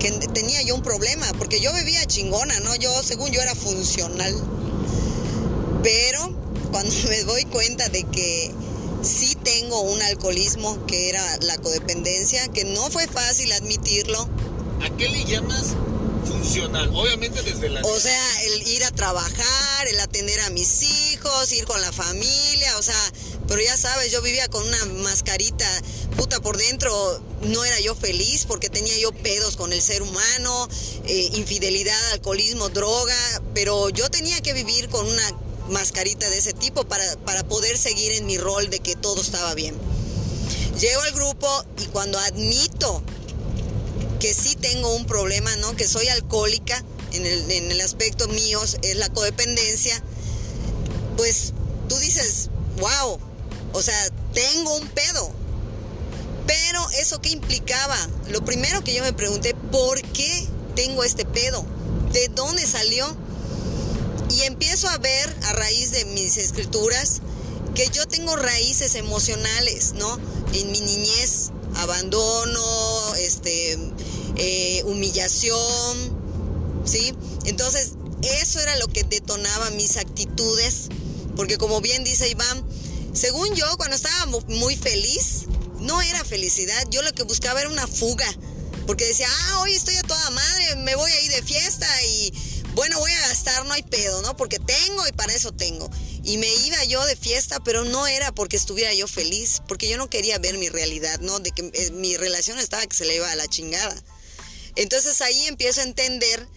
que 0.04 0.28
tenía 0.28 0.60
yo 0.60 0.74
un 0.74 0.82
problema, 0.82 1.26
porque 1.38 1.60
yo 1.60 1.72
bebía 1.72 2.04
chingona, 2.04 2.60
¿no? 2.60 2.74
Yo, 2.76 3.02
según 3.02 3.30
yo, 3.30 3.40
era 3.40 3.54
funcional. 3.54 4.34
Pero 5.82 6.30
cuando 6.70 6.94
me 7.08 7.22
doy 7.22 7.44
cuenta 7.44 7.88
de 7.88 8.04
que 8.04 8.52
sí 9.02 9.34
tengo 9.42 9.80
un 9.80 10.02
alcoholismo 10.02 10.84
que 10.86 11.08
era 11.08 11.38
la 11.40 11.56
codependencia, 11.56 12.48
que 12.48 12.64
no 12.64 12.90
fue 12.90 13.06
fácil 13.06 13.50
admitirlo. 13.52 14.28
¿A 14.82 14.90
qué 14.96 15.08
le 15.08 15.24
llamas 15.24 15.74
funcional? 16.26 16.90
Obviamente 16.94 17.42
desde 17.42 17.70
la... 17.70 17.80
O 17.82 17.98
sea, 17.98 18.42
el 18.42 18.68
ir 18.68 18.84
a 18.84 18.90
trabajar, 18.90 19.88
el 19.88 20.00
atender 20.00 20.38
a 20.40 20.50
mis 20.50 20.82
hijos, 20.82 21.50
ir 21.52 21.64
con 21.64 21.80
la 21.80 21.92
familia, 21.92 22.76
o 22.76 22.82
sea, 22.82 23.12
pero 23.48 23.62
ya 23.62 23.76
sabes, 23.78 24.12
yo 24.12 24.20
vivía 24.20 24.48
con 24.48 24.66
una 24.66 24.84
mascarita, 25.02 25.66
puta, 26.16 26.40
por 26.40 26.56
dentro 26.56 27.20
no 27.42 27.64
era 27.64 27.78
yo 27.80 27.94
feliz 27.94 28.44
porque 28.46 28.68
tenía 28.68 28.96
yo 28.98 29.12
pedos 29.12 29.56
con 29.56 29.72
el 29.72 29.82
ser 29.82 30.02
humano, 30.02 30.68
eh, 31.06 31.30
infidelidad, 31.34 32.12
alcoholismo, 32.12 32.68
droga, 32.68 33.16
pero 33.54 33.90
yo 33.90 34.10
tenía 34.10 34.40
que 34.40 34.52
vivir 34.52 34.88
con 34.88 35.06
una 35.06 35.38
mascarita 35.68 36.28
de 36.30 36.38
ese 36.38 36.52
tipo 36.52 36.84
para, 36.84 37.16
para 37.24 37.42
poder 37.44 37.78
seguir 37.78 38.12
en 38.12 38.26
mi 38.26 38.38
rol 38.38 38.70
de 38.70 38.80
que 38.80 38.96
todo 38.96 39.20
estaba 39.20 39.54
bien. 39.54 39.74
Llego 40.78 41.00
al 41.02 41.12
grupo 41.12 41.64
y 41.82 41.86
cuando 41.86 42.18
admito 42.18 43.02
que 44.20 44.34
sí 44.34 44.56
tengo 44.56 44.94
un 44.94 45.06
problema, 45.06 45.54
¿no? 45.56 45.76
Que 45.76 45.86
soy 45.86 46.08
alcohólica, 46.08 46.82
en 47.12 47.26
el, 47.26 47.50
en 47.50 47.70
el 47.70 47.80
aspecto 47.80 48.26
mío 48.28 48.60
es 48.82 48.96
la 48.96 49.08
codependencia, 49.08 50.02
pues 51.16 51.52
tú 51.88 51.96
dices, 51.98 52.50
wow, 52.78 53.18
o 53.72 53.82
sea, 53.82 54.08
tengo 54.32 54.76
un 54.76 54.88
pedo. 54.88 55.30
Pero 56.46 56.86
eso 56.98 57.20
que 57.20 57.30
implicaba, 57.30 57.96
lo 58.28 58.44
primero 58.44 58.82
que 58.84 58.94
yo 58.94 59.02
me 59.02 59.12
pregunté, 59.12 59.54
¿por 59.72 60.00
qué 60.02 60.46
tengo 60.74 61.04
este 61.04 61.24
pedo? 61.24 61.64
¿De 62.12 62.28
dónde 62.28 62.66
salió? 62.66 63.06
Y 64.30 64.42
empiezo 64.42 64.88
a 64.88 64.98
ver 64.98 65.36
a 65.44 65.52
raíz 65.52 65.90
de 65.90 66.04
mis 66.06 66.36
escrituras 66.36 67.20
que 67.74 67.88
yo 67.92 68.06
tengo 68.06 68.36
raíces 68.36 68.94
emocionales, 68.94 69.94
¿no? 69.94 70.18
En 70.52 70.70
mi 70.70 70.80
niñez, 70.80 71.50
abandono, 71.76 73.14
este, 73.16 73.78
eh, 74.36 74.82
humillación, 74.84 75.98
¿sí? 76.84 77.14
Entonces, 77.46 77.92
eso 78.22 78.60
era 78.60 78.76
lo 78.76 78.86
que 78.88 79.02
detonaba 79.04 79.70
mis 79.70 79.96
actitudes, 79.96 80.88
porque 81.36 81.58
como 81.58 81.80
bien 81.80 82.04
dice 82.04 82.28
Iván, 82.28 82.64
según 83.12 83.54
yo, 83.54 83.66
cuando 83.76 83.96
estaba 83.96 84.26
muy 84.48 84.76
feliz, 84.76 85.46
no 85.84 86.02
era 86.02 86.24
felicidad, 86.24 86.84
yo 86.90 87.02
lo 87.02 87.12
que 87.12 87.22
buscaba 87.22 87.60
era 87.60 87.70
una 87.70 87.86
fuga, 87.86 88.26
porque 88.86 89.04
decía, 89.04 89.28
ah, 89.30 89.60
hoy 89.60 89.74
estoy 89.74 89.96
a 89.96 90.02
toda 90.02 90.30
madre, 90.30 90.76
me 90.76 90.94
voy 90.94 91.10
a 91.10 91.20
ir 91.20 91.30
de 91.30 91.42
fiesta 91.42 91.86
y 92.04 92.32
bueno, 92.74 92.98
voy 92.98 93.12
a 93.12 93.28
gastar, 93.28 93.64
no 93.66 93.72
hay 93.72 93.82
pedo, 93.82 94.20
¿no? 94.22 94.36
Porque 94.36 94.58
tengo 94.58 95.06
y 95.06 95.12
para 95.12 95.32
eso 95.32 95.52
tengo. 95.52 95.88
Y 96.24 96.38
me 96.38 96.52
iba 96.66 96.82
yo 96.84 97.04
de 97.04 97.14
fiesta, 97.14 97.60
pero 97.62 97.84
no 97.84 98.06
era 98.06 98.32
porque 98.34 98.56
estuviera 98.56 98.92
yo 98.94 99.06
feliz, 99.06 99.62
porque 99.68 99.88
yo 99.88 99.96
no 99.96 100.10
quería 100.10 100.38
ver 100.38 100.58
mi 100.58 100.68
realidad, 100.68 101.20
¿no? 101.20 101.38
De 101.38 101.52
que 101.52 101.70
eh, 101.72 101.90
mi 101.92 102.16
relación 102.16 102.58
estaba 102.58 102.84
que 102.86 102.96
se 102.96 103.04
le 103.04 103.16
iba 103.16 103.30
a 103.30 103.36
la 103.36 103.46
chingada. 103.46 103.94
Entonces 104.74 105.20
ahí 105.20 105.46
empiezo 105.46 105.82
a 105.82 105.84
entender, 105.84 106.48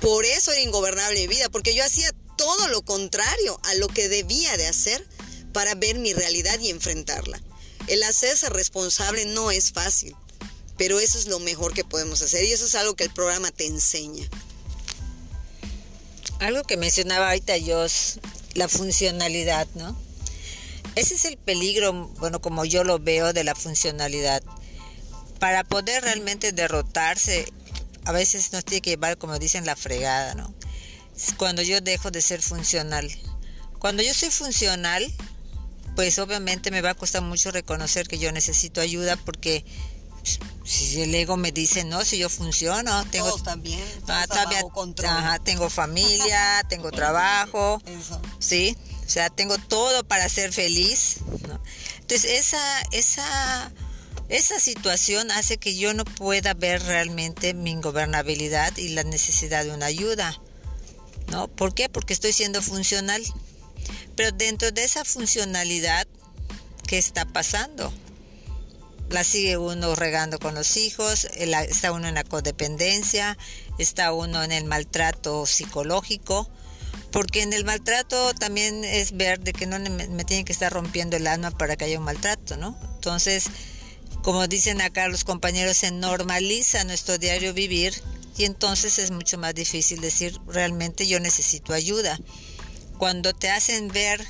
por 0.00 0.26
eso 0.26 0.52
era 0.52 0.60
ingobernable 0.60 1.20
mi 1.20 1.28
vida, 1.28 1.48
porque 1.48 1.74
yo 1.74 1.84
hacía 1.84 2.12
todo 2.36 2.68
lo 2.68 2.82
contrario 2.82 3.58
a 3.64 3.74
lo 3.74 3.88
que 3.88 4.08
debía 4.08 4.56
de 4.56 4.66
hacer 4.66 5.06
para 5.52 5.74
ver 5.74 5.98
mi 5.98 6.12
realidad 6.12 6.58
y 6.60 6.68
enfrentarla. 6.68 7.40
El 7.88 8.02
hacerse 8.04 8.48
responsable 8.48 9.24
no 9.26 9.50
es 9.50 9.72
fácil, 9.72 10.14
pero 10.78 11.00
eso 11.00 11.18
es 11.18 11.26
lo 11.26 11.38
mejor 11.40 11.74
que 11.74 11.84
podemos 11.84 12.22
hacer 12.22 12.44
y 12.44 12.52
eso 12.52 12.66
es 12.66 12.74
algo 12.74 12.94
que 12.94 13.04
el 13.04 13.12
programa 13.12 13.50
te 13.50 13.66
enseña. 13.66 14.26
Algo 16.40 16.62
que 16.64 16.76
mencionaba 16.76 17.28
ahorita 17.28 17.56
yo, 17.56 17.86
la 18.54 18.68
funcionalidad, 18.68 19.66
¿no? 19.74 19.96
Ese 20.94 21.14
es 21.14 21.24
el 21.24 21.38
peligro, 21.38 22.08
bueno, 22.18 22.40
como 22.40 22.64
yo 22.64 22.84
lo 22.84 22.98
veo 22.98 23.32
de 23.32 23.44
la 23.44 23.54
funcionalidad. 23.54 24.42
Para 25.38 25.64
poder 25.64 26.02
realmente 26.02 26.52
derrotarse, 26.52 27.46
a 28.04 28.12
veces 28.12 28.52
nos 28.52 28.64
tiene 28.64 28.82
que 28.82 28.90
llevar, 28.90 29.16
como 29.16 29.38
dicen, 29.38 29.64
la 29.64 29.76
fregada, 29.76 30.34
¿no? 30.34 30.52
Cuando 31.36 31.62
yo 31.62 31.80
dejo 31.80 32.10
de 32.10 32.20
ser 32.20 32.42
funcional. 32.42 33.10
Cuando 33.78 34.02
yo 34.02 34.12
soy 34.14 34.30
funcional, 34.30 35.12
pues 35.94 36.18
obviamente 36.18 36.70
me 36.70 36.80
va 36.80 36.90
a 36.90 36.94
costar 36.94 37.22
mucho 37.22 37.50
reconocer 37.50 38.08
que 38.08 38.18
yo 38.18 38.32
necesito 38.32 38.80
ayuda 38.80 39.16
porque 39.16 39.64
si 40.64 41.02
el 41.02 41.14
ego 41.14 41.36
me 41.36 41.50
dice 41.52 41.84
no 41.84 42.04
si 42.04 42.18
yo 42.18 42.28
funciono 42.28 43.04
tengo 43.06 43.26
Todos 43.28 43.42
también 43.42 43.82
ah, 44.08 44.26
control. 44.72 45.10
ajá, 45.10 45.38
tengo 45.40 45.68
familia 45.68 46.62
tengo 46.68 46.90
trabajo 46.90 47.82
Eso. 47.86 48.20
sí 48.38 48.76
o 49.04 49.08
sea 49.10 49.30
tengo 49.30 49.58
todo 49.58 50.04
para 50.04 50.28
ser 50.28 50.52
feliz 50.52 51.16
¿no? 51.48 51.60
entonces 52.00 52.30
esa 52.30 52.82
esa 52.92 53.72
esa 54.28 54.60
situación 54.60 55.30
hace 55.32 55.58
que 55.58 55.76
yo 55.76 55.92
no 55.92 56.04
pueda 56.04 56.54
ver 56.54 56.82
realmente 56.84 57.52
mi 57.52 57.70
ingobernabilidad 57.70 58.76
y 58.76 58.90
la 58.90 59.02
necesidad 59.02 59.64
de 59.64 59.72
una 59.72 59.86
ayuda 59.86 60.40
no 61.28 61.48
¿por 61.48 61.74
qué? 61.74 61.88
porque 61.88 62.12
estoy 62.12 62.32
siendo 62.32 62.62
funcional 62.62 63.22
pero 64.16 64.32
dentro 64.32 64.70
de 64.70 64.84
esa 64.84 65.04
funcionalidad 65.04 66.06
¿qué 66.86 66.98
está 66.98 67.24
pasando? 67.24 67.92
la 69.10 69.24
sigue 69.24 69.58
uno 69.58 69.94
regando 69.94 70.38
con 70.38 70.54
los 70.54 70.78
hijos, 70.78 71.26
el- 71.36 71.52
está 71.52 71.92
uno 71.92 72.08
en 72.08 72.14
la 72.14 72.24
codependencia, 72.24 73.36
está 73.78 74.10
uno 74.14 74.42
en 74.42 74.52
el 74.52 74.64
maltrato 74.64 75.44
psicológico, 75.44 76.48
porque 77.10 77.42
en 77.42 77.52
el 77.52 77.66
maltrato 77.66 78.32
también 78.32 78.84
es 78.84 79.12
ver 79.14 79.38
de 79.40 79.52
que 79.52 79.66
no 79.66 79.78
me, 79.78 79.90
me 80.08 80.24
tienen 80.24 80.46
que 80.46 80.52
estar 80.54 80.72
rompiendo 80.72 81.14
el 81.18 81.26
alma 81.26 81.50
para 81.50 81.76
que 81.76 81.84
haya 81.84 81.98
un 81.98 82.06
maltrato, 82.06 82.56
¿no? 82.56 82.74
Entonces, 82.94 83.44
como 84.22 84.46
dicen 84.46 84.80
acá 84.80 85.08
los 85.08 85.24
compañeros, 85.24 85.76
se 85.76 85.90
normaliza 85.90 86.84
nuestro 86.84 87.18
diario 87.18 87.52
vivir 87.52 87.92
y 88.38 88.44
entonces 88.44 88.98
es 88.98 89.10
mucho 89.10 89.36
más 89.36 89.54
difícil 89.54 90.00
decir 90.00 90.38
realmente 90.46 91.06
yo 91.06 91.20
necesito 91.20 91.74
ayuda. 91.74 92.18
Cuando 93.02 93.32
te 93.34 93.50
hacen 93.50 93.88
ver 93.88 94.24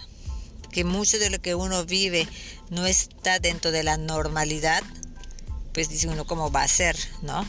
que 0.71 0.83
mucho 0.85 1.19
de 1.19 1.29
lo 1.29 1.43
que 1.43 1.55
uno 1.55 1.85
vive 1.85 2.27
no 2.71 2.87
está 2.87 3.39
dentro 3.39 3.71
de 3.71 3.83
la 3.83 3.99
normalidad, 3.99 4.83
pues 5.75 5.91
dice 5.91 6.09
uno 6.09 6.27
cómo 6.27 6.51
va 6.51 6.63
a 6.63 6.69
ser, 6.69 6.97
¿no? 7.21 7.47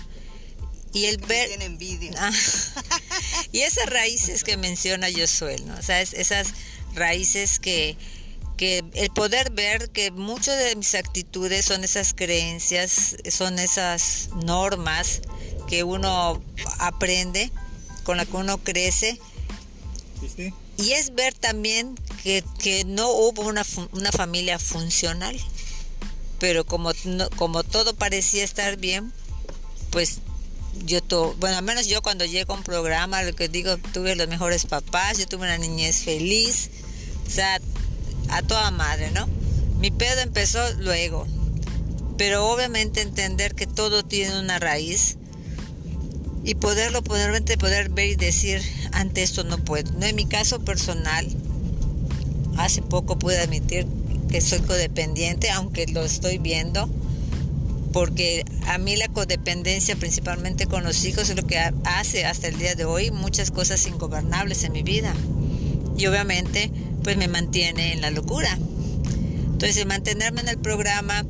Y 0.92 1.06
el 1.06 1.16
ver... 1.20 1.48
Tiene 1.48 1.64
envidia. 1.64 2.12
Ah, 2.18 2.30
y 3.54 3.62
esas 3.62 3.86
raíces 3.86 4.44
que 4.44 4.58
menciona 4.58 5.08
Josué, 5.18 5.56
¿no? 5.66 5.76
O 5.78 5.82
sea, 5.82 6.02
es- 6.02 6.12
esas 6.12 6.48
raíces 6.94 7.58
que, 7.58 7.96
que 8.58 8.84
el 8.94 9.10
poder 9.12 9.50
ver 9.52 9.92
que 9.92 10.12
muchas 10.12 10.62
de 10.62 10.76
mis 10.76 10.94
actitudes 10.94 11.64
son 11.64 11.86
esas 11.86 12.14
creencias, 12.14 13.16
son 13.32 13.60
esas 13.60 14.28
normas 14.44 15.22
que 15.70 15.86
uno 15.86 16.44
aprende, 16.80 17.50
con 18.04 18.18
la 18.18 18.26
que 18.26 18.36
uno 18.36 18.58
crece, 18.58 19.22
y 20.78 20.92
es 20.94 21.14
ver 21.16 21.34
también 21.34 21.96
que, 22.24 22.44
que 22.60 22.84
no 22.86 23.10
hubo 23.12 23.44
una, 23.44 23.66
una 23.92 24.12
familia 24.12 24.58
funcional, 24.60 25.40
pero 26.40 26.66
como, 26.66 26.92
como 27.38 27.64
todo 27.64 27.94
parecía 27.94 28.44
estar 28.44 28.78
bien, 28.78 29.12
pues 29.92 30.20
yo, 30.86 31.02
to- 31.02 31.36
bueno, 31.40 31.58
al 31.58 31.64
menos 31.64 31.88
yo 31.88 32.02
cuando 32.02 32.26
llego 32.26 32.54
a 32.54 32.58
un 32.58 32.64
programa, 32.64 33.22
lo 33.24 33.34
que 33.36 33.48
digo, 33.48 33.78
tuve 33.94 34.16
los 34.16 34.28
mejores 34.28 34.66
papás, 34.66 35.18
yo 35.20 35.28
tuve 35.28 35.44
una 35.44 35.58
niñez 35.58 35.98
feliz, 36.04 36.70
o 37.28 37.30
sea, 37.30 37.60
a 38.30 38.42
toda 38.42 38.72
madre, 38.72 39.12
¿no? 39.12 39.28
Mi 39.80 39.92
pedo 39.92 40.22
empezó 40.22 40.60
luego, 40.80 41.28
pero 42.18 42.48
obviamente 42.50 43.02
entender 43.02 43.54
que 43.54 43.68
todo 43.68 44.04
tiene 44.04 44.40
una 44.40 44.58
raíz 44.60 45.18
y 46.44 46.56
poderlo, 46.56 47.04
poder, 47.04 47.42
poder 47.58 47.90
ver 47.90 48.08
y 48.10 48.16
decir, 48.16 48.62
ante 48.92 49.24
esto 49.24 49.44
no 49.44 49.58
puedo. 49.60 49.92
No, 49.94 50.06
en 50.06 50.16
mi 50.16 50.26
caso 50.26 50.60
personal, 50.60 51.26
hace 52.58 52.82
poco 52.82 53.18
pude 53.18 53.40
admitir 53.40 53.88
que 54.30 54.42
soy 54.42 54.60
codependiente, 54.60 55.50
aunque 55.52 55.86
lo 55.88 56.04
estoy 56.04 56.40
viendo, 56.40 56.90
porque 57.94 58.44
a 58.68 58.78
mí 58.78 58.96
la 58.96 59.08
codependencia, 59.08 59.96
principalmente 59.96 60.66
con 60.66 60.84
los 60.84 61.06
hijos, 61.06 61.30
es 61.30 61.36
lo 61.36 61.46
que 61.46 61.60
ha- 61.60 61.74
hace 61.86 62.26
hasta 62.26 62.48
el 62.48 62.58
día 62.58 62.76
de 62.76 62.86
hoy 62.86 63.12
muchas 63.12 63.52
cosas 63.52 63.86
ingobernables 63.86 64.64
en 64.64 64.74
mi 64.74 64.84
vida. 64.84 65.14
Y 65.98 66.08
obviamente, 66.08 66.72
pues 67.04 67.18
me 67.18 67.28
mantiene 67.28 67.94
en 67.94 68.02
la 68.02 68.10
locura. 68.10 68.58
Entonces, 69.46 69.78
el 69.78 69.86
mantenerme 69.86 70.42
en 70.42 70.48
el 70.50 70.58
programa, 70.58 71.24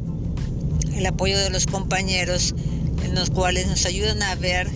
el 0.95 1.06
apoyo 1.06 1.38
de 1.38 1.49
los 1.49 1.67
compañeros, 1.67 2.56
en 3.04 3.13
los 3.13 3.30
cuales 3.30 3.67
nos 3.67 3.86
ayudan 3.86 4.23
a 4.23 4.36
ver 4.36 4.69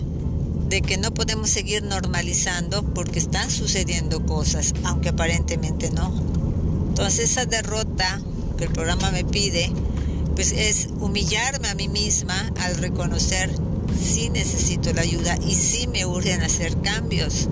de 0.68 0.82
que 0.82 0.98
no 0.98 1.12
podemos 1.12 1.48
seguir 1.50 1.82
normalizando 1.82 2.82
porque 2.82 3.18
están 3.18 3.50
sucediendo 3.50 4.24
cosas, 4.26 4.74
aunque 4.84 5.10
aparentemente 5.10 5.90
no. 5.90 6.12
Entonces 6.88 7.30
esa 7.30 7.46
derrota 7.46 8.20
que 8.56 8.64
el 8.64 8.72
programa 8.72 9.10
me 9.10 9.24
pide, 9.24 9.70
pues 10.34 10.52
es 10.52 10.88
humillarme 11.00 11.68
a 11.68 11.74
mí 11.74 11.88
misma 11.88 12.52
al 12.60 12.76
reconocer 12.76 13.50
si 13.98 14.28
necesito 14.28 14.92
la 14.92 15.02
ayuda 15.02 15.38
y 15.46 15.54
si 15.54 15.86
me 15.86 16.04
urgen 16.04 16.42
hacer 16.42 16.76
cambios, 16.80 17.48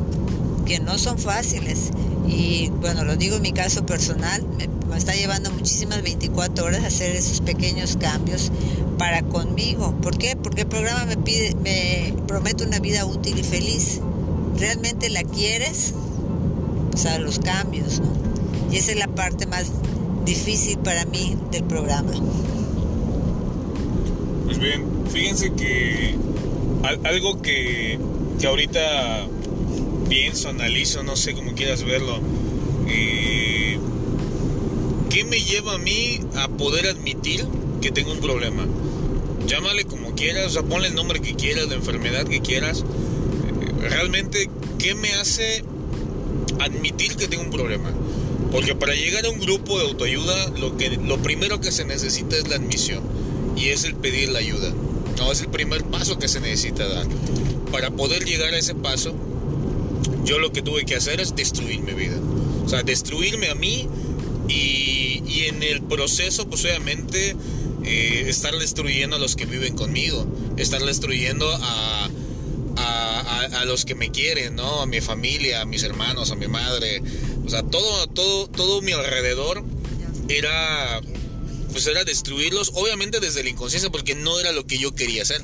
que 0.67 0.81
no 0.81 0.99
son 0.99 1.19
fáciles. 1.19 1.91
Y 2.29 2.69
bueno, 2.81 3.05
lo 3.05 3.17
digo 3.17 3.37
en 3.37 3.43
mi 3.43 3.53
caso 3.53 3.87
personal, 3.87 4.47
me, 4.59 4.69
me 4.91 4.97
está 4.97 5.15
llevando 5.15 5.51
muchísimas 5.51 6.03
24 6.03 6.65
horas 6.65 6.85
hacer 6.85 7.15
esos 7.17 7.41
pequeños 7.41 7.97
cambios 7.97 8.51
para 8.99 9.23
conmigo. 9.23 9.95
¿Por 10.01 10.17
qué? 10.19 10.37
Porque 10.37 10.63
el 10.63 10.69
programa 10.69 11.07
me 11.07 12.15
promete 12.27 12.65
una 12.65 12.79
vida 12.79 13.05
útil 13.05 13.39
y 13.39 13.43
feliz. 13.43 14.01
¿Realmente 14.59 15.11
la 15.11 15.23
quieres? 15.23 15.93
O 16.95 16.97
sea, 16.97 17.19
los 17.19 17.39
cambios, 17.39 18.01
¿no? 18.01 18.07
Y 18.73 18.77
esa 18.79 18.93
es 18.93 18.99
la 18.99 19.09
parte 19.09 19.47
más 19.47 19.67
difícil 20.25 20.79
para 20.79 21.05
mí 21.05 21.37
del 21.51 21.65
programa. 21.65 22.13
Pues 24.47 24.59
bien, 24.59 24.85
fíjense 25.13 25.53
que 25.53 26.15
al- 26.83 27.05
algo 27.05 27.43
que, 27.43 27.99
que 28.41 28.47
ahorita 28.47 29.27
pienso, 30.09 30.49
analizo, 30.49 31.03
no 31.03 31.17
sé 31.17 31.35
cómo 31.35 31.53
quieras 31.53 31.83
verlo, 31.85 32.19
eh, 32.89 33.46
¿qué 35.17 35.25
me 35.25 35.41
lleva 35.41 35.73
a 35.73 35.79
mí 35.79 36.21
a 36.35 36.47
poder 36.47 36.89
admitir 36.89 37.43
que 37.81 37.91
tengo 37.91 38.13
un 38.13 38.21
problema? 38.21 38.67
Llámale 39.47 39.87
como 39.87 40.15
quieras, 40.15 40.49
o 40.49 40.51
sea, 40.51 40.63
ponle 40.63 40.89
el 40.89 40.95
nombre 40.95 41.23
que 41.23 41.35
quieras, 41.35 41.69
la 41.69 41.75
enfermedad 41.77 42.27
que 42.27 42.43
quieras. 42.43 42.85
Realmente, 43.81 44.51
¿qué 44.79 44.95
me 44.95 45.15
hace 45.15 45.65
admitir 46.61 47.17
que 47.17 47.29
tengo 47.29 47.45
un 47.45 47.51
problema? 47.51 47.91
Porque 48.53 48.75
para 48.75 48.95
llegar 48.95 49.25
a 49.25 49.31
un 49.31 49.41
grupo 49.41 49.79
de 49.79 49.87
autoayuda, 49.87 50.51
lo, 50.51 50.77
que, 50.77 50.91
lo 50.91 51.17
primero 51.23 51.63
que 51.63 51.73
se 51.73 51.87
necesita 51.87 52.37
es 52.37 52.49
la 52.49 52.57
admisión 52.57 53.01
y 53.57 53.69
es 53.69 53.85
el 53.85 53.95
pedir 53.95 54.29
la 54.29 54.41
ayuda. 54.41 54.71
No, 55.17 55.33
es 55.33 55.41
el 55.41 55.49
primer 55.49 55.83
paso 55.85 56.19
que 56.19 56.29
se 56.29 56.41
necesita 56.41 56.87
dar. 56.87 57.07
Para 57.73 57.91
poder 57.91 58.27
llegar 58.27 58.53
a 58.53 58.59
ese 58.59 58.75
paso, 58.75 59.15
yo 60.27 60.39
lo 60.39 60.53
que 60.53 60.61
tuve 60.61 60.85
que 60.85 60.95
hacer 60.95 61.23
es 61.23 61.35
destruir 61.35 61.81
mi 61.81 61.93
vida. 61.93 62.19
O 62.67 62.69
sea, 62.69 62.83
destruirme 62.83 63.49
a 63.49 63.55
mí 63.55 63.89
y, 65.37 65.45
en 65.47 65.63
el 65.63 65.83
proceso, 65.83 66.49
pues 66.49 66.65
obviamente, 66.65 67.37
eh, 67.85 68.25
estar 68.29 68.57
destruyendo 68.59 69.17
a 69.17 69.19
los 69.19 69.37
que 69.37 69.47
viven 69.47 69.77
conmigo, 69.77 70.27
estar 70.57 70.83
destruyendo 70.85 71.49
a, 71.53 72.11
a, 72.77 73.21
a- 73.21 73.61
a 73.61 73.65
los 73.65 73.85
que 73.85 73.95
me 73.95 74.11
quieren, 74.11 74.57
¿no? 74.57 74.83
A 74.83 74.87
mi 74.87 75.01
familia, 75.01 75.63
a 75.63 75.65
mis 75.65 75.83
hermanos, 75.83 76.31
a 76.31 76.35
mi 76.37 76.49
madre. 76.49 77.03
O 77.45 77.49
sea, 77.49 77.63
todo, 77.63 78.07
todo, 78.09 78.49
todo 78.49 78.83
mi 78.83 78.93
alrededor 78.93 79.63
era, 80.29 81.01
pues 81.73 81.87
era 81.87 82.05
destruirlos, 82.05 82.73
obviamente 82.75 83.21
desde 83.21 83.43
la 83.45 83.51
inconsciencia, 83.51 83.91
porque 83.91 84.15
no 84.15 84.39
era 84.41 84.53
lo 84.53 84.67
que 84.67 84.79
yo 84.79 84.95
quería 84.95 85.23
hacer. 85.23 85.41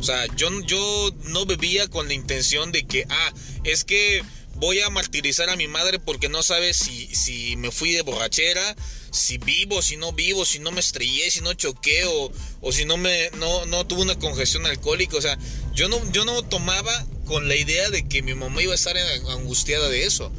O 0.00 0.02
sea, 0.02 0.26
yo, 0.36 0.48
yo 0.62 1.10
no 1.24 1.44
bebía 1.46 1.88
con 1.88 2.08
la 2.08 2.14
intención 2.14 2.70
de 2.72 2.86
que, 2.86 3.04
ah, 3.08 3.32
es 3.64 3.84
que 3.84 4.22
voy 4.56 4.80
a 4.80 4.90
martirizar 4.90 5.48
a 5.50 5.56
mi 5.56 5.68
madre 5.68 5.98
porque 5.98 6.28
no 6.28 6.42
sabe 6.42 6.74
si, 6.74 7.06
si 7.14 7.56
me 7.56 7.70
fui 7.70 7.92
de 7.92 8.02
borrachera, 8.02 8.76
si 9.10 9.38
vivo, 9.38 9.82
si 9.82 9.96
no 9.96 10.12
vivo, 10.12 10.44
si 10.44 10.58
no 10.58 10.70
me 10.70 10.80
estrellé, 10.80 11.30
si 11.30 11.40
no 11.40 11.52
choqué 11.54 12.04
o, 12.04 12.32
o 12.60 12.72
si 12.72 12.84
no 12.84 12.96
me 12.96 13.30
no, 13.38 13.66
no 13.66 13.86
tuve 13.86 14.02
una 14.02 14.18
congestión 14.18 14.66
alcohólica. 14.66 15.16
O 15.16 15.22
sea, 15.22 15.38
yo 15.74 15.88
no, 15.88 15.98
yo 16.12 16.24
no 16.24 16.42
tomaba 16.42 17.06
con 17.24 17.48
la 17.48 17.56
idea 17.56 17.90
de 17.90 18.08
que 18.08 18.22
mi 18.22 18.34
mamá 18.34 18.62
iba 18.62 18.72
a 18.72 18.76
estar 18.76 18.96
angustiada 18.96 19.88
de 19.88 20.04
eso. 20.04 20.32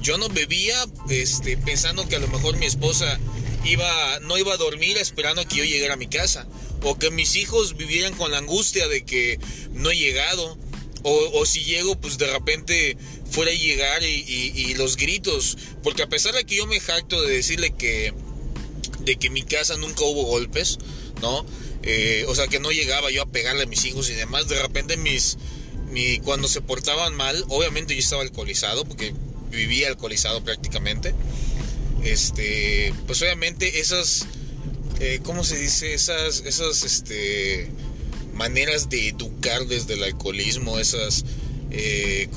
Yo 0.00 0.18
no 0.18 0.28
bebía 0.28 0.84
este, 1.08 1.56
pensando 1.56 2.08
que 2.08 2.16
a 2.16 2.18
lo 2.18 2.26
mejor 2.28 2.56
mi 2.56 2.66
esposa 2.66 3.20
iba, 3.64 4.18
no 4.20 4.36
iba 4.36 4.52
a 4.52 4.56
dormir 4.56 4.98
esperando 4.98 5.46
que 5.46 5.56
yo 5.56 5.64
llegara 5.64 5.94
a 5.94 5.96
mi 5.96 6.08
casa. 6.08 6.46
O 6.82 6.98
que 6.98 7.10
mis 7.10 7.36
hijos 7.36 7.76
vivieran 7.76 8.12
con 8.14 8.32
la 8.32 8.38
angustia 8.38 8.88
de 8.88 9.04
que 9.04 9.38
no 9.70 9.90
he 9.90 9.96
llegado. 9.96 10.58
O, 11.04 11.44
si 11.46 11.64
llego, 11.64 11.96
pues 12.00 12.16
de 12.18 12.32
repente 12.32 12.96
fuera 13.30 13.50
a 13.50 13.54
llegar 13.54 14.02
y, 14.02 14.74
los 14.74 14.96
gritos. 14.96 15.58
Porque 15.82 16.02
a 16.02 16.08
pesar 16.08 16.34
de 16.34 16.44
que 16.44 16.56
yo 16.56 16.66
me 16.66 16.80
jacto 16.80 17.20
de 17.22 17.34
decirle 17.34 17.72
que, 17.72 18.14
de 19.00 19.16
que 19.16 19.26
en 19.26 19.32
mi 19.32 19.42
casa 19.42 19.76
nunca 19.76 20.04
hubo 20.04 20.24
golpes, 20.24 20.78
¿no? 21.20 21.44
Eh, 21.82 22.24
o 22.28 22.34
sea, 22.34 22.46
que 22.46 22.60
no 22.60 22.70
llegaba 22.70 23.10
yo 23.10 23.22
a 23.22 23.26
pegarle 23.26 23.64
a 23.64 23.66
mis 23.66 23.84
hijos 23.84 24.08
y 24.10 24.14
demás. 24.14 24.48
De 24.48 24.60
repente 24.60 24.96
mis, 24.96 25.38
mi, 25.90 26.18
cuando 26.20 26.48
se 26.48 26.60
portaban 26.60 27.14
mal, 27.14 27.44
obviamente 27.48 27.94
yo 27.94 28.00
estaba 28.00 28.22
alcoholizado, 28.22 28.84
porque 28.84 29.14
vivía 29.50 29.88
alcoholizado 29.88 30.42
prácticamente. 30.42 31.14
Este, 32.02 32.92
pues 33.06 33.22
obviamente 33.22 33.80
esas, 33.80 34.26
eh, 35.00 35.20
¿cómo 35.22 35.44
se 35.44 35.56
dice? 35.56 35.94
Esas, 35.94 36.42
esas, 36.46 36.82
este, 36.84 37.70
maneras 38.42 38.88
de 38.88 39.10
educar 39.10 39.66
desde 39.68 39.94
el 39.94 40.02
alcoholismo, 40.02 40.80
esas 40.80 41.24
eh, 41.70 42.28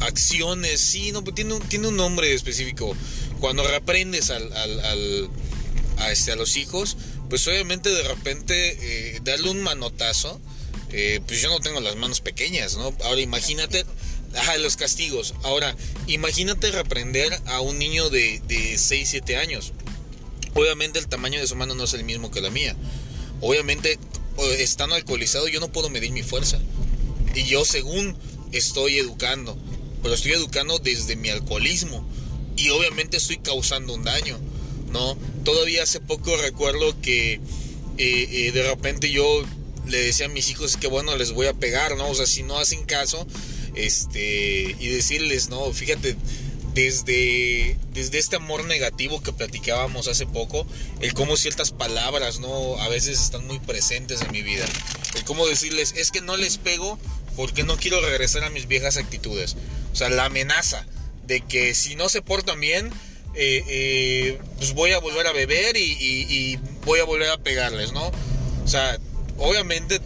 acciones, 0.00 0.80
sí, 0.80 1.12
no, 1.12 1.22
tiene 1.22 1.54
un, 1.54 1.62
tiene 1.62 1.86
un 1.86 1.96
nombre 1.96 2.34
específico. 2.34 2.92
Cuando 3.38 3.62
reprendes 3.62 4.30
al, 4.30 4.52
a, 5.96 6.10
este, 6.10 6.32
a 6.32 6.36
los 6.36 6.56
hijos, 6.56 6.96
pues 7.30 7.46
obviamente 7.46 7.88
de 7.88 8.02
repente 8.02 8.78
eh, 8.80 9.20
darle 9.22 9.50
un 9.50 9.62
manotazo, 9.62 10.40
eh, 10.90 11.20
pues 11.24 11.40
yo 11.40 11.50
no 11.50 11.60
tengo 11.60 11.78
las 11.80 11.94
manos 11.94 12.20
pequeñas, 12.20 12.76
¿no? 12.76 12.92
Ahora 13.04 13.20
imagínate, 13.20 13.84
ajá, 14.34 14.58
los 14.58 14.76
castigos. 14.76 15.36
Ahora, 15.44 15.76
imagínate 16.08 16.72
reprender 16.72 17.40
a 17.46 17.60
un 17.60 17.78
niño 17.78 18.10
de, 18.10 18.42
de 18.48 18.76
6, 18.76 19.08
7 19.08 19.36
años. 19.36 19.72
Obviamente 20.54 20.98
el 20.98 21.06
tamaño 21.06 21.38
de 21.38 21.46
su 21.46 21.54
mano 21.54 21.76
no 21.76 21.84
es 21.84 21.94
el 21.94 22.02
mismo 22.02 22.32
que 22.32 22.40
la 22.40 22.50
mía. 22.50 22.74
Obviamente, 23.40 24.00
estando 24.58 24.94
alcoholizado, 24.94 25.48
yo 25.48 25.60
no 25.60 25.72
puedo 25.72 25.90
medir 25.90 26.12
mi 26.12 26.22
fuerza. 26.22 26.58
Y 27.34 27.44
yo 27.44 27.64
según 27.64 28.16
estoy 28.52 28.98
educando, 28.98 29.56
pero 30.02 30.14
estoy 30.14 30.32
educando 30.32 30.78
desde 30.78 31.16
mi 31.16 31.28
alcoholismo. 31.28 32.06
Y 32.56 32.70
obviamente 32.70 33.16
estoy 33.16 33.38
causando 33.38 33.94
un 33.94 34.04
daño. 34.04 34.38
¿no? 34.92 35.16
Todavía 35.44 35.82
hace 35.82 36.00
poco 36.00 36.36
recuerdo 36.36 37.00
que 37.00 37.34
eh, 37.34 37.40
eh, 37.98 38.52
de 38.52 38.62
repente 38.62 39.10
yo 39.10 39.44
le 39.86 39.98
decía 39.98 40.26
a 40.26 40.28
mis 40.28 40.50
hijos 40.50 40.76
que 40.76 40.86
bueno, 40.86 41.16
les 41.16 41.32
voy 41.32 41.46
a 41.46 41.54
pegar, 41.54 41.96
¿no? 41.96 42.08
O 42.08 42.14
sea, 42.14 42.26
si 42.26 42.42
no 42.42 42.58
hacen 42.58 42.84
caso, 42.84 43.26
este, 43.74 44.76
y 44.78 44.88
decirles, 44.88 45.48
no, 45.48 45.72
fíjate, 45.72 46.16
desde, 46.74 47.76
desde 47.92 48.18
este 48.18 48.36
amor 48.36 48.64
negativo 48.64 49.22
que 49.22 49.32
platicábamos 49.32 50.08
hace 50.08 50.26
poco, 50.26 50.66
el 51.00 51.14
cómo 51.14 51.36
ciertas 51.36 51.72
palabras, 51.72 52.40
¿no? 52.40 52.80
A 52.80 52.88
veces 52.88 53.20
están 53.20 53.46
muy 53.46 53.58
presentes 53.58 54.22
en 54.22 54.32
mi 54.32 54.42
vida. 54.42 54.64
El 55.14 55.24
cómo 55.24 55.46
decirles, 55.46 55.94
es 55.96 56.10
que 56.10 56.20
no 56.20 56.36
les 56.36 56.58
pego 56.58 56.98
porque 57.36 57.62
no 57.62 57.76
quiero 57.76 58.00
regresar 58.00 58.44
a 58.44 58.50
mis 58.50 58.66
viejas 58.66 58.96
actitudes. 58.96 59.56
O 59.92 59.96
sea, 59.96 60.08
la 60.08 60.26
amenaza 60.26 60.86
de 61.26 61.40
que 61.40 61.74
si 61.74 61.94
no 61.94 62.08
se 62.08 62.22
portan 62.22 62.60
bien, 62.60 62.90
eh, 63.34 63.62
eh, 63.68 64.38
pues 64.56 64.74
voy 64.74 64.92
a 64.92 64.98
volver 64.98 65.26
a 65.26 65.32
beber 65.32 65.76
y, 65.76 66.58
voy 66.84 67.00
a 67.00 67.04
volver 67.04 67.30
a 67.30 67.38
pegarles, 67.38 67.92
¿no? 67.92 68.10
O 68.64 68.68
sea, 68.68 68.98
obviamente 69.36 70.00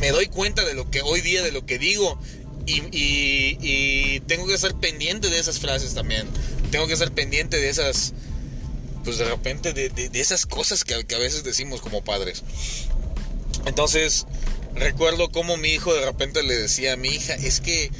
me 0.00 0.10
doy 0.10 0.26
cuenta 0.26 0.64
de 0.64 0.74
lo 0.74 0.90
que 0.90 1.00
hoy 1.02 1.20
día, 1.20 1.42
de 1.42 1.52
lo 1.52 1.64
que 1.64 1.78
digo 1.78 2.18
y, 2.66 4.20
tengo 4.26 4.46
que 4.46 4.54
estar 4.54 4.74
pendiente 4.78 5.28
de 5.28 5.38
esas 5.38 5.58
frases 5.58 5.94
también. 5.94 6.26
Tengo 6.70 6.86
que 6.86 6.94
estar 6.94 7.12
pendiente 7.12 7.58
de 7.58 7.68
esas, 7.68 8.12
pues 9.04 9.18
de 9.18 9.24
repente, 9.24 9.72
de, 9.72 10.10
esas 10.14 10.46
cosas 10.46 10.84
que, 10.84 10.94
a 10.94 11.18
veces 11.18 11.44
decimos 11.44 11.80
como 11.80 12.02
padres. 12.02 12.42
Entonces, 13.66 14.26
recuerdo 14.74 15.30
como 15.30 15.56
mi 15.56 15.70
hijo 15.70 15.94
de 15.94 16.04
repente 16.04 16.42
le 16.42 16.56
decía 16.56 16.94
a 16.94 16.96
mi 16.96 17.08
hija, 17.08 17.34
es 17.34 17.60
que 17.60 17.90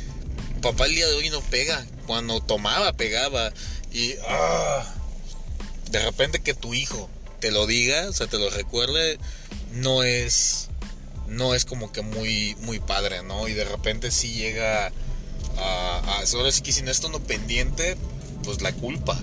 papá 0.63 0.87
el 0.87 0.95
día 0.95 1.07
de 1.07 1.15
hoy 1.15 1.31
no 1.31 1.41
pega. 1.43 1.87
Cuando 2.07 2.41
tomaba, 2.41 2.93
pegaba. 2.93 3.53
Y 3.93 4.15
ah, 4.29 4.95
de 5.91 6.01
repente 6.01 6.41
que 6.41 6.55
tu 6.55 6.75
hijo 6.75 7.09
te 7.41 7.51
lo 7.51 7.67
diga, 7.67 8.09
o 8.09 8.13
sea, 8.13 8.27
te 8.27 8.39
lo 8.39 8.51
recuerde, 8.51 9.19
no 9.73 10.03
es 10.03 10.69
no 11.29 11.55
es 11.55 11.65
como 11.65 11.93
que 11.93 12.03
muy 12.03 12.57
muy 12.61 12.79
padre, 12.79 13.23
¿no? 13.23 13.49
Y 13.49 13.53
de 13.55 13.65
repente 13.65 14.11
sí 14.11 14.33
llega 14.35 14.93
a, 15.59 15.99
a 15.99 16.23
ahora 16.35 16.53
sí 16.53 16.63
que 16.63 16.73
sin 16.73 16.89
esto 16.89 17.09
no 17.09 17.21
pendiente, 17.21 17.97
pues 18.45 18.63
la 18.63 18.73
culpa. 18.73 19.23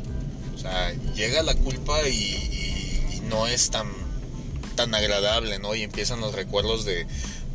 O 0.56 0.58
sea, 0.58 0.94
llega 1.16 1.44
la 1.44 1.56
culpa 1.56 2.08
y, 2.08 2.13
y, 2.13 3.22
no 3.30 3.48
es 3.48 3.70
tan 3.70 3.92
tan 4.76 4.94
agradable, 4.96 5.60
¿no? 5.60 5.76
Y 5.76 5.84
empiezan 5.84 6.20
los 6.20 6.34
recuerdos 6.34 6.86
de 6.86 7.06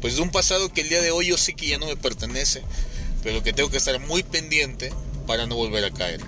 pues 0.00 0.16
de 0.16 0.22
un 0.22 0.30
pasado 0.30 0.72
que 0.72 0.82
el 0.82 0.88
día 0.88 1.02
de 1.02 1.10
hoy 1.10 1.26
yo 1.26 1.38
sé 1.38 1.54
que 1.54 1.66
ya 1.66 1.78
no 1.78 1.86
me 1.86 1.96
pertenece, 1.96 2.62
pero 3.22 3.42
que 3.42 3.52
tengo 3.52 3.70
que 3.70 3.76
estar 3.76 3.98
muy 4.00 4.22
pendiente 4.22 4.92
para 5.26 5.46
no 5.46 5.56
volver 5.56 5.84
a 5.84 5.90
caer. 5.90 6.20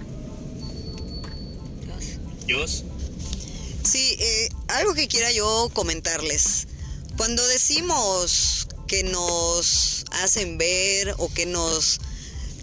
Sí, 3.85 4.17
eh, 4.19 4.49
algo 4.69 4.95
que 4.95 5.09
quiera 5.09 5.31
yo 5.33 5.71
comentarles. 5.73 6.67
Cuando 7.21 7.47
decimos 7.49 8.67
que 8.87 9.03
nos 9.03 10.07
hacen 10.11 10.57
ver 10.57 11.15
o 11.19 11.31
que 11.31 11.45
nos 11.45 12.01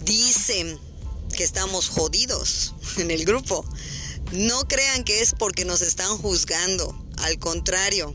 dicen 0.02 0.80
que 1.32 1.44
estamos 1.44 1.88
jodidos 1.88 2.74
en 2.96 3.12
el 3.12 3.24
grupo, 3.24 3.64
no 4.32 4.66
crean 4.66 5.04
que 5.04 5.20
es 5.20 5.32
porque 5.38 5.64
nos 5.64 5.80
están 5.80 6.18
juzgando. 6.18 6.92
Al 7.18 7.38
contrario, 7.38 8.12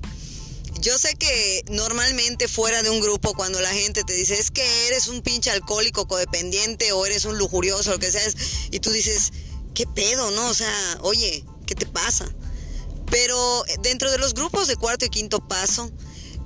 yo 0.81 0.97
sé 0.97 1.15
que 1.15 1.63
normalmente 1.69 2.49
fuera 2.49 2.83
de 2.83 2.89
un 2.89 2.99
grupo, 2.99 3.33
cuando 3.35 3.61
la 3.61 3.71
gente 3.71 4.03
te 4.03 4.13
dice 4.13 4.37
es 4.37 4.51
que 4.51 4.87
eres 4.87 5.07
un 5.07 5.21
pinche 5.21 5.49
alcohólico 5.49 6.09
codependiente 6.09 6.91
o 6.91 7.05
eres 7.05 7.23
un 7.23 7.37
lujurioso, 7.37 7.91
lo 7.91 7.99
que 7.99 8.11
sea, 8.11 8.29
y 8.69 8.81
tú 8.81 8.91
dices, 8.91 9.31
¿qué 9.73 9.87
pedo, 9.87 10.29
no? 10.31 10.49
O 10.49 10.53
sea, 10.53 10.97
oye, 11.03 11.45
¿qué 11.65 11.73
te 11.73 11.85
pasa? 11.85 12.29
Pero 13.09 13.63
dentro 13.81 14.11
de 14.11 14.17
los 14.17 14.33
grupos 14.33 14.67
de 14.67 14.75
cuarto 14.75 15.05
y 15.05 15.09
quinto 15.09 15.47
paso, 15.47 15.89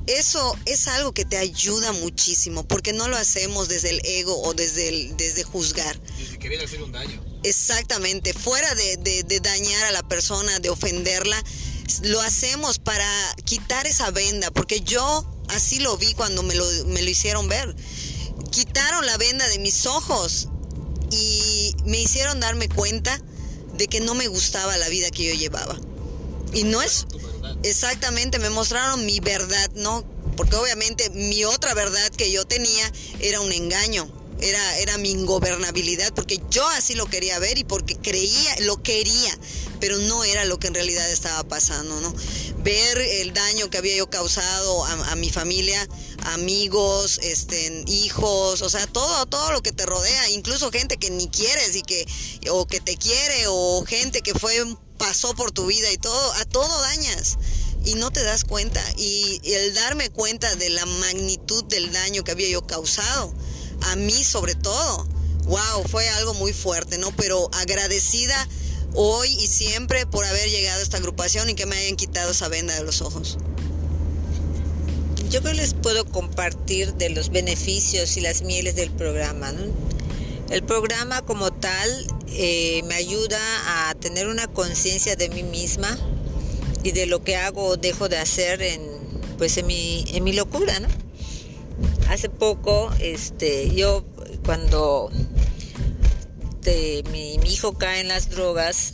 eso 0.08 0.58
es 0.66 0.88
algo 0.88 1.14
que 1.14 1.26
te 1.26 1.38
ayuda 1.38 1.92
muchísimo, 1.92 2.66
porque 2.66 2.94
no 2.94 3.10
lo 3.10 3.18
hacemos 3.18 3.68
desde 3.68 3.90
el 3.90 4.02
ego 4.06 4.42
o 4.42 4.54
desde, 4.54 4.88
el, 4.88 5.18
desde 5.18 5.44
juzgar. 5.44 6.00
Desde 6.18 6.40
querer 6.40 6.64
hacer 6.64 6.82
un 6.82 6.94
daño. 6.94 7.24
Exactamente, 7.44 8.34
fuera 8.34 8.74
de, 8.76 9.24
dañar 9.42 9.86
a 9.86 9.92
la 9.92 10.08
persona, 10.08 10.60
de 10.60 10.70
ofenderla, 10.70 11.42
lo 12.04 12.22
hacemos 12.22 12.80
para 12.80 13.08
quitar 13.44 13.86
esa 13.86 14.10
venda, 14.12 14.50
porque 14.52 14.82
yo 14.82 15.26
así 15.50 15.80
lo 15.80 15.98
vi 15.98 16.14
cuando 16.14 16.42
me 16.42 16.56
lo, 16.56 16.66
me 16.86 17.02
lo 17.02 17.10
hicieron 17.10 17.48
ver. 17.48 17.76
Quitaron 18.52 19.06
la 19.06 19.18
venda 19.18 19.48
de 19.50 19.60
mis 19.60 19.86
ojos 19.86 20.48
y 21.12 21.76
me 21.86 22.00
hicieron 22.00 22.40
darme 22.40 22.70
cuenta 22.70 23.22
de 23.78 23.88
que 23.88 24.00
no 24.00 24.16
me 24.16 24.28
gustaba 24.28 24.78
la 24.78 24.88
vida 24.90 25.12
que 25.12 25.26
yo 25.26 25.34
llevaba. 25.34 25.78
Y 26.54 26.64
no 26.64 26.82
es 26.82 27.06
exactamente, 27.70 28.40
me 28.40 28.50
mostraron 28.50 29.06
mi 29.06 29.20
verdad, 29.20 29.70
¿no? 29.76 30.04
Porque 30.36 30.56
obviamente 30.56 31.10
mi 31.12 31.44
otra 31.46 31.74
verdad 31.74 32.10
que 32.12 32.32
yo 32.32 32.46
tenía 32.46 32.92
era 33.20 33.42
un 33.42 33.52
engaño, 33.52 34.08
era, 34.40 34.78
era 34.80 34.98
mi 34.98 35.12
ingobernabilidad, 35.12 36.14
porque 36.14 36.40
yo 36.50 36.68
así 36.70 36.94
lo 36.94 37.08
quería 37.08 37.40
ver 37.40 37.58
y 37.58 37.64
porque 37.64 37.96
creía, 37.96 38.56
lo 38.62 38.82
quería, 38.84 39.38
pero 39.80 39.98
no 39.98 40.24
era 40.24 40.46
lo 40.46 40.60
que 40.60 40.68
en 40.68 40.76
realidad 40.76 41.10
estaba 41.10 41.44
pasando, 41.44 42.00
¿no? 42.02 42.14
Ver 42.60 42.98
el 42.98 43.34
daño 43.34 43.70
que 43.70 43.78
había 43.78 43.96
yo 43.96 44.10
causado 44.10 44.86
a, 44.86 45.12
a 45.12 45.16
mi 45.16 45.30
familia, 45.30 45.88
amigos, 46.34 47.20
este, 47.24 47.84
hijos, 47.88 48.62
o 48.62 48.70
sea, 48.70 48.86
todo, 48.88 49.26
todo 49.26 49.52
lo 49.52 49.62
que 49.62 49.72
te 49.72 49.86
rodea, 49.86 50.30
incluso 50.30 50.72
gente 50.72 50.98
que 50.98 51.10
ni 51.10 51.28
quieres 51.30 51.76
y 51.76 51.82
que, 51.82 52.06
o 52.52 52.68
que 52.68 52.80
te 52.80 52.98
quiere, 52.98 53.46
o 53.48 53.84
gente 53.86 54.22
que 54.22 54.34
fue, 54.34 54.64
pasó 54.98 55.34
por 55.36 55.52
tu 55.52 55.68
vida 55.68 55.92
y 55.92 55.98
todo, 55.98 56.34
a 56.34 56.46
todo 56.46 56.82
dañas 56.82 57.38
y 57.88 57.96
no 57.96 58.12
te 58.12 58.24
das 58.24 58.44
cuenta. 58.44 58.84
Y 58.98 59.42
el 59.44 59.74
darme 59.74 60.10
cuenta 60.10 60.54
de 60.56 60.70
la 60.70 60.86
magnitud 60.86 61.64
del 61.66 61.92
daño 61.92 62.24
que 62.24 62.32
había 62.32 62.50
yo 62.50 62.68
causado, 62.68 63.34
a 63.82 63.96
mí 63.96 64.24
sobre 64.24 64.56
todo, 64.56 65.08
wow, 65.46 65.84
fue 65.90 66.08
algo 66.10 66.34
muy 66.34 66.54
fuerte, 66.54 66.98
¿no? 66.98 67.16
Pero 67.16 67.50
agradecida 67.54 68.48
hoy 68.94 69.30
y 69.30 69.48
siempre 69.48 70.06
por 70.06 70.26
haber 70.26 70.50
llegado 70.50 70.80
a 70.80 70.84
esta 70.84 70.98
agrupación 70.98 71.50
y 71.50 71.56
que 71.56 71.66
me 71.66 71.78
hayan 71.78 71.96
quitado 71.96 72.32
esa 72.32 72.48
venda 72.48 72.76
de 72.76 72.84
los 72.84 73.02
ojos 73.02 73.38
yo 75.30 75.42
creo 75.42 75.54
que 75.54 75.62
les 75.62 75.74
puedo 75.74 76.06
compartir 76.06 76.94
de 76.94 77.10
los 77.10 77.30
beneficios 77.30 78.16
y 78.18 78.22
las 78.22 78.44
mieles 78.44 78.76
del 78.76 78.92
programa. 78.92 79.52
El 80.50 80.64
programa 80.64 81.22
como 81.24 81.52
tal 81.52 82.08
eh, 82.28 82.82
me 82.86 82.96
ayuda 82.96 83.90
a 83.90 83.96
tener 83.96 84.28
una 84.28 84.48
conciencia 84.48 85.16
de 85.16 85.28
mí 85.30 85.44
misma 85.44 85.98
y 86.88 86.92
de 86.92 87.06
lo 87.06 87.24
que 87.24 87.36
hago 87.36 87.66
o 87.66 87.78
dejo 87.78 88.08
de 88.08 88.18
hacer 88.18 88.62
en, 88.62 88.82
pues 89.38 89.58
en, 89.58 89.68
mi, 89.68 90.06
en 90.08 90.24
mi 90.24 90.34
locura. 90.34 90.80
¿no? 90.80 90.88
Hace 92.10 92.30
poco, 92.30 92.92
este, 93.00 93.74
yo 93.76 94.06
cuando 94.46 95.12
mi, 97.12 97.38
mi 97.38 97.54
hijo 97.54 97.78
cae 97.78 98.02
en 98.02 98.08
las 98.08 98.30
drogas, 98.30 98.94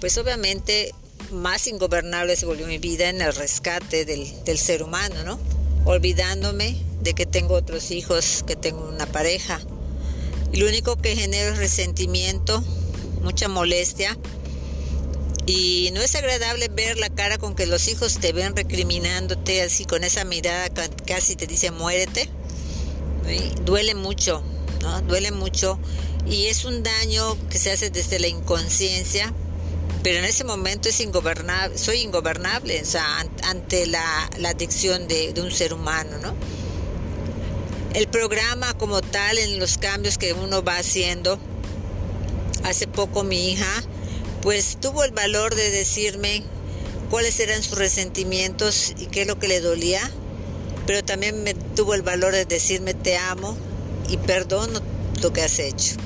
pues 0.00 0.16
obviamente 0.18 0.92
más 1.32 1.66
ingobernable 1.66 2.36
se 2.36 2.46
volvió 2.46 2.66
mi 2.66 2.78
vida 2.78 3.08
en 3.08 3.20
el 3.20 3.34
rescate 3.34 4.04
del, 4.04 4.58
ser 4.58 4.82
humano, 4.82 5.22
¿no? 5.24 5.38
Olvidándome 5.84 6.76
de 7.02 7.14
que 7.14 7.26
tengo 7.26 7.54
otros 7.54 7.90
hijos, 7.90 8.44
que 8.46 8.56
tengo 8.56 8.88
una 8.88 9.06
pareja. 9.06 9.60
Y 10.52 10.58
lo 10.58 10.68
único 10.68 10.96
que 10.96 11.16
genera 11.16 11.50
es 11.52 11.58
resentimiento, 11.58 12.62
mucha 13.22 13.48
molestia. 13.48 14.18
Y 15.50 15.90
no 15.92 16.00
es 16.00 16.14
agradable 16.14 16.68
ver 16.68 16.96
la 16.96 17.10
cara 17.10 17.36
con 17.36 17.56
que 17.56 17.66
los 17.66 17.88
hijos 17.88 18.18
te 18.20 18.32
ven 18.32 18.54
recriminándote 18.54 19.62
así 19.62 19.84
con 19.84 20.04
esa 20.04 20.22
mirada 20.22 20.68
casi 21.04 21.34
te 21.34 21.48
dice 21.48 21.72
muérete. 21.72 22.28
Duele 23.64 23.96
mucho, 23.96 24.44
¿no? 24.80 25.00
Duele 25.02 25.32
mucho. 25.32 25.76
Y 26.24 26.46
es 26.46 26.64
un 26.64 26.84
daño 26.84 27.36
que 27.48 27.58
se 27.58 27.72
hace 27.72 27.90
desde 27.90 28.20
la 28.20 28.28
inconsciencia, 28.28 29.34
pero 30.04 30.20
en 30.20 30.24
ese 30.24 30.44
momento 30.44 30.88
es 30.88 31.00
ingobernable, 31.00 31.76
soy 31.76 32.02
ingobernable, 32.02 32.80
ante 33.42 33.86
la, 33.86 34.30
adicción 34.46 35.08
de, 35.08 35.32
de 35.32 35.40
un 35.40 35.50
ser 35.50 35.74
humano, 35.74 36.16
¿no? 36.18 36.32
el 37.92 38.06
programa 38.06 38.74
como 38.74 39.00
tal, 39.00 39.38
en 39.38 39.58
los 39.58 39.78
cambios 39.78 40.16
que 40.16 40.32
uno 40.32 40.62
va 40.62 40.76
haciendo. 40.76 41.40
Hace 42.62 42.86
poco 42.86 43.24
mi 43.24 43.50
hija, 43.50 43.82
pues 44.42 44.78
tuvo 44.80 45.04
el 45.04 45.10
valor 45.12 45.54
de 45.54 45.70
decirme 45.70 46.42
cuáles 47.10 47.40
eran 47.40 47.62
sus 47.62 47.78
resentimientos 47.78 48.94
y 48.98 49.06
qué 49.06 49.22
es 49.22 49.26
lo 49.26 49.38
que 49.38 49.48
le 49.48 49.60
dolía, 49.60 50.10
pero 50.86 51.02
también 51.04 51.42
me 51.42 51.54
tuvo 51.54 51.94
el 51.94 52.02
valor 52.02 52.32
de 52.32 52.44
decirme 52.44 52.94
te 52.94 53.16
amo 53.16 53.56
y 54.08 54.16
perdono 54.16 54.80
lo 55.22 55.32
que 55.32 55.42
has 55.42 55.58
hecho. 55.58 55.96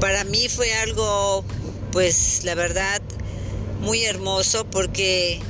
Para 0.00 0.24
mí 0.24 0.48
fue 0.48 0.72
algo, 0.74 1.44
pues 1.92 2.44
la 2.44 2.54
verdad, 2.54 3.00
muy 3.80 4.04
hermoso 4.04 4.64
porque 4.64 5.40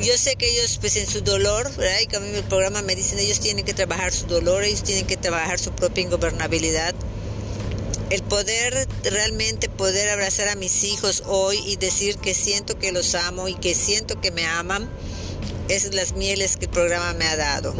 yo 0.00 0.16
sé 0.18 0.36
que 0.36 0.48
ellos, 0.48 0.78
pues 0.80 0.96
en 0.96 1.06
su 1.06 1.22
dolor. 1.22 1.70
Y 2.02 2.06
que 2.06 2.16
a 2.16 2.20
mí 2.20 2.28
el 2.34 2.44
programa 2.44 2.82
me 2.82 2.94
dicen, 2.94 3.18
ellos 3.18 3.40
tienen 3.40 3.64
que 3.64 3.74
trabajar 3.74 4.12
su 4.12 4.26
dolor, 4.26 4.64
ellos 4.64 4.82
tienen 4.82 5.06
que 5.06 5.16
trabajar 5.16 5.58
su 5.58 5.72
propia 5.72 6.02
ingobernabilidad. 6.02 6.94
El 8.10 8.22
poder, 8.22 8.86
realmente 9.04 9.68
poder 9.68 10.08
abrazar 10.10 10.48
a 10.48 10.54
mis 10.54 10.84
hijos 10.84 11.24
hoy 11.26 11.58
y 11.66 11.76
decir 11.76 12.18
que 12.18 12.34
siento 12.34 12.78
que 12.78 12.92
los 12.92 13.14
amo 13.14 13.48
y 13.48 13.54
que 13.54 13.74
siento 13.74 14.20
que 14.20 14.30
me 14.30 14.46
aman, 14.46 14.88
es 15.68 15.92
las 15.92 16.12
mieles 16.12 16.56
que 16.56 16.66
el 16.66 16.70
programa 16.70 17.12
me 17.14 17.26
ha 17.26 17.36
dado. 17.36 17.74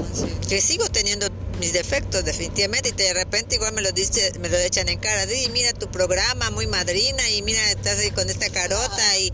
Que 0.48 0.60
sigo 0.60 0.88
teniendo 0.88 1.28
mis 1.60 1.72
defectos 1.72 2.24
definitivamente 2.24 2.90
y 2.90 2.92
de 2.92 3.14
repente 3.14 3.54
igual 3.54 3.72
me 3.72 3.82
lo 3.82 3.92
dice, 3.92 4.32
me 4.40 4.48
lo 4.48 4.58
echan 4.58 4.88
en 4.88 4.98
cara, 4.98 5.26
di 5.26 5.48
mira 5.50 5.72
tu 5.72 5.90
programa 5.90 6.50
muy 6.50 6.66
madrina 6.66 7.30
y 7.30 7.42
mira 7.42 7.70
estás 7.70 7.98
ahí 7.98 8.10
con 8.10 8.28
esta 8.28 8.50
carota 8.50 9.18
y, 9.18 9.32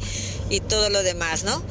y 0.50 0.60
todo 0.60 0.88
lo 0.90 1.02
demás, 1.02 1.42
¿no? 1.44 1.62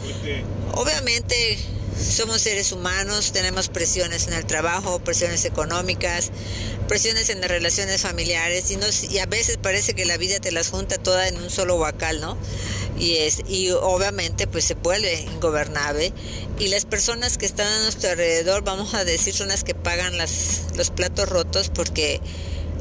Obviamente 0.73 1.57
somos 1.97 2.41
seres 2.41 2.71
humanos, 2.71 3.31
tenemos 3.31 3.69
presiones 3.69 4.27
en 4.27 4.33
el 4.33 4.45
trabajo, 4.45 4.99
presiones 4.99 5.45
económicas, 5.45 6.31
presiones 6.87 7.29
en 7.29 7.41
las 7.41 7.49
relaciones 7.49 8.01
familiares 8.01 8.71
y, 8.71 9.13
y 9.13 9.19
a 9.19 9.25
veces 9.25 9.57
parece 9.57 9.93
que 9.93 10.05
la 10.05 10.17
vida 10.17 10.39
te 10.39 10.51
las 10.51 10.69
junta 10.69 10.97
toda 10.97 11.27
en 11.27 11.37
un 11.37 11.49
solo 11.49 11.75
huacal, 11.75 12.21
¿no? 12.21 12.37
Y, 12.99 13.17
es, 13.17 13.41
y 13.47 13.71
obviamente 13.71 14.47
pues 14.47 14.65
se 14.65 14.75
vuelve 14.75 15.21
ingobernable 15.21 16.13
y 16.59 16.67
las 16.67 16.85
personas 16.85 17.37
que 17.37 17.45
están 17.45 17.67
a 17.67 17.83
nuestro 17.83 18.11
alrededor, 18.11 18.63
vamos 18.63 18.93
a 18.93 19.05
decir, 19.05 19.33
son 19.33 19.47
las 19.47 19.63
que 19.63 19.73
pagan 19.73 20.17
las, 20.17 20.63
los 20.75 20.91
platos 20.91 21.29
rotos 21.29 21.69
porque 21.69 22.21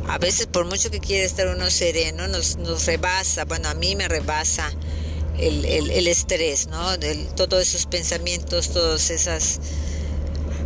a 0.08 0.18
veces 0.18 0.46
por 0.46 0.66
mucho 0.66 0.90
que 0.90 1.00
quiera 1.00 1.24
estar 1.24 1.46
uno 1.46 1.70
sereno, 1.70 2.26
nos, 2.28 2.56
nos 2.56 2.86
rebasa, 2.86 3.44
bueno, 3.44 3.68
a 3.68 3.74
mí 3.74 3.96
me 3.96 4.08
rebasa 4.08 4.72
el, 5.40 6.06
estrés, 6.06 6.68
¿no? 6.68 6.98
todos 7.34 7.62
esos 7.62 7.86
pensamientos, 7.86 8.70
todas 8.70 9.10
esas, 9.10 9.60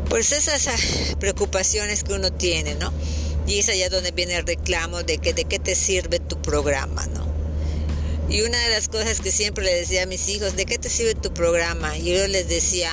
pues 0.09 0.33
esas 0.33 0.69
ah, 0.69 1.17
preocupaciones 1.19 2.05
que 2.05 2.15
uno 2.15 2.33
tiene, 2.33 2.75
¿no? 2.75 2.93
Y 3.47 3.59
es 3.59 3.69
allá 3.69 3.89
donde 3.91 4.11
viene 4.11 4.37
el 4.37 4.47
reclamo 4.47 5.03
de 5.03 5.19
que 5.19 5.33
de 5.33 5.45
qué 5.45 5.59
te 5.59 5.75
sirve 5.75 6.19
tu 6.19 6.41
programa, 6.41 7.07
¿no? 7.07 7.25
Y 8.29 8.43
una 8.43 8.59
de 8.59 8.71
las 8.71 8.89
cosas 8.89 9.21
que 9.21 9.31
siempre 9.31 9.65
le 9.65 9.75
decía 9.75 10.05
a 10.05 10.07
mis 10.07 10.29
hijos, 10.29 10.57
¿de 10.57 10.65
qué 10.65 10.79
te 10.79 10.89
sirve 10.89 11.15
tu 11.15 11.33
programa? 11.33 11.97
Y 11.99 12.15
yo 12.15 12.27
les 12.27 12.49
decía, 12.49 12.91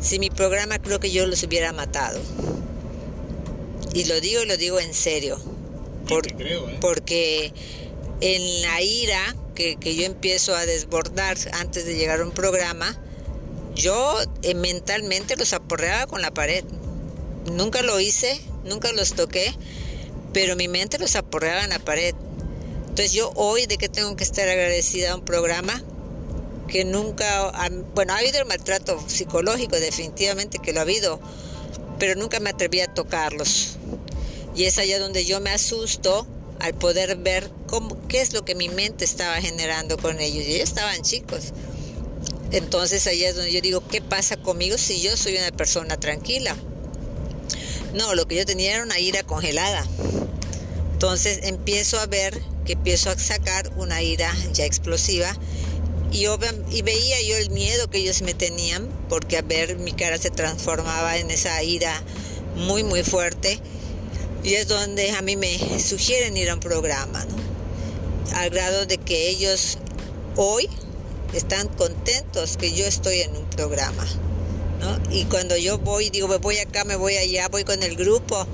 si 0.00 0.18
mi 0.18 0.30
programa 0.30 0.78
creo 0.78 1.00
que 1.00 1.10
yo 1.10 1.26
los 1.26 1.42
hubiera 1.42 1.72
matado. 1.72 2.20
Y 3.94 4.04
lo 4.04 4.20
digo 4.20 4.42
y 4.42 4.46
lo 4.46 4.56
digo 4.56 4.78
en 4.78 4.92
serio. 4.94 5.40
¿eh? 6.08 6.78
Porque 6.80 7.52
en 8.20 8.62
la 8.62 8.82
ira 8.82 9.36
que, 9.58 9.96
yo 9.96 10.04
empiezo 10.04 10.54
a 10.54 10.64
desbordar 10.66 11.36
antes 11.52 11.84
de 11.84 11.96
llegar 11.96 12.20
a 12.20 12.24
un 12.24 12.30
programa, 12.30 12.96
yo 13.74 14.16
eh, 14.42 14.54
mentalmente 14.54 15.36
los 15.36 15.52
aporreaba 15.52 16.06
con 16.06 16.22
la 16.22 16.30
pared. 16.30 16.64
Nunca 17.52 17.82
lo 17.82 17.98
hice, 17.98 18.40
nunca 18.64 18.92
los 18.92 19.14
toqué, 19.14 19.52
pero 20.32 20.54
mi 20.54 20.68
mente 20.68 20.98
los 20.98 21.16
aporreaba 21.16 21.64
en 21.64 21.70
la 21.70 21.78
pared. 21.78 22.14
Entonces 22.88 23.12
yo 23.12 23.32
hoy 23.34 23.66
de 23.66 23.78
que 23.78 23.88
tengo 23.88 24.14
que 24.16 24.24
estar 24.24 24.48
agradecida 24.48 25.12
a 25.12 25.16
un 25.16 25.24
programa 25.24 25.82
que 26.68 26.84
nunca, 26.84 27.52
bueno, 27.94 28.12
ha 28.12 28.18
habido 28.18 28.38
el 28.38 28.46
maltrato 28.46 29.02
psicológico 29.08 29.76
definitivamente 29.76 30.58
que 30.58 30.72
lo 30.72 30.80
ha 30.80 30.82
habido, 30.82 31.18
pero 31.98 32.14
nunca 32.14 32.40
me 32.40 32.50
atreví 32.50 32.80
a 32.80 32.92
tocarlos. 32.92 33.78
Y 34.54 34.64
es 34.64 34.78
allá 34.78 34.98
donde 34.98 35.24
yo 35.24 35.40
me 35.40 35.50
asusto 35.50 36.26
al 36.60 36.74
poder 36.74 37.16
ver 37.16 37.50
cómo, 37.66 37.87
qué 38.08 38.20
es 38.20 38.32
lo 38.32 38.44
que 38.44 38.54
mi 38.54 38.68
mente 38.68 39.04
estaba 39.04 39.36
generando 39.36 39.96
con 39.98 40.18
ellos. 40.20 40.44
Y 40.44 40.54
ellos 40.54 40.68
estaban 40.68 41.02
chicos. 41.02 41.52
Entonces 42.50 43.06
ahí 43.06 43.24
es 43.24 43.36
donde 43.36 43.52
yo 43.52 43.60
digo, 43.60 43.86
¿qué 43.86 44.00
pasa 44.00 44.36
conmigo 44.36 44.78
si 44.78 45.00
yo 45.00 45.16
soy 45.16 45.36
una 45.36 45.50
persona 45.50 45.98
tranquila? 45.98 46.56
No, 47.94 48.14
lo 48.14 48.26
que 48.26 48.36
yo 48.36 48.46
tenía 48.46 48.74
era 48.74 48.82
una 48.82 48.98
ira 48.98 49.22
congelada. 49.22 49.86
Entonces 50.92 51.40
empiezo 51.42 52.00
a 52.00 52.06
ver 52.06 52.40
que 52.64 52.72
empiezo 52.72 53.10
a 53.10 53.18
sacar 53.18 53.70
una 53.76 54.02
ira 54.02 54.34
ya 54.52 54.64
explosiva 54.64 55.36
y, 56.10 56.82
veía 56.82 57.20
yo 57.22 57.36
el 57.36 57.50
miedo 57.50 57.88
que 57.90 57.98
ellos 57.98 58.22
me 58.22 58.34
tenían 58.34 58.88
porque 59.08 59.36
a 59.36 59.42
ver 59.42 59.78
mi 59.78 59.92
cara 59.92 60.18
se 60.18 60.30
transformaba 60.30 61.18
en 61.18 61.30
esa 61.30 61.62
ira 61.62 62.02
muy 62.56 62.82
muy 62.82 63.02
fuerte 63.02 63.60
y 64.42 64.54
es 64.54 64.68
donde 64.68 65.10
a 65.10 65.22
mí 65.22 65.36
me 65.36 65.58
sugieren 65.78 66.36
ir 66.36 66.50
a 66.50 66.54
un 66.54 66.60
programa, 66.60 67.24
¿no? 67.26 67.47
Al 68.34 68.50
grado 68.50 68.86
de 68.86 68.98
que 68.98 69.28
ellos 69.28 69.78
hoy 70.36 70.68
están 71.32 71.68
contentos 71.68 72.56
que 72.56 72.72
yo 72.72 72.86
estoy 72.86 73.20
en 73.20 73.36
un 73.36 73.44
programa, 73.50 74.04
¿no? 74.80 74.98
Y 75.12 75.24
cuando 75.24 75.56
yo 75.56 75.78
voy, 75.78 76.10
digo, 76.10 76.28
me 76.28 76.38
voy 76.38 76.58
acá, 76.58 76.84
me 76.84 76.96
voy 76.96 77.16
allá, 77.16 77.48
voy 77.48 77.64
con 77.64 77.82
el 77.82 77.96
grupo, 77.96 78.46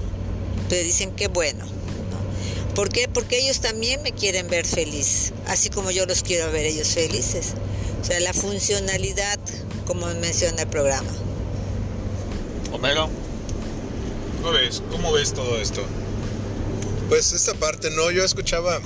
pues 0.68 0.84
dicen 0.84 1.12
que 1.12 1.28
bueno. 1.28 1.64
¿no? 1.64 2.74
¿Por 2.74 2.88
qué? 2.88 3.08
Porque 3.08 3.38
ellos 3.38 3.60
también 3.60 4.02
me 4.02 4.12
quieren 4.12 4.48
ver 4.48 4.66
feliz, 4.66 5.32
así 5.46 5.70
como 5.70 5.90
yo 5.90 6.06
los 6.06 6.22
quiero 6.22 6.50
ver 6.50 6.66
ellos 6.66 6.88
felices. 6.88 7.54
O 8.00 8.04
sea, 8.04 8.20
la 8.20 8.32
funcionalidad, 8.32 9.38
como 9.86 10.06
menciona 10.14 10.62
el 10.62 10.68
programa. 10.68 11.10
Homero. 12.72 13.08
¿Cómo 14.42 14.52
ves? 14.52 14.82
¿Cómo 14.90 15.12
ves 15.12 15.32
todo 15.32 15.58
esto? 15.58 15.82
Pues 17.08 17.32
esta 17.32 17.54
parte, 17.54 17.90
no, 17.90 18.10
yo 18.10 18.24
escuchaba 18.24 18.80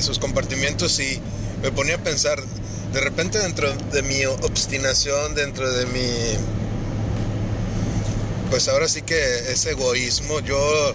sus 0.00 0.18
compartimientos 0.18 0.98
y 1.00 1.20
me 1.62 1.70
ponía 1.72 1.96
a 1.96 1.98
pensar, 1.98 2.42
de 2.92 3.00
repente 3.00 3.38
dentro 3.38 3.72
de 3.92 4.02
mi 4.02 4.24
obstinación, 4.24 5.34
dentro 5.34 5.70
de 5.70 5.86
mi... 5.86 6.08
Pues 8.50 8.68
ahora 8.68 8.88
sí 8.88 9.02
que 9.02 9.50
ese 9.50 9.70
egoísmo, 9.70 10.40
yo 10.40 10.94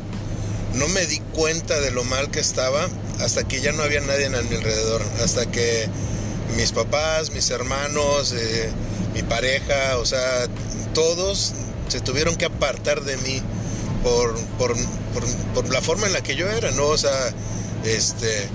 no 0.76 0.88
me 0.90 1.06
di 1.06 1.20
cuenta 1.34 1.80
de 1.82 1.92
lo 1.92 2.04
mal 2.04 2.32
que 2.32 2.40
estaba 2.40 2.88
hasta 3.20 3.44
que 3.48 3.60
ya 3.60 3.72
no 3.72 3.84
había 3.84 4.02
nadie 4.02 4.28
a 4.28 4.30
mi 4.30 4.56
alrededor, 4.56 5.02
hasta 5.24 5.46
que 5.52 5.88
mis 6.56 6.72
papás, 6.72 7.32
mis 7.32 7.50
hermanos, 7.50 8.34
eh, 8.34 8.70
mi 9.14 9.24
pareja, 9.24 9.98
o 9.98 10.06
sea, 10.06 10.48
todos 10.94 11.54
se 11.88 12.00
tuvieron 12.00 12.36
que 12.36 12.46
apartar 12.46 13.02
de 13.02 13.18
mí 13.18 13.42
por, 14.04 14.36
por, 14.58 14.76
por, 15.54 15.70
la 15.70 15.82
forma 15.82 16.08
en 16.08 16.14
la 16.14 16.22
que 16.22 16.36
yo 16.36 16.50
era, 16.50 16.72
¿no? 16.72 16.86
O 16.86 16.98
sea, 16.98 17.34
este, 17.84 18.48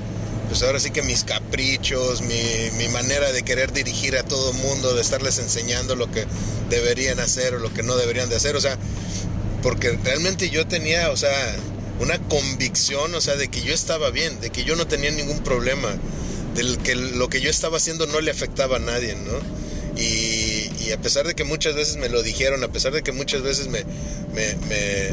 pues 0.54 0.62
ahora 0.62 0.78
sí 0.78 0.92
que 0.92 1.02
mis 1.02 1.24
caprichos, 1.24 2.22
mi, 2.22 2.70
mi 2.78 2.86
manera 2.86 3.32
de 3.32 3.42
querer 3.42 3.72
dirigir 3.72 4.16
a 4.16 4.22
todo 4.22 4.52
el 4.52 4.58
mundo, 4.58 4.94
de 4.94 5.02
estarles 5.02 5.40
enseñando 5.40 5.96
lo 5.96 6.08
que 6.12 6.26
deberían 6.70 7.18
hacer 7.18 7.54
o 7.54 7.58
lo 7.58 7.74
que 7.74 7.82
no 7.82 7.96
deberían 7.96 8.28
de 8.28 8.36
hacer, 8.36 8.54
o 8.54 8.60
sea, 8.60 8.78
porque 9.64 9.98
realmente 10.04 10.50
yo 10.50 10.64
tenía, 10.64 11.10
o 11.10 11.16
sea, 11.16 11.56
una 11.98 12.20
convicción, 12.28 13.16
o 13.16 13.20
sea, 13.20 13.34
de 13.34 13.48
que 13.48 13.62
yo 13.62 13.74
estaba 13.74 14.10
bien, 14.10 14.40
de 14.40 14.50
que 14.50 14.62
yo 14.62 14.76
no 14.76 14.86
tenía 14.86 15.10
ningún 15.10 15.40
problema, 15.40 15.88
de 16.54 16.76
que 16.84 16.94
lo 16.94 17.28
que 17.28 17.40
yo 17.40 17.50
estaba 17.50 17.78
haciendo 17.78 18.06
no 18.06 18.20
le 18.20 18.30
afectaba 18.30 18.76
a 18.76 18.78
nadie, 18.78 19.16
¿no? 19.16 19.32
Y, 20.00 20.92
a 20.92 20.98
pesar 20.98 21.26
de 21.26 21.34
que 21.34 21.42
muchas 21.42 21.74
veces 21.74 21.96
me 21.96 22.08
lo 22.08 22.22
dijeron, 22.22 22.62
a 22.62 22.68
pesar 22.68 22.92
de 22.92 23.02
que 23.02 23.10
muchas 23.10 23.42
veces 23.42 23.66
me, 23.66 23.84
me, 24.32 25.10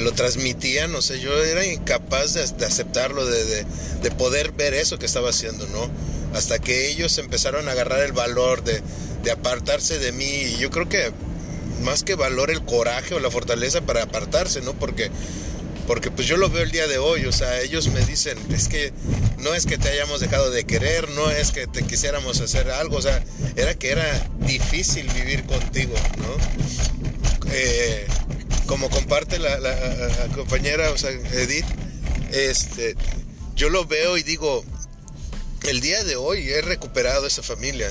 lo 0.00 0.12
transmitían, 0.12 0.92
no 0.92 1.02
sé, 1.02 1.20
yo 1.20 1.36
era 1.42 1.66
incapaz 1.66 2.34
de, 2.34 2.42
aceptarlo, 2.64 3.26
de, 3.26 3.64
de, 4.02 4.10
poder 4.10 4.52
ver 4.52 4.74
eso 4.74 4.98
que 4.98 5.06
estaba 5.06 5.30
haciendo, 5.30 5.66
¿no? 5.68 5.90
Hasta 6.34 6.58
que 6.58 6.88
ellos 6.88 7.18
empezaron 7.18 7.68
a 7.68 7.72
agarrar 7.72 8.00
el 8.00 8.12
valor 8.12 8.64
de, 8.64 8.82
de 9.22 9.30
apartarse 9.30 9.98
de 9.98 10.12
mí. 10.12 10.24
Y 10.24 10.56
yo 10.58 10.70
creo 10.70 10.88
que 10.88 11.12
más 11.82 12.04
que 12.04 12.14
valor 12.14 12.50
el 12.50 12.64
coraje 12.64 13.14
o 13.14 13.20
la 13.20 13.30
fortaleza 13.30 13.82
para 13.82 14.02
apartarse, 14.02 14.60
¿no? 14.62 14.72
Porque 14.74 15.10
porque 15.86 16.10
pues 16.10 16.28
yo 16.28 16.36
lo 16.36 16.48
veo 16.48 16.62
el 16.62 16.70
día 16.70 16.86
de 16.86 16.98
hoy, 16.98 17.26
o 17.26 17.32
sea, 17.32 17.60
ellos 17.60 17.88
me 17.88 18.00
dicen, 18.06 18.38
es 18.50 18.68
que 18.68 18.92
no 19.38 19.52
es 19.52 19.66
que 19.66 19.78
te 19.78 19.88
hayamos 19.88 20.20
dejado 20.20 20.50
de 20.50 20.64
querer, 20.64 21.10
no 21.10 21.30
es 21.30 21.50
que 21.50 21.66
te 21.66 21.82
quisiéramos 21.82 22.40
hacer 22.40 22.70
algo, 22.70 22.96
o 22.96 23.02
sea, 23.02 23.22
era 23.56 23.74
que 23.74 23.90
era 23.90 24.26
difícil 24.38 25.08
vivir 25.08 25.44
contigo, 25.44 25.94
¿no? 26.18 27.50
Eh, 27.52 28.06
como 28.72 28.88
comparte 28.88 29.38
la, 29.38 29.58
compañera, 30.34 30.92
o 30.92 30.96
sea, 30.96 31.10
Edith, 31.10 31.66
este, 32.32 32.96
yo 33.54 33.68
lo 33.68 33.84
veo 33.84 34.16
y 34.16 34.22
digo, 34.22 34.64
el 35.64 35.82
día 35.82 36.02
de 36.04 36.16
hoy 36.16 36.48
he 36.48 36.62
recuperado 36.62 37.26
esa 37.26 37.42
familia. 37.42 37.90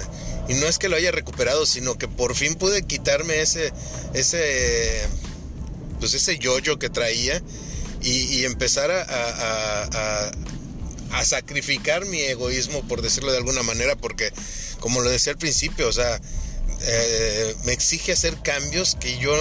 Y 0.50 0.56
no 0.56 0.66
es 0.66 0.80
que 0.80 0.90
lo 0.90 0.96
haya 0.96 1.12
recuperado, 1.12 1.68
sino 1.68 2.00
que 2.00 2.08
por 2.08 2.34
fin 2.34 2.56
pude 2.56 2.82
quitarme 2.82 3.42
ese, 3.42 3.72
ese, 4.16 5.04
pues 6.00 6.16
ese 6.16 6.40
yoyo 6.40 6.80
que 6.80 6.90
traía 6.90 7.44
y, 8.02 8.44
empezar 8.46 8.90
a, 8.90 10.32
a, 11.12 11.24
sacrificar 11.24 12.06
mi 12.06 12.22
egoísmo, 12.22 12.82
por 12.88 13.04
decirlo 13.04 13.32
de 13.32 13.38
alguna 13.38 13.62
manera, 13.62 13.96
porque 13.96 14.34
como 14.80 15.02
lo 15.02 15.12
decía 15.12 15.34
al 15.34 15.38
principio, 15.38 15.88
o 15.88 15.94
sea, 15.94 16.20
eh, 16.84 17.56
me 17.64 17.74
exige 17.74 18.12
hacer 18.12 18.38
cambios 18.44 18.96
que 19.00 19.18
yo 19.18 19.34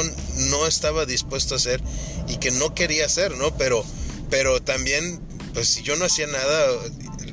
no 0.51 0.67
estaba 0.67 1.07
dispuesto 1.07 1.55
a 1.55 1.57
hacer 1.57 1.81
y 2.29 2.37
que 2.37 2.51
no 2.51 2.75
quería 2.75 3.07
hacer, 3.07 3.37
¿no? 3.37 3.57
Pero, 3.57 3.85
pero 4.29 4.61
también, 4.61 5.21
pues 5.55 5.69
si 5.69 5.83
yo 5.83 5.97
no 5.97 6.05
hacía 6.05 6.27
nada, 6.27 6.69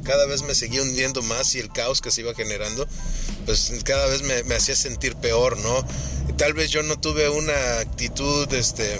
cada 0.03 0.25
vez 0.25 0.43
me 0.43 0.55
seguía 0.55 0.81
hundiendo 0.81 1.21
más 1.21 1.53
y 1.55 1.59
el 1.59 1.71
caos 1.71 2.01
que 2.01 2.11
se 2.11 2.21
iba 2.21 2.33
generando, 2.33 2.87
pues 3.45 3.71
cada 3.83 4.07
vez 4.07 4.21
me, 4.23 4.43
me 4.43 4.55
hacía 4.55 4.75
sentir 4.75 5.15
peor, 5.15 5.57
¿no? 5.57 5.85
Tal 6.37 6.53
vez 6.53 6.71
yo 6.71 6.83
no 6.83 6.99
tuve 6.99 7.29
una 7.29 7.79
actitud, 7.79 8.51
este, 8.53 8.99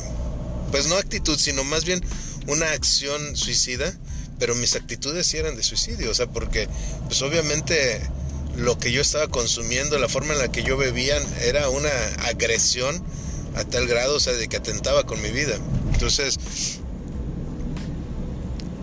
pues 0.72 0.88
no 0.88 0.96
actitud, 0.96 1.38
sino 1.38 1.64
más 1.64 1.86
bien 1.86 2.02
una 2.48 2.72
acción 2.72 3.36
suicida, 3.36 3.94
pero 4.40 4.56
mis 4.56 4.76
actitudes 4.76 5.28
sí 5.28 5.38
eran 5.38 5.56
de 5.56 5.64
suicidio, 5.64 6.12
o 6.12 6.14
sea, 6.14 6.28
porque 6.28 6.68
pues 7.08 7.22
obviamente 7.22 8.02
lo 8.58 8.78
que 8.78 8.92
yo 8.92 9.02
estaba 9.02 9.28
consumiendo, 9.28 10.00
la 10.00 10.10
forma 10.10 10.34
en 10.34 10.40
la 10.40 10.52
que 10.52 10.64
yo 10.64 10.78
bebía, 10.78 11.18
era 11.42 11.70
una 11.70 11.90
agresión 12.26 13.02
a 13.56 13.64
tal 13.64 13.88
grado, 13.88 14.16
o 14.16 14.20
sea, 14.20 14.34
de 14.34 14.48
que 14.48 14.58
atentaba 14.58 15.06
con 15.06 15.22
mi 15.22 15.30
vida. 15.30 15.58
Entonces, 15.94 16.38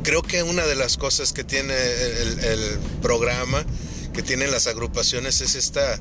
creo 0.03 0.23
que 0.23 0.43
una 0.43 0.65
de 0.67 0.77
las 0.77 0.97
cosas 0.97 1.33
que 1.33 1.43
tiene 1.43 1.75
el, 1.75 2.79
programa, 3.03 3.65
que 4.13 4.23
tienen 4.23 4.51
las 4.51 4.67
agrupaciones, 4.67 5.41
es 5.41 5.57
esta 5.57 6.01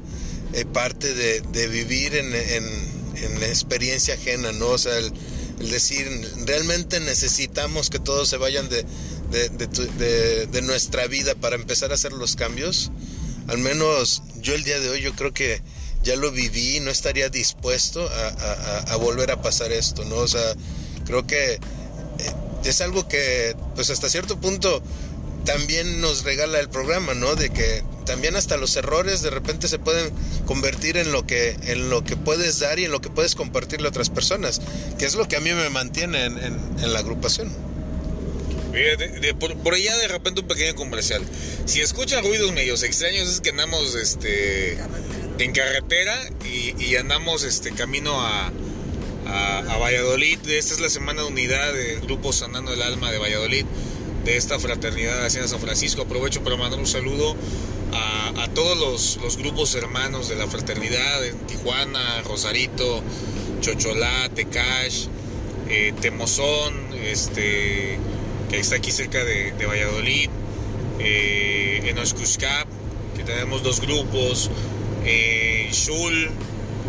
eh, 0.54 0.66
parte 0.66 1.14
de, 1.14 1.68
vivir 1.68 2.16
en, 2.16 2.34
en, 2.36 3.44
experiencia 3.44 4.16
ajena, 4.16 4.52
¿no? 4.52 4.68
O 4.70 4.78
sea, 4.78 4.98
el, 4.98 5.12
decir, 5.70 6.08
realmente 6.46 7.00
necesitamos 7.00 7.90
que 7.90 8.00
todos 8.00 8.28
se 8.28 8.38
vayan 8.38 8.68
de, 8.70 8.86
de, 9.32 10.62
nuestra 10.62 11.08
vida 11.08 11.36
para 11.36 11.56
empezar 11.56 11.92
a 11.92 11.96
hacer 11.96 12.12
los 12.12 12.36
cambios. 12.36 12.92
Al 13.48 13.58
menos 13.58 14.24
yo 14.42 14.56
el 14.56 14.64
día 14.64 14.80
de 14.80 14.90
hoy 14.90 15.02
yo 15.02 15.14
creo 15.14 15.34
que 15.34 15.62
ya 16.04 16.16
lo 16.16 16.32
viví 16.32 16.80
no 16.82 16.92
estaría 16.92 17.30
dispuesto 17.30 18.08
a, 18.88 18.96
volver 18.98 19.32
a 19.32 19.42
pasar 19.42 19.72
esto, 19.72 20.04
¿no? 20.06 20.18
O 20.18 20.28
sea, 20.28 20.54
creo 21.06 21.26
que 21.26 21.54
eh, 21.54 21.60
es 22.66 22.82
algo 22.82 23.08
que 23.08 23.56
pues 23.76 23.90
hasta 23.90 24.10
cierto 24.10 24.40
punto 24.40 24.84
también 25.46 26.02
nos 26.02 26.24
regala 26.24 26.60
el 26.60 26.70
programa, 26.70 27.14
¿no? 27.14 27.36
De 27.36 27.50
que 27.50 27.84
también 28.06 28.36
hasta 28.36 28.58
los 28.58 28.76
errores 28.76 29.22
de 29.22 29.30
repente 29.30 29.68
se 29.68 29.80
pueden 29.80 30.14
convertir 30.46 30.98
en 30.98 31.12
lo 31.12 31.26
que 31.26 31.58
en 31.64 31.90
lo 31.90 32.04
que 32.04 32.18
puedes 32.18 32.60
dar 32.60 32.80
y 32.80 32.86
en 32.86 32.92
lo 32.92 33.02
que 33.02 33.10
puedes 33.10 33.36
compartirle 33.36 33.88
a 33.88 33.90
otras 33.90 34.10
personas, 34.10 34.62
que 34.98 35.06
es 35.06 35.16
lo 35.16 35.28
que 35.28 35.38
a 35.38 35.40
mí 35.40 35.52
me 35.54 35.70
mantiene 35.70 36.26
en, 36.26 36.94
la 36.94 37.00
agrupación. 37.00 37.50
Por, 39.40 39.74
allá 39.74 39.98
de 39.98 40.08
repente 40.08 40.42
un 40.42 40.48
pequeño 40.48 40.76
comercial. 40.76 41.22
Si 41.66 41.82
escuchan 41.82 42.24
ruidos 42.24 42.52
medios 42.54 42.84
extraños 42.84 43.30
es 43.30 43.42
que 43.42 43.52
andamos 43.52 43.96
este 43.96 44.78
en 45.40 45.52
carretera 45.52 46.18
y, 46.46 46.96
andamos 46.96 47.44
este 47.44 47.72
camino 47.72 48.22
a, 48.22 48.52
a, 49.26 49.78
Valladolid. 49.78 50.40
Esta 50.48 50.74
es 50.74 50.80
la 50.80 50.90
semana 50.90 51.22
de 51.24 51.28
unidad 51.28 51.74
del 51.74 52.02
grupo 52.02 52.32
Sanando 52.32 52.74
el 52.74 52.82
Alma 52.82 53.12
de 53.12 53.18
Valladolid, 53.18 53.66
de 54.26 54.38
esta 54.38 54.60
fraternidad 54.60 55.24
de 55.24 55.48
San 55.48 55.60
Francisco. 55.60 56.04
Aprovecho 56.04 56.44
para 56.44 56.56
mandar 56.56 56.80
un 56.80 56.88
saludo 56.88 57.36
a, 57.94 58.48
todos 58.54 59.18
los, 59.22 59.38
grupos 59.38 59.74
hermanos 59.76 60.30
de 60.30 60.36
la 60.36 60.48
fraternidad 60.48 61.26
en 61.26 61.38
Tijuana, 61.48 62.22
Rosarito, 62.24 63.02
Chocholá, 63.62 64.30
Tecash, 64.30 65.08
eh, 65.70 65.94
Temozón, 66.00 66.74
este, 67.04 67.98
que 68.54 68.60
está 68.60 68.76
aquí 68.76 68.92
cerca 68.92 69.24
de, 69.24 69.66
Valladolid, 69.66 70.30
eh, 71.00 71.82
en 71.86 71.98
Oscuscap, 71.98 72.68
que 73.18 73.24
tenemos 73.24 73.64
dos 73.64 73.82
grupos, 73.82 74.52
eh, 75.06 75.70
Shul, 75.72 76.30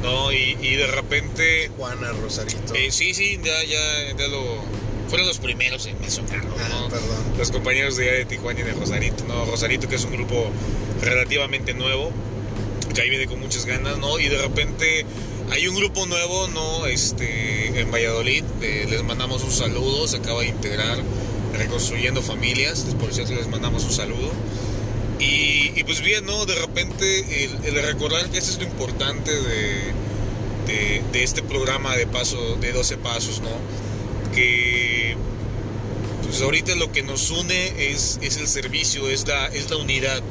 ¿no? 0.02 0.30
Y, 0.30 0.76
de 0.76 0.86
repente... 0.86 1.70
Tijuana, 1.70 2.12
Rosarito. 2.12 2.74
Eh, 2.74 2.90
sí, 2.90 3.14
sí, 3.14 3.40
ya, 3.42 3.64
ya, 3.64 4.14
ya 4.14 4.28
lo 4.28 4.62
fueron 5.08 5.26
los 5.26 5.38
primeros 5.38 5.86
en 5.86 5.98
mencionarlo, 6.00 6.54
ah, 6.58 6.88
Los 7.38 7.50
compañeros 7.50 7.96
de, 7.96 8.12
de 8.12 8.24
Tijuana 8.26 8.60
y 8.60 8.64
de 8.64 8.72
Rosarito, 8.72 9.24
¿no? 9.24 9.46
Rosarito 9.46 9.88
que 9.88 9.96
es 9.96 10.04
un 10.04 10.12
grupo 10.12 10.50
relativamente 11.00 11.72
nuevo, 11.72 12.10
que 12.94 13.00
ahí 13.00 13.08
viene 13.08 13.26
con 13.26 13.40
muchas 13.40 13.64
ganas, 13.64 13.96
¿no? 13.96 14.18
Y 14.18 14.28
de 14.28 14.36
repente 14.36 15.06
hay 15.50 15.66
un 15.66 15.76
grupo 15.76 16.04
nuevo, 16.04 16.46
¿no? 16.48 16.84
Este, 16.84 17.80
en 17.80 17.90
Valladolid, 17.90 18.44
les 18.60 19.02
mandamos 19.02 19.42
un 19.44 19.52
saludo, 19.52 20.06
se 20.06 20.18
acaba 20.18 20.42
de 20.42 20.48
integrar 20.48 20.98
Reconstruyendo 21.58 22.22
Familias, 22.22 22.86
por 22.98 23.12
cierto 23.12 23.34
les 23.34 23.48
mandamos 23.48 23.84
un 23.84 23.92
saludo. 23.92 24.30
Y, 25.20 25.82
pues 25.84 26.02
bien, 26.02 26.26
¿no? 26.26 26.44
De 26.44 26.54
repente 26.54 27.44
el, 27.44 27.74
recordar 27.82 28.28
que 28.30 28.38
eso 28.38 28.50
es 28.52 28.58
lo 28.58 28.64
importante 28.64 29.30
de, 29.30 31.02
de, 31.12 31.22
este 31.22 31.42
programa 31.42 31.96
de 31.96 32.06
paso, 32.06 32.56
de 32.56 32.72
12 32.72 32.96
pasos, 32.98 33.40
¿no? 33.40 33.50
Que 34.34 35.16
pues 36.24 36.42
ahorita 36.42 36.74
lo 36.74 36.90
que 36.90 37.02
nos 37.02 37.30
une 37.30 37.90
es, 37.90 38.18
es 38.22 38.36
el 38.38 38.48
servicio, 38.48 39.08
es 39.08 39.26
la, 39.26 39.46
es 39.46 39.70
la 39.70 39.76
unidad 39.76 40.22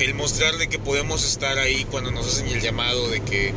el 0.00 0.14
mostrarle 0.14 0.68
que 0.68 0.78
podemos 0.78 1.24
estar 1.24 1.58
ahí 1.58 1.84
cuando 1.90 2.10
nos 2.10 2.26
hacen 2.26 2.48
el 2.48 2.60
llamado 2.60 3.08
de 3.08 3.20
que 3.20 3.52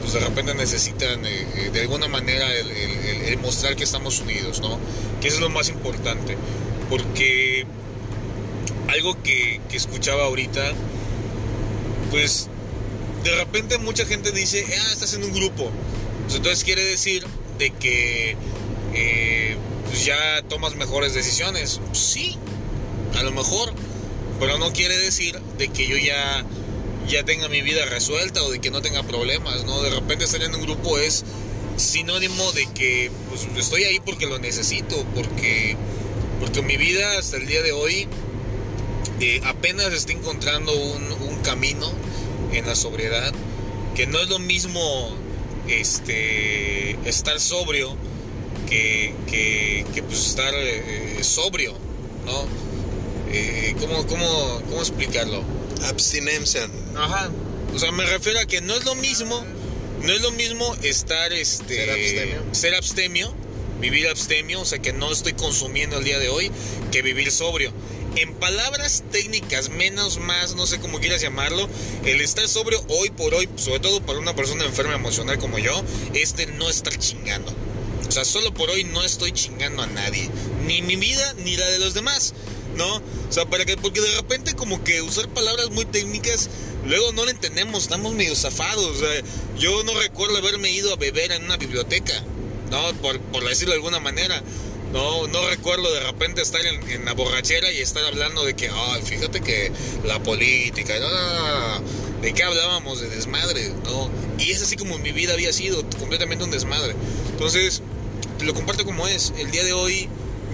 pues 0.00 0.12
de 0.12 0.20
repente 0.20 0.54
necesitan 0.54 1.24
eh, 1.24 1.46
eh, 1.56 1.70
de 1.72 1.80
alguna 1.80 2.08
manera 2.08 2.46
el, 2.54 3.38
mostrar 3.38 3.76
que 3.76 3.84
estamos 3.84 4.20
unidos, 4.20 4.60
¿no? 4.60 4.78
Que 5.20 5.28
eso 5.28 5.36
es 5.36 5.42
lo 5.42 5.50
más 5.50 5.68
importante. 5.68 6.36
Porque 6.90 7.66
algo 8.88 9.20
que, 9.22 9.60
escuchaba 9.72 10.24
ahorita, 10.24 10.72
pues 12.10 12.48
de 13.24 13.34
repente 13.36 13.76
mucha 13.78 14.06
gente 14.06 14.32
dice, 14.32 14.64
ah, 14.66 14.92
estás 14.92 15.14
en 15.14 15.24
un 15.24 15.32
grupo. 15.32 15.70
Pues 16.24 16.36
entonces 16.36 16.64
quiere 16.64 16.84
decir 16.84 17.26
de 17.58 17.70
que 17.70 18.36
eh, 18.94 19.56
pues 19.86 20.04
ya 20.04 20.42
tomas 20.48 20.76
mejores 20.76 21.14
decisiones. 21.14 21.80
Sí, 21.92 22.36
a 23.18 23.22
lo 23.22 23.32
mejor 23.32 23.74
pero 24.38 24.58
no 24.58 24.72
quiere 24.72 24.96
decir 24.98 25.38
de 25.58 25.68
que 25.68 25.86
yo 25.86 25.96
ya, 25.96 26.44
ya 27.08 27.24
tenga 27.24 27.48
mi 27.48 27.62
vida 27.62 27.84
resuelta 27.86 28.42
o 28.42 28.50
de 28.50 28.60
que 28.60 28.70
no 28.70 28.82
tenga 28.82 29.02
problemas, 29.02 29.64
¿no? 29.64 29.80
De 29.82 29.90
repente 29.90 30.24
estar 30.24 30.42
en 30.42 30.54
un 30.54 30.62
grupo 30.62 30.98
es 30.98 31.24
sinónimo 31.76 32.52
de 32.52 32.66
que 32.72 33.10
pues, 33.28 33.46
estoy 33.56 33.84
ahí 33.84 34.00
porque 34.00 34.26
lo 34.26 34.38
necesito, 34.38 35.04
porque, 35.14 35.76
porque 36.40 36.62
mi 36.62 36.76
vida 36.76 37.18
hasta 37.18 37.36
el 37.36 37.46
día 37.46 37.62
de 37.62 37.72
hoy 37.72 38.08
eh, 39.20 39.40
apenas 39.44 39.92
está 39.92 40.12
encontrando 40.12 40.72
un, 40.74 41.06
camino 41.42 41.88
en 42.52 42.66
la 42.66 42.74
sobriedad, 42.74 43.32
que 43.94 44.08
no 44.08 44.18
es 44.18 44.28
lo 44.28 44.40
mismo 44.40 45.14
este, 45.68 46.90
estar 47.08 47.38
sobrio 47.38 47.94
que, 48.68 49.14
que, 49.30 50.02
pues 50.02 50.26
estar 50.26 50.52
eh, 50.54 51.18
sobrio, 51.22 51.72
¿no? 52.24 52.46
Eh, 53.32 53.76
¿cómo, 53.78 54.04
cómo, 54.08 54.62
cómo 54.68 54.80
explicarlo? 54.80 55.44
Abstinencia. 55.84 56.68
Ajá. 56.96 57.30
O 57.74 57.78
sea, 57.78 57.92
me 57.92 58.06
refiero 58.06 58.40
a 58.40 58.46
que 58.46 58.60
no 58.60 58.74
es 58.74 58.84
lo 58.84 58.94
mismo, 58.94 59.44
no 60.06 60.12
es 60.12 60.20
lo 60.22 60.30
mismo 60.32 60.74
estar, 60.82 61.32
este, 61.32 61.76
ser 61.76 61.90
abstemio, 61.90 62.54
ser 62.54 62.74
abstemio 62.74 63.46
vivir 63.80 64.08
abstemio, 64.08 64.60
o 64.60 64.64
sea, 64.64 64.78
que 64.78 64.92
no 64.92 65.12
estoy 65.12 65.34
consumiendo 65.34 65.98
el 65.98 66.04
día 66.04 66.18
de 66.18 66.28
hoy, 66.28 66.50
que 66.92 67.02
vivir 67.02 67.30
sobrio. 67.30 67.72
En 68.16 68.32
palabras 68.34 69.04
técnicas, 69.12 69.68
menos 69.68 70.18
más, 70.18 70.54
no 70.54 70.66
sé 70.66 70.78
cómo 70.80 71.00
quieras 71.00 71.20
llamarlo, 71.20 71.68
el 72.04 72.20
estar 72.22 72.48
sobrio 72.48 72.82
hoy 72.88 73.10
por 73.10 73.34
hoy, 73.34 73.48
sobre 73.56 73.80
todo 73.80 74.00
para 74.00 74.18
una 74.18 74.34
persona 74.34 74.64
enferma 74.64 74.94
emocional 74.94 75.38
como 75.38 75.58
yo, 75.58 75.82
es 76.14 76.36
de 76.36 76.46
no 76.46 76.70
estar 76.70 76.96
chingando. 76.96 77.52
O 78.08 78.10
sea, 78.10 78.24
solo 78.24 78.54
por 78.54 78.70
hoy 78.70 78.84
no 78.84 79.04
estoy 79.04 79.32
chingando 79.32 79.82
a 79.82 79.86
nadie, 79.86 80.30
ni 80.66 80.80
mi 80.80 80.96
vida 80.96 81.34
ni 81.38 81.56
la 81.56 81.68
de 81.68 81.78
los 81.78 81.92
demás. 81.92 82.32
¿No? 82.76 82.96
O 82.96 83.02
sea, 83.30 83.46
para 83.46 83.64
que, 83.64 83.76
porque 83.76 84.00
de 84.00 84.14
repente 84.16 84.54
como 84.54 84.82
que 84.84 85.02
usar 85.02 85.28
palabras 85.28 85.70
muy 85.70 85.84
técnicas, 85.84 86.48
luego 86.86 87.12
no 87.12 87.24
lo 87.24 87.30
entendemos, 87.30 87.82
estamos 87.82 88.14
medio 88.14 88.34
zafados. 88.34 88.98
Sea, 88.98 89.22
yo 89.58 89.82
no 89.84 89.98
recuerdo 89.98 90.36
haberme 90.36 90.70
ido 90.70 90.92
a 90.92 90.96
beber 90.96 91.32
en 91.32 91.44
una 91.44 91.56
biblioteca, 91.56 92.22
¿no? 92.70 92.92
Por, 93.02 93.18
por 93.20 93.48
decirlo 93.48 93.72
de 93.72 93.78
alguna 93.78 94.00
manera. 94.00 94.42
No, 94.92 95.26
no 95.26 95.48
recuerdo 95.48 95.92
de 95.92 96.00
repente 96.00 96.42
estar 96.42 96.64
en, 96.64 97.04
la 97.04 97.12
borrachera 97.12 97.70
y 97.72 97.78
estar 97.78 98.04
hablando 98.04 98.44
de 98.44 98.54
que, 98.54 98.70
ay, 98.72 99.02
fíjate 99.02 99.40
que 99.40 99.72
la 100.04 100.22
política, 100.22 100.94
no, 101.00 101.82
¿de 102.22 102.32
qué 102.32 102.42
hablábamos? 102.44 103.00
De 103.00 103.08
desmadre, 103.08 103.68
¿no? 103.84 104.10
Y 104.38 104.52
es 104.52 104.62
así 104.62 104.76
como 104.76 104.96
mi 104.98 105.12
vida 105.12 105.34
había 105.34 105.52
sido, 105.52 105.82
completamente 105.98 106.44
un 106.44 106.50
desmadre. 106.50 106.94
Entonces, 107.32 107.82
te 108.38 108.44
lo 108.44 108.54
comparto 108.54 108.84
como 108.84 109.06
es. 109.08 109.32
El 109.38 109.50
día 109.50 109.64
de 109.64 109.72
hoy, 109.72 110.08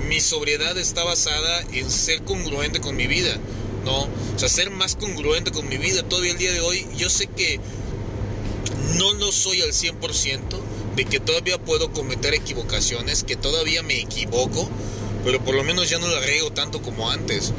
mi 0.08 0.20
sobriedad 0.20 0.76
está 0.78 1.04
basada 1.04 1.62
en 1.72 1.90
ser 1.90 2.22
congruente 2.22 2.80
con 2.80 2.96
mi 2.96 3.06
vida, 3.06 3.36
¿no? 3.84 4.02
O 4.02 4.38
sea, 4.38 4.48
ser 4.48 4.70
más 4.70 4.96
congruente 4.96 5.50
con 5.50 5.68
mi 5.68 5.76
vida. 5.76 6.02
Todavía 6.02 6.32
el 6.32 6.38
día 6.38 6.52
de 6.52 6.60
hoy, 6.60 6.86
yo 6.96 7.08
sé 7.08 7.26
que 7.26 7.60
no 8.96 9.12
lo 9.14 9.32
soy 9.32 9.62
al 9.62 9.72
100%, 9.72 10.40
de 10.96 11.04
que 11.04 11.20
todavía 11.20 11.58
puedo 11.58 11.92
cometer 11.92 12.34
equivocaciones, 12.34 13.24
que 13.24 13.36
todavía 13.36 13.82
me 13.82 13.98
equivoco, 13.98 14.68
pero 15.24 15.42
por 15.44 15.54
lo 15.54 15.64
menos 15.64 15.88
ya 15.88 15.98
no 15.98 16.08
la 16.08 16.20
riego 16.20 16.52
tanto 16.52 16.82
como 16.82 17.10
antes. 17.10 17.52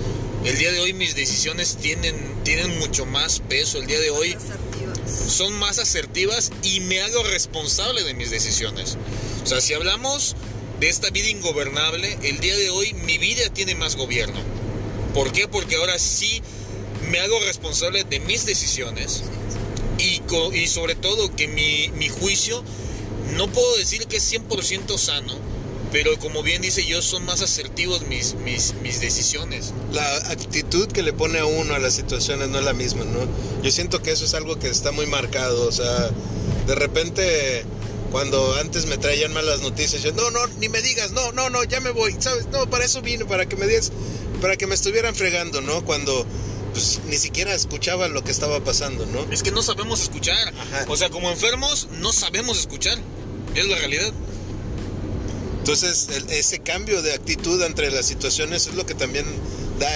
El 0.43 0.57
día 0.57 0.71
de 0.71 0.79
hoy 0.79 0.93
mis 0.93 1.15
decisiones 1.15 1.77
tienen, 1.77 2.15
tienen 2.43 2.77
mucho 2.79 3.05
más 3.05 3.39
peso. 3.39 3.79
El 3.79 3.87
día 3.87 3.99
de 3.99 4.09
hoy 4.09 4.35
son 5.07 5.53
más 5.53 5.79
asertivas 5.79 6.51
y 6.63 6.81
me 6.81 7.01
hago 7.01 7.23
responsable 7.23 8.03
de 8.03 8.13
mis 8.13 8.29
decisiones. 8.29 8.97
O 9.43 9.47
sea, 9.47 9.61
si 9.61 9.73
hablamos 9.73 10.35
de 10.83 10.89
esta 10.89 11.11
vida 11.11 11.29
ingobernable, 11.29 12.17
el 12.23 12.41
día 12.41 12.57
de 12.57 12.69
hoy 12.69 12.93
mi 12.93 13.17
vida 13.17 13.47
tiene 13.53 13.73
más 13.73 13.95
gobierno. 13.95 14.37
¿Por 15.13 15.31
qué? 15.31 15.47
Porque 15.47 15.77
ahora 15.77 15.97
sí 15.97 16.41
me 17.09 17.21
hago 17.21 17.39
responsable 17.45 18.03
de 18.03 18.19
mis 18.19 18.45
decisiones 18.45 19.23
y, 19.97 20.21
y 20.53 20.67
sobre 20.67 20.95
todo 20.95 21.33
que 21.33 21.47
mi, 21.47 21.87
mi 21.97 22.09
juicio 22.09 22.61
no 23.37 23.47
puedo 23.47 23.77
decir 23.77 24.07
que 24.07 24.17
es 24.17 24.29
100% 24.29 24.97
sano, 24.97 25.33
pero 25.93 26.19
como 26.19 26.43
bien 26.43 26.61
dice 26.61 26.85
yo, 26.85 27.01
son 27.01 27.23
más 27.23 27.41
asertivos 27.41 28.05
mis, 28.07 28.33
mis, 28.43 28.73
mis, 28.83 28.99
decisiones. 28.99 29.71
La 29.93 30.17
actitud 30.31 30.89
que 30.89 31.01
le 31.01 31.13
pone 31.13 31.39
a 31.39 31.45
uno 31.45 31.75
a 31.75 31.79
las 31.79 31.93
situaciones 31.93 32.49
no 32.49 32.59
es 32.59 32.65
la 32.65 32.73
misma, 32.73 33.05
¿no? 33.05 33.21
Yo 33.63 33.71
siento 33.71 34.01
que 34.01 34.11
eso 34.11 34.25
es 34.25 34.33
algo 34.33 34.59
que 34.59 34.67
está 34.67 34.91
muy 34.91 35.05
marcado, 35.05 35.65
o 35.65 35.71
sea, 35.71 36.11
de 36.67 36.75
repente 36.75 37.63
cuando 38.13 38.53
antes 38.57 38.85
me 38.85 38.99
traían 38.99 39.33
malas 39.33 39.61
noticias, 39.61 40.03
yo, 40.03 40.11
no, 40.11 40.29
no, 40.29 40.45
ni 40.59 40.69
me 40.69 40.83
digas, 40.83 41.13
no, 41.13 41.31
no, 41.31 41.49
no, 41.49 41.63
ya 41.63 41.79
me 41.81 41.89
voy, 41.89 42.15
¿sabes? 42.19 42.45
No, 42.51 42.69
para 42.69 42.85
eso 42.85 43.01
vine, 43.01 43.25
para 43.25 43.49
que 43.49 43.55
me 43.55 43.65
digas, 43.65 43.91
para 44.39 44.55
que 44.55 44.67
me 44.67 44.75
estuvieran 44.75 45.15
fregando, 45.15 45.61
¿no? 45.61 45.83
Cuando 45.83 46.23
pues 46.73 46.99
ni 47.07 47.17
siquiera 47.17 47.55
escuchaba 47.55 48.07
lo 48.09 48.23
que 48.23 48.29
estaba 48.29 48.63
pasando, 48.63 49.07
¿no? 49.07 49.25
Es 49.31 49.41
que 49.41 49.49
no 49.49 49.63
sabemos 49.63 49.99
escuchar. 49.99 50.53
O 50.89 50.95
sea, 50.95 51.09
como 51.09 51.31
enfermos, 51.31 51.87
no 52.01 52.13
sabemos 52.13 52.59
escuchar. 52.59 52.99
Es 53.55 53.67
la 53.67 53.77
realidad. 53.77 54.13
Entonces, 55.57 56.09
ese 56.29 56.59
cambio 56.59 57.01
de 57.01 57.13
actitud 57.13 57.63
entre 57.63 57.89
las 57.89 58.05
situaciones 58.05 58.67
es 58.67 58.75
lo 58.75 58.85
que 58.85 58.93
también 58.93 59.25
da 59.79 59.89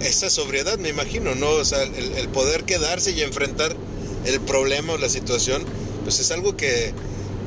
esa 0.00 0.30
sobriedad, 0.30 0.78
me 0.78 0.88
imagino, 0.88 1.34
¿no? 1.34 1.50
O 1.50 1.64
sea, 1.64 1.82
el, 1.82 2.28
poder 2.28 2.64
quedarse 2.64 3.10
y 3.10 3.20
enfrentar 3.20 3.76
el 4.24 4.40
problema 4.40 4.94
o 4.94 4.98
la 4.98 5.10
situación, 5.10 5.64
pues 6.04 6.20
es 6.20 6.30
algo 6.30 6.56
que, 6.56 6.94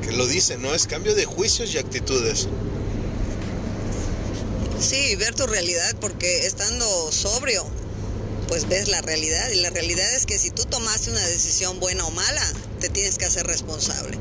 que 0.01 0.11
lo 0.11 0.27
dice, 0.27 0.57
¿no? 0.57 0.73
Es 0.73 0.87
cambio 0.87 1.15
de 1.15 1.25
juicios 1.25 1.73
y 1.73 1.77
actitudes. 1.77 2.47
Sí, 4.79 5.15
ver 5.15 5.35
tu 5.35 5.45
realidad, 5.45 5.95
porque 6.01 6.45
estando 6.45 7.11
sobrio, 7.11 7.65
pues 8.47 8.67
ves 8.67 8.89
la 8.89 9.01
realidad. 9.01 9.49
Y 9.51 9.61
la 9.61 9.69
realidad 9.69 10.13
es 10.15 10.25
que 10.25 10.39
si 10.39 10.49
tú 10.49 10.65
tomaste 10.65 11.11
una 11.11 11.25
decisión 11.27 11.79
buena 11.79 12.05
o 12.05 12.11
mala, 12.11 12.53
te 12.79 12.89
tienes 12.89 13.17
que 13.17 13.25
hacer 13.25 13.45
responsable. 13.45 14.17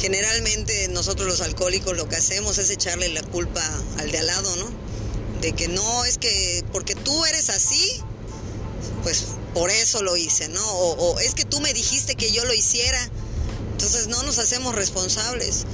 Generalmente 0.00 0.88
nosotros 0.88 1.28
los 1.28 1.40
alcohólicos 1.40 1.96
lo 1.96 2.08
que 2.08 2.16
hacemos 2.16 2.58
es 2.58 2.70
echarle 2.70 3.08
la 3.10 3.22
culpa 3.22 3.62
al 3.98 4.10
de 4.10 4.18
al 4.18 4.26
lado, 4.26 4.56
¿no? 4.56 4.70
De 5.40 5.52
que 5.52 5.68
no, 5.68 6.04
es 6.04 6.18
que 6.18 6.64
porque 6.72 6.94
tú 6.94 7.24
eres 7.26 7.48
así, 7.50 8.02
pues 9.02 9.24
por 9.54 9.70
eso 9.70 10.02
lo 10.02 10.16
hice, 10.16 10.48
¿no? 10.48 10.66
O, 10.66 11.18
es 11.20 11.34
que 11.34 11.44
tú 11.44 11.60
me 11.60 11.72
dijiste 11.72 12.14
que 12.14 12.32
yo 12.32 12.44
lo 12.44 12.54
hiciera. 12.54 13.10
Entonces 13.80 14.08
no 14.08 14.22
nos 14.24 14.38
hacemos 14.38 14.74
responsables. 14.74 15.64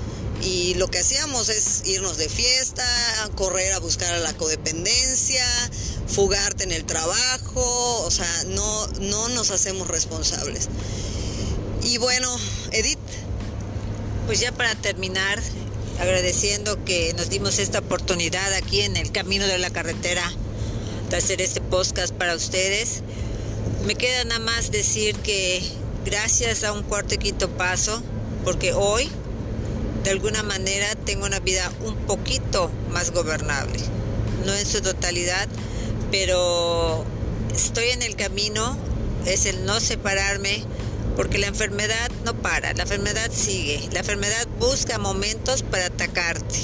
Y 0.41 0.75
lo 0.75 0.87
que 0.87 1.01
hacíamos 1.01 1.49
es 1.49 1.83
irnos 1.87 2.17
de 2.19 2.29
fiesta, 2.29 2.87
correr 3.35 3.73
a 3.73 3.81
buscar 3.81 4.15
a 4.15 4.21
la 4.21 4.33
codependencia, 4.33 5.45
fugarte 6.07 6.63
en 6.63 6.71
el 6.71 6.85
trabajo, 6.85 8.05
o 8.05 8.11
sea, 8.13 8.45
no, 8.47 8.87
no 9.01 9.29
nos 9.31 9.51
hacemos 9.51 9.89
responsables. 9.89 10.69
Y 11.83 11.99
bueno, 11.99 12.29
Edith, 12.71 13.01
pues 14.27 14.39
ya 14.39 14.53
para 14.53 14.77
terminar, 14.77 15.43
agradeciendo 15.99 16.85
que 16.85 17.13
nos 17.15 17.29
dimos 17.29 17.59
esta 17.59 17.81
oportunidad 17.81 18.53
aquí 18.53 18.83
en 18.83 18.97
el 18.97 19.11
camino 19.11 19.49
de 19.49 19.59
la 19.59 19.71
carretera 19.71 20.33
de 21.11 21.17
hacer 21.17 21.41
este 21.41 21.61
podcast 21.61 22.15
para 22.15 22.37
ustedes. 22.37 23.03
Me 23.85 23.97
queda 23.97 24.23
nada 24.23 24.39
más 24.39 24.71
decir 24.71 25.17
que 25.17 25.61
gracias 26.07 26.65
a 26.65 26.73
un 26.73 26.83
cuarto 26.85 27.15
y 27.15 27.19
quinto 27.19 27.51
paso, 27.51 28.03
porque 28.45 28.73
hoy 28.73 29.11
de 30.05 30.11
alguna 30.11 30.43
manera 30.43 30.95
tengo 31.05 31.27
una 31.27 31.41
vida 31.41 31.71
un 31.85 31.97
poquito 32.07 32.71
más 32.91 33.11
gobernable. 33.11 33.81
No 34.47 34.55
en 34.55 34.65
su 34.65 34.81
totalidad, 34.81 35.49
pero 36.11 37.05
estoy 37.55 37.89
en 37.89 38.03
el 38.03 38.15
camino, 38.17 38.79
es 39.27 39.45
el 39.45 39.67
no 39.67 39.81
separarme 39.81 40.65
porque 41.17 41.39
la 41.39 41.49
enfermedad 41.49 42.11
no 42.25 42.35
para, 42.35 42.73
la 42.75 42.83
enfermedad 42.83 43.31
sigue, 43.33 43.89
la 43.93 44.01
enfermedad 44.01 44.47
busca 44.61 44.99
momentos 44.99 45.63
para 45.63 45.87
atacarte. 45.87 46.59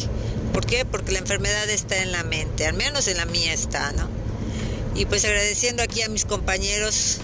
¿Por 0.53 0.67
qué? 0.67 0.85
Porque 0.85 1.13
la 1.13 1.19
enfermedad 1.19 1.69
está 1.71 2.03
en 2.03 2.13
la 2.13 2.23
mente, 2.23 2.67
al 2.67 2.75
menos 2.75 3.09
en 3.09 3.17
la 3.17 3.25
mía 3.25 3.55
está, 3.55 3.93
¿no? 3.93 4.09
Y 4.95 5.07
pues 5.07 5.25
agradeciendo 5.25 5.83
aquí 5.83 6.03
a 6.03 6.09
mis 6.09 6.27
compañeros 6.27 7.19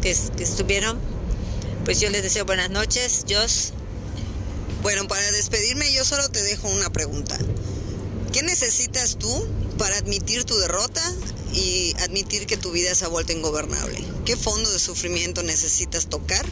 que, 0.00 0.10
estuvieron, 0.10 0.98
pues 1.90 1.98
yo 1.98 2.08
les 2.08 2.22
deseo 2.22 2.44
buenas 2.44 2.70
noches, 2.70 3.24
Jos. 3.28 3.72
Bueno, 4.80 5.08
para 5.08 5.28
despedirme 5.32 5.92
yo 5.92 6.04
solo 6.04 6.28
te 6.28 6.40
dejo 6.40 6.68
una 6.68 6.92
pregunta. 6.92 7.36
¿Qué 8.32 8.44
necesitas 8.44 9.18
tú 9.18 9.44
para 9.76 9.96
admitir 9.96 10.44
tu 10.44 10.56
derrota 10.56 11.02
y 11.52 11.92
admitir 11.98 12.46
que 12.46 12.56
tu 12.56 12.70
vida 12.70 12.94
se 12.94 13.06
ha 13.06 13.08
vuelto 13.08 13.32
ingobernable? 13.32 13.98
¿Qué 14.24 14.36
fondo 14.36 14.70
de 14.70 14.78
sufrimiento 14.78 15.42
necesitas 15.42 16.06
tocar 16.08 16.46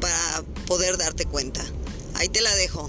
para 0.00 0.42
poder 0.66 0.96
darte 0.96 1.26
cuenta. 1.26 1.62
Ahí 2.14 2.30
te 2.30 2.40
la 2.40 2.56
dejo. 2.56 2.88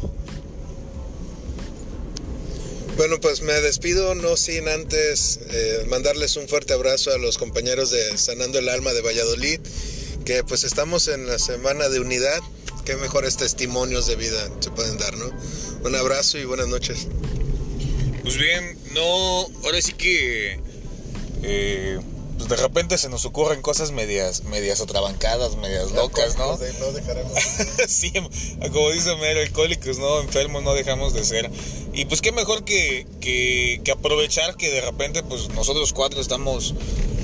Bueno, 2.96 3.20
pues 3.20 3.42
me 3.42 3.60
despido, 3.60 4.16
no 4.16 4.38
sin 4.38 4.70
antes 4.70 5.40
eh, 5.50 5.84
mandarles 5.90 6.38
un 6.38 6.48
fuerte 6.48 6.72
abrazo 6.72 7.12
a 7.12 7.18
los 7.18 7.38
compañeros 7.38 7.90
de 7.90 8.18
Sanando 8.18 8.60
el 8.60 8.70
Alma 8.70 8.94
de 8.94 9.02
Valladolid, 9.02 9.60
que 10.24 10.44
pues 10.44 10.64
estamos 10.64 11.08
en 11.08 11.28
la 11.28 11.40
semana 11.40 11.90
de 11.90 12.00
unidad. 12.00 12.40
Qué 12.86 12.96
mejores 12.96 13.38
testimonios 13.38 14.08
de 14.08 14.16
vida 14.16 14.50
se 14.60 14.72
pueden 14.72 14.98
dar, 14.98 15.16
¿no? 15.18 15.26
Un 15.86 15.96
abrazo 15.96 16.38
y 16.38 16.46
buenas 16.46 16.68
noches. 16.68 17.08
Pues 18.24 18.38
bien, 18.38 18.78
no, 18.94 19.48
ahora 19.64 19.82
sí 19.82 19.94
que 19.94 20.60
eh, 21.44 22.00
pues 22.38 22.50
de 22.50 22.56
repente 22.56 22.98
se 22.98 23.10
nos 23.10 23.26
ocurren 23.26 23.62
cosas 23.62 23.92
medias, 23.92 24.44
medias 24.46 24.82
otrabancadas, 24.82 25.56
medias 25.58 25.92
locas, 25.92 26.38
¿no? 26.38 26.58
No, 26.80 26.92
dejaremos. 26.92 27.34
sí, 27.88 28.12
como 28.72 28.92
dice 28.92 29.16
Mero, 29.18 29.42
alcohólicos, 29.42 29.98
¿no? 29.98 30.22
Enfermos 30.22 30.64
no 30.64 30.74
dejamos 30.74 31.14
de 31.14 31.24
ser. 31.24 31.50
Y 31.94 32.06
pues 32.06 32.22
qué 32.22 32.32
mejor 32.32 32.66
que, 32.66 33.06
que, 33.22 33.82
que, 33.84 33.92
aprovechar 33.92 34.56
que 34.58 34.72
de 34.72 34.82
repente 34.82 35.24
pues 35.24 35.50
nosotros 35.50 35.94
cuatro 35.94 36.20
estamos 36.20 36.74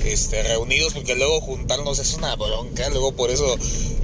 este, 0.04 0.42
reunidos 0.42 0.94
porque 0.94 1.14
luego 1.14 1.40
juntarnos 1.40 1.98
es 1.98 2.14
una 2.14 2.36
bronca, 2.36 2.88
luego 2.90 3.12
por 3.12 3.30
eso 3.30 3.56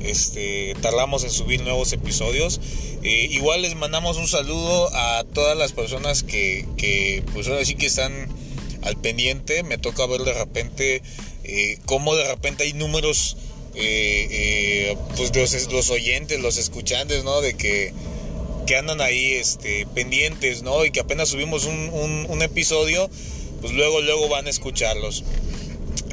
este, 0.03 0.75
tardamos 0.81 1.25
en 1.25 1.31
subir 1.31 1.63
nuevos 1.63 1.93
episodios. 1.93 2.61
Eh, 3.03 3.29
igual 3.31 3.63
les 3.63 3.75
mandamos 3.77 4.17
un 4.17 4.27
saludo 4.27 4.95
a 4.95 5.25
todas 5.25 5.57
las 5.57 5.73
personas 5.73 6.23
que, 6.23 6.67
que 6.77 7.23
pues 7.33 7.49
ahora 7.49 7.65
sí 7.65 7.75
que 7.75 7.87
están 7.87 8.29
al 8.83 8.97
pendiente, 8.97 9.63
me 9.63 9.79
toca 9.79 10.07
ver 10.07 10.23
de 10.23 10.33
repente 10.33 11.03
eh, 11.49 11.79
cómo 11.87 12.17
de 12.17 12.27
repente 12.27 12.65
hay 12.65 12.73
números, 12.73 13.37
eh, 13.77 14.27
eh, 14.31 14.97
pues 15.17 15.35
los, 15.35 15.73
los 15.73 15.91
oyentes, 15.91 16.41
los 16.41 16.57
escuchantes, 16.57 17.23
¿no? 17.23 17.41
De 17.41 17.57
que, 17.57 17.93
que 18.67 18.77
andan 18.77 19.01
ahí 19.01 19.35
este, 19.35 19.87
pendientes, 19.87 20.63
¿no? 20.63 20.85
Y 20.85 20.91
que 20.91 20.99
apenas 20.99 21.29
subimos 21.29 21.65
un, 21.65 22.27
un, 22.29 22.43
episodio, 22.43 23.09
pues 23.61 23.73
luego, 23.73 24.01
luego 24.01 24.29
van 24.29 24.49
a 24.49 24.51
escucharlos. 24.51 25.23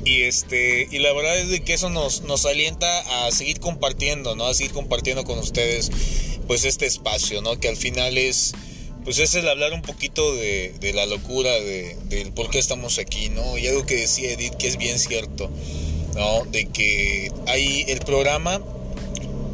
Y, 0.06 0.24
este, 0.24 0.88
y 0.92 1.00
la 1.00 1.14
verdad 1.14 1.38
es 1.38 1.50
de 1.50 1.62
que 1.62 1.74
eso 1.74 1.90
nos, 1.90 2.22
nos 2.22 2.46
alienta 2.46 3.26
a 3.26 3.32
seguir 3.32 3.60
compartiendo, 3.60 4.36
¿no? 4.36 4.46
A 4.46 4.54
seguir 4.54 4.74
compartiendo 4.74 5.24
con 5.24 5.40
ustedes, 5.40 5.92
pues 6.48 6.66
este 6.66 6.86
espacio, 6.86 7.42
¿no? 7.42 7.60
Que 7.60 7.70
al 7.70 7.78
final 7.78 8.18
es 8.18 8.54
pues 9.04 9.20
es 9.20 9.36
el 9.36 9.48
hablar 9.50 9.74
un 9.74 9.82
poquito 9.82 10.34
de, 10.36 10.74
de 10.80 10.94
la 10.94 11.06
locura, 11.06 11.52
de, 11.52 11.98
del 12.06 12.32
por 12.32 12.50
qué 12.50 12.60
estamos 12.60 13.00
aquí, 13.00 13.30
¿no? 13.30 13.58
Y 13.58 13.68
algo 13.68 13.86
que 13.86 13.96
decía 13.96 14.32
Edith 14.32 14.56
que 14.56 14.68
es 14.68 14.78
bien 14.78 14.98
cierto, 14.98 15.50
¿no? 16.16 16.46
De 16.46 16.68
que 16.68 17.32
hay 17.48 17.84
el 17.90 18.00
programa, 18.00 18.62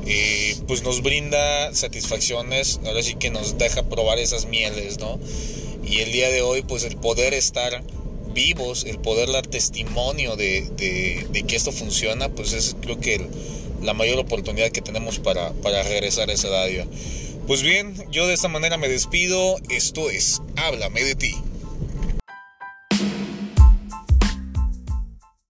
eh, 0.06 0.56
pues 0.68 0.84
nos 0.84 1.02
brinda 1.02 1.74
satisfacciones, 1.74 2.80
ahora 2.86 3.02
sí 3.02 3.16
que 3.16 3.32
nos 3.32 3.58
deja 3.58 3.84
probar 3.84 4.20
esas 4.20 4.45
mieles, 4.45 5.00
¿no? 5.00 5.20
Y 5.84 6.00
el 6.00 6.12
día 6.12 6.30
de 6.30 6.41
hoy, 6.41 6.62
pues 6.62 6.84
el 6.84 6.97
poder 6.97 7.34
estar 7.34 7.84
vivos, 8.40 8.86
el 8.86 9.00
poder 9.00 9.30
dar 9.30 9.46
testimonio 9.46 10.38
de, 10.38 10.62
de, 11.30 11.44
que 11.44 11.56
esto 11.58 11.74
funciona, 11.74 12.30
pues 12.30 12.54
es 12.54 12.78
creo 12.82 12.98
que 13.00 13.28
la 13.82 13.94
mayor 13.94 14.18
oportunidad 14.18 14.70
que 14.70 14.82
tenemos 14.82 15.20
para, 15.20 15.52
para 15.52 15.84
regresar 15.84 16.30
a 16.30 16.34
esa 16.34 16.50
radio. 16.50 16.86
Pues 17.48 17.64
bien, 17.64 17.96
yo 18.12 18.28
de 18.28 18.34
esta 18.36 18.48
manera 18.48 18.78
me 18.78 18.88
despido. 18.88 19.58
Esto 19.70 20.10
es 20.10 20.42
Háblame 20.56 21.04
de 21.04 21.16
ti. 21.16 21.36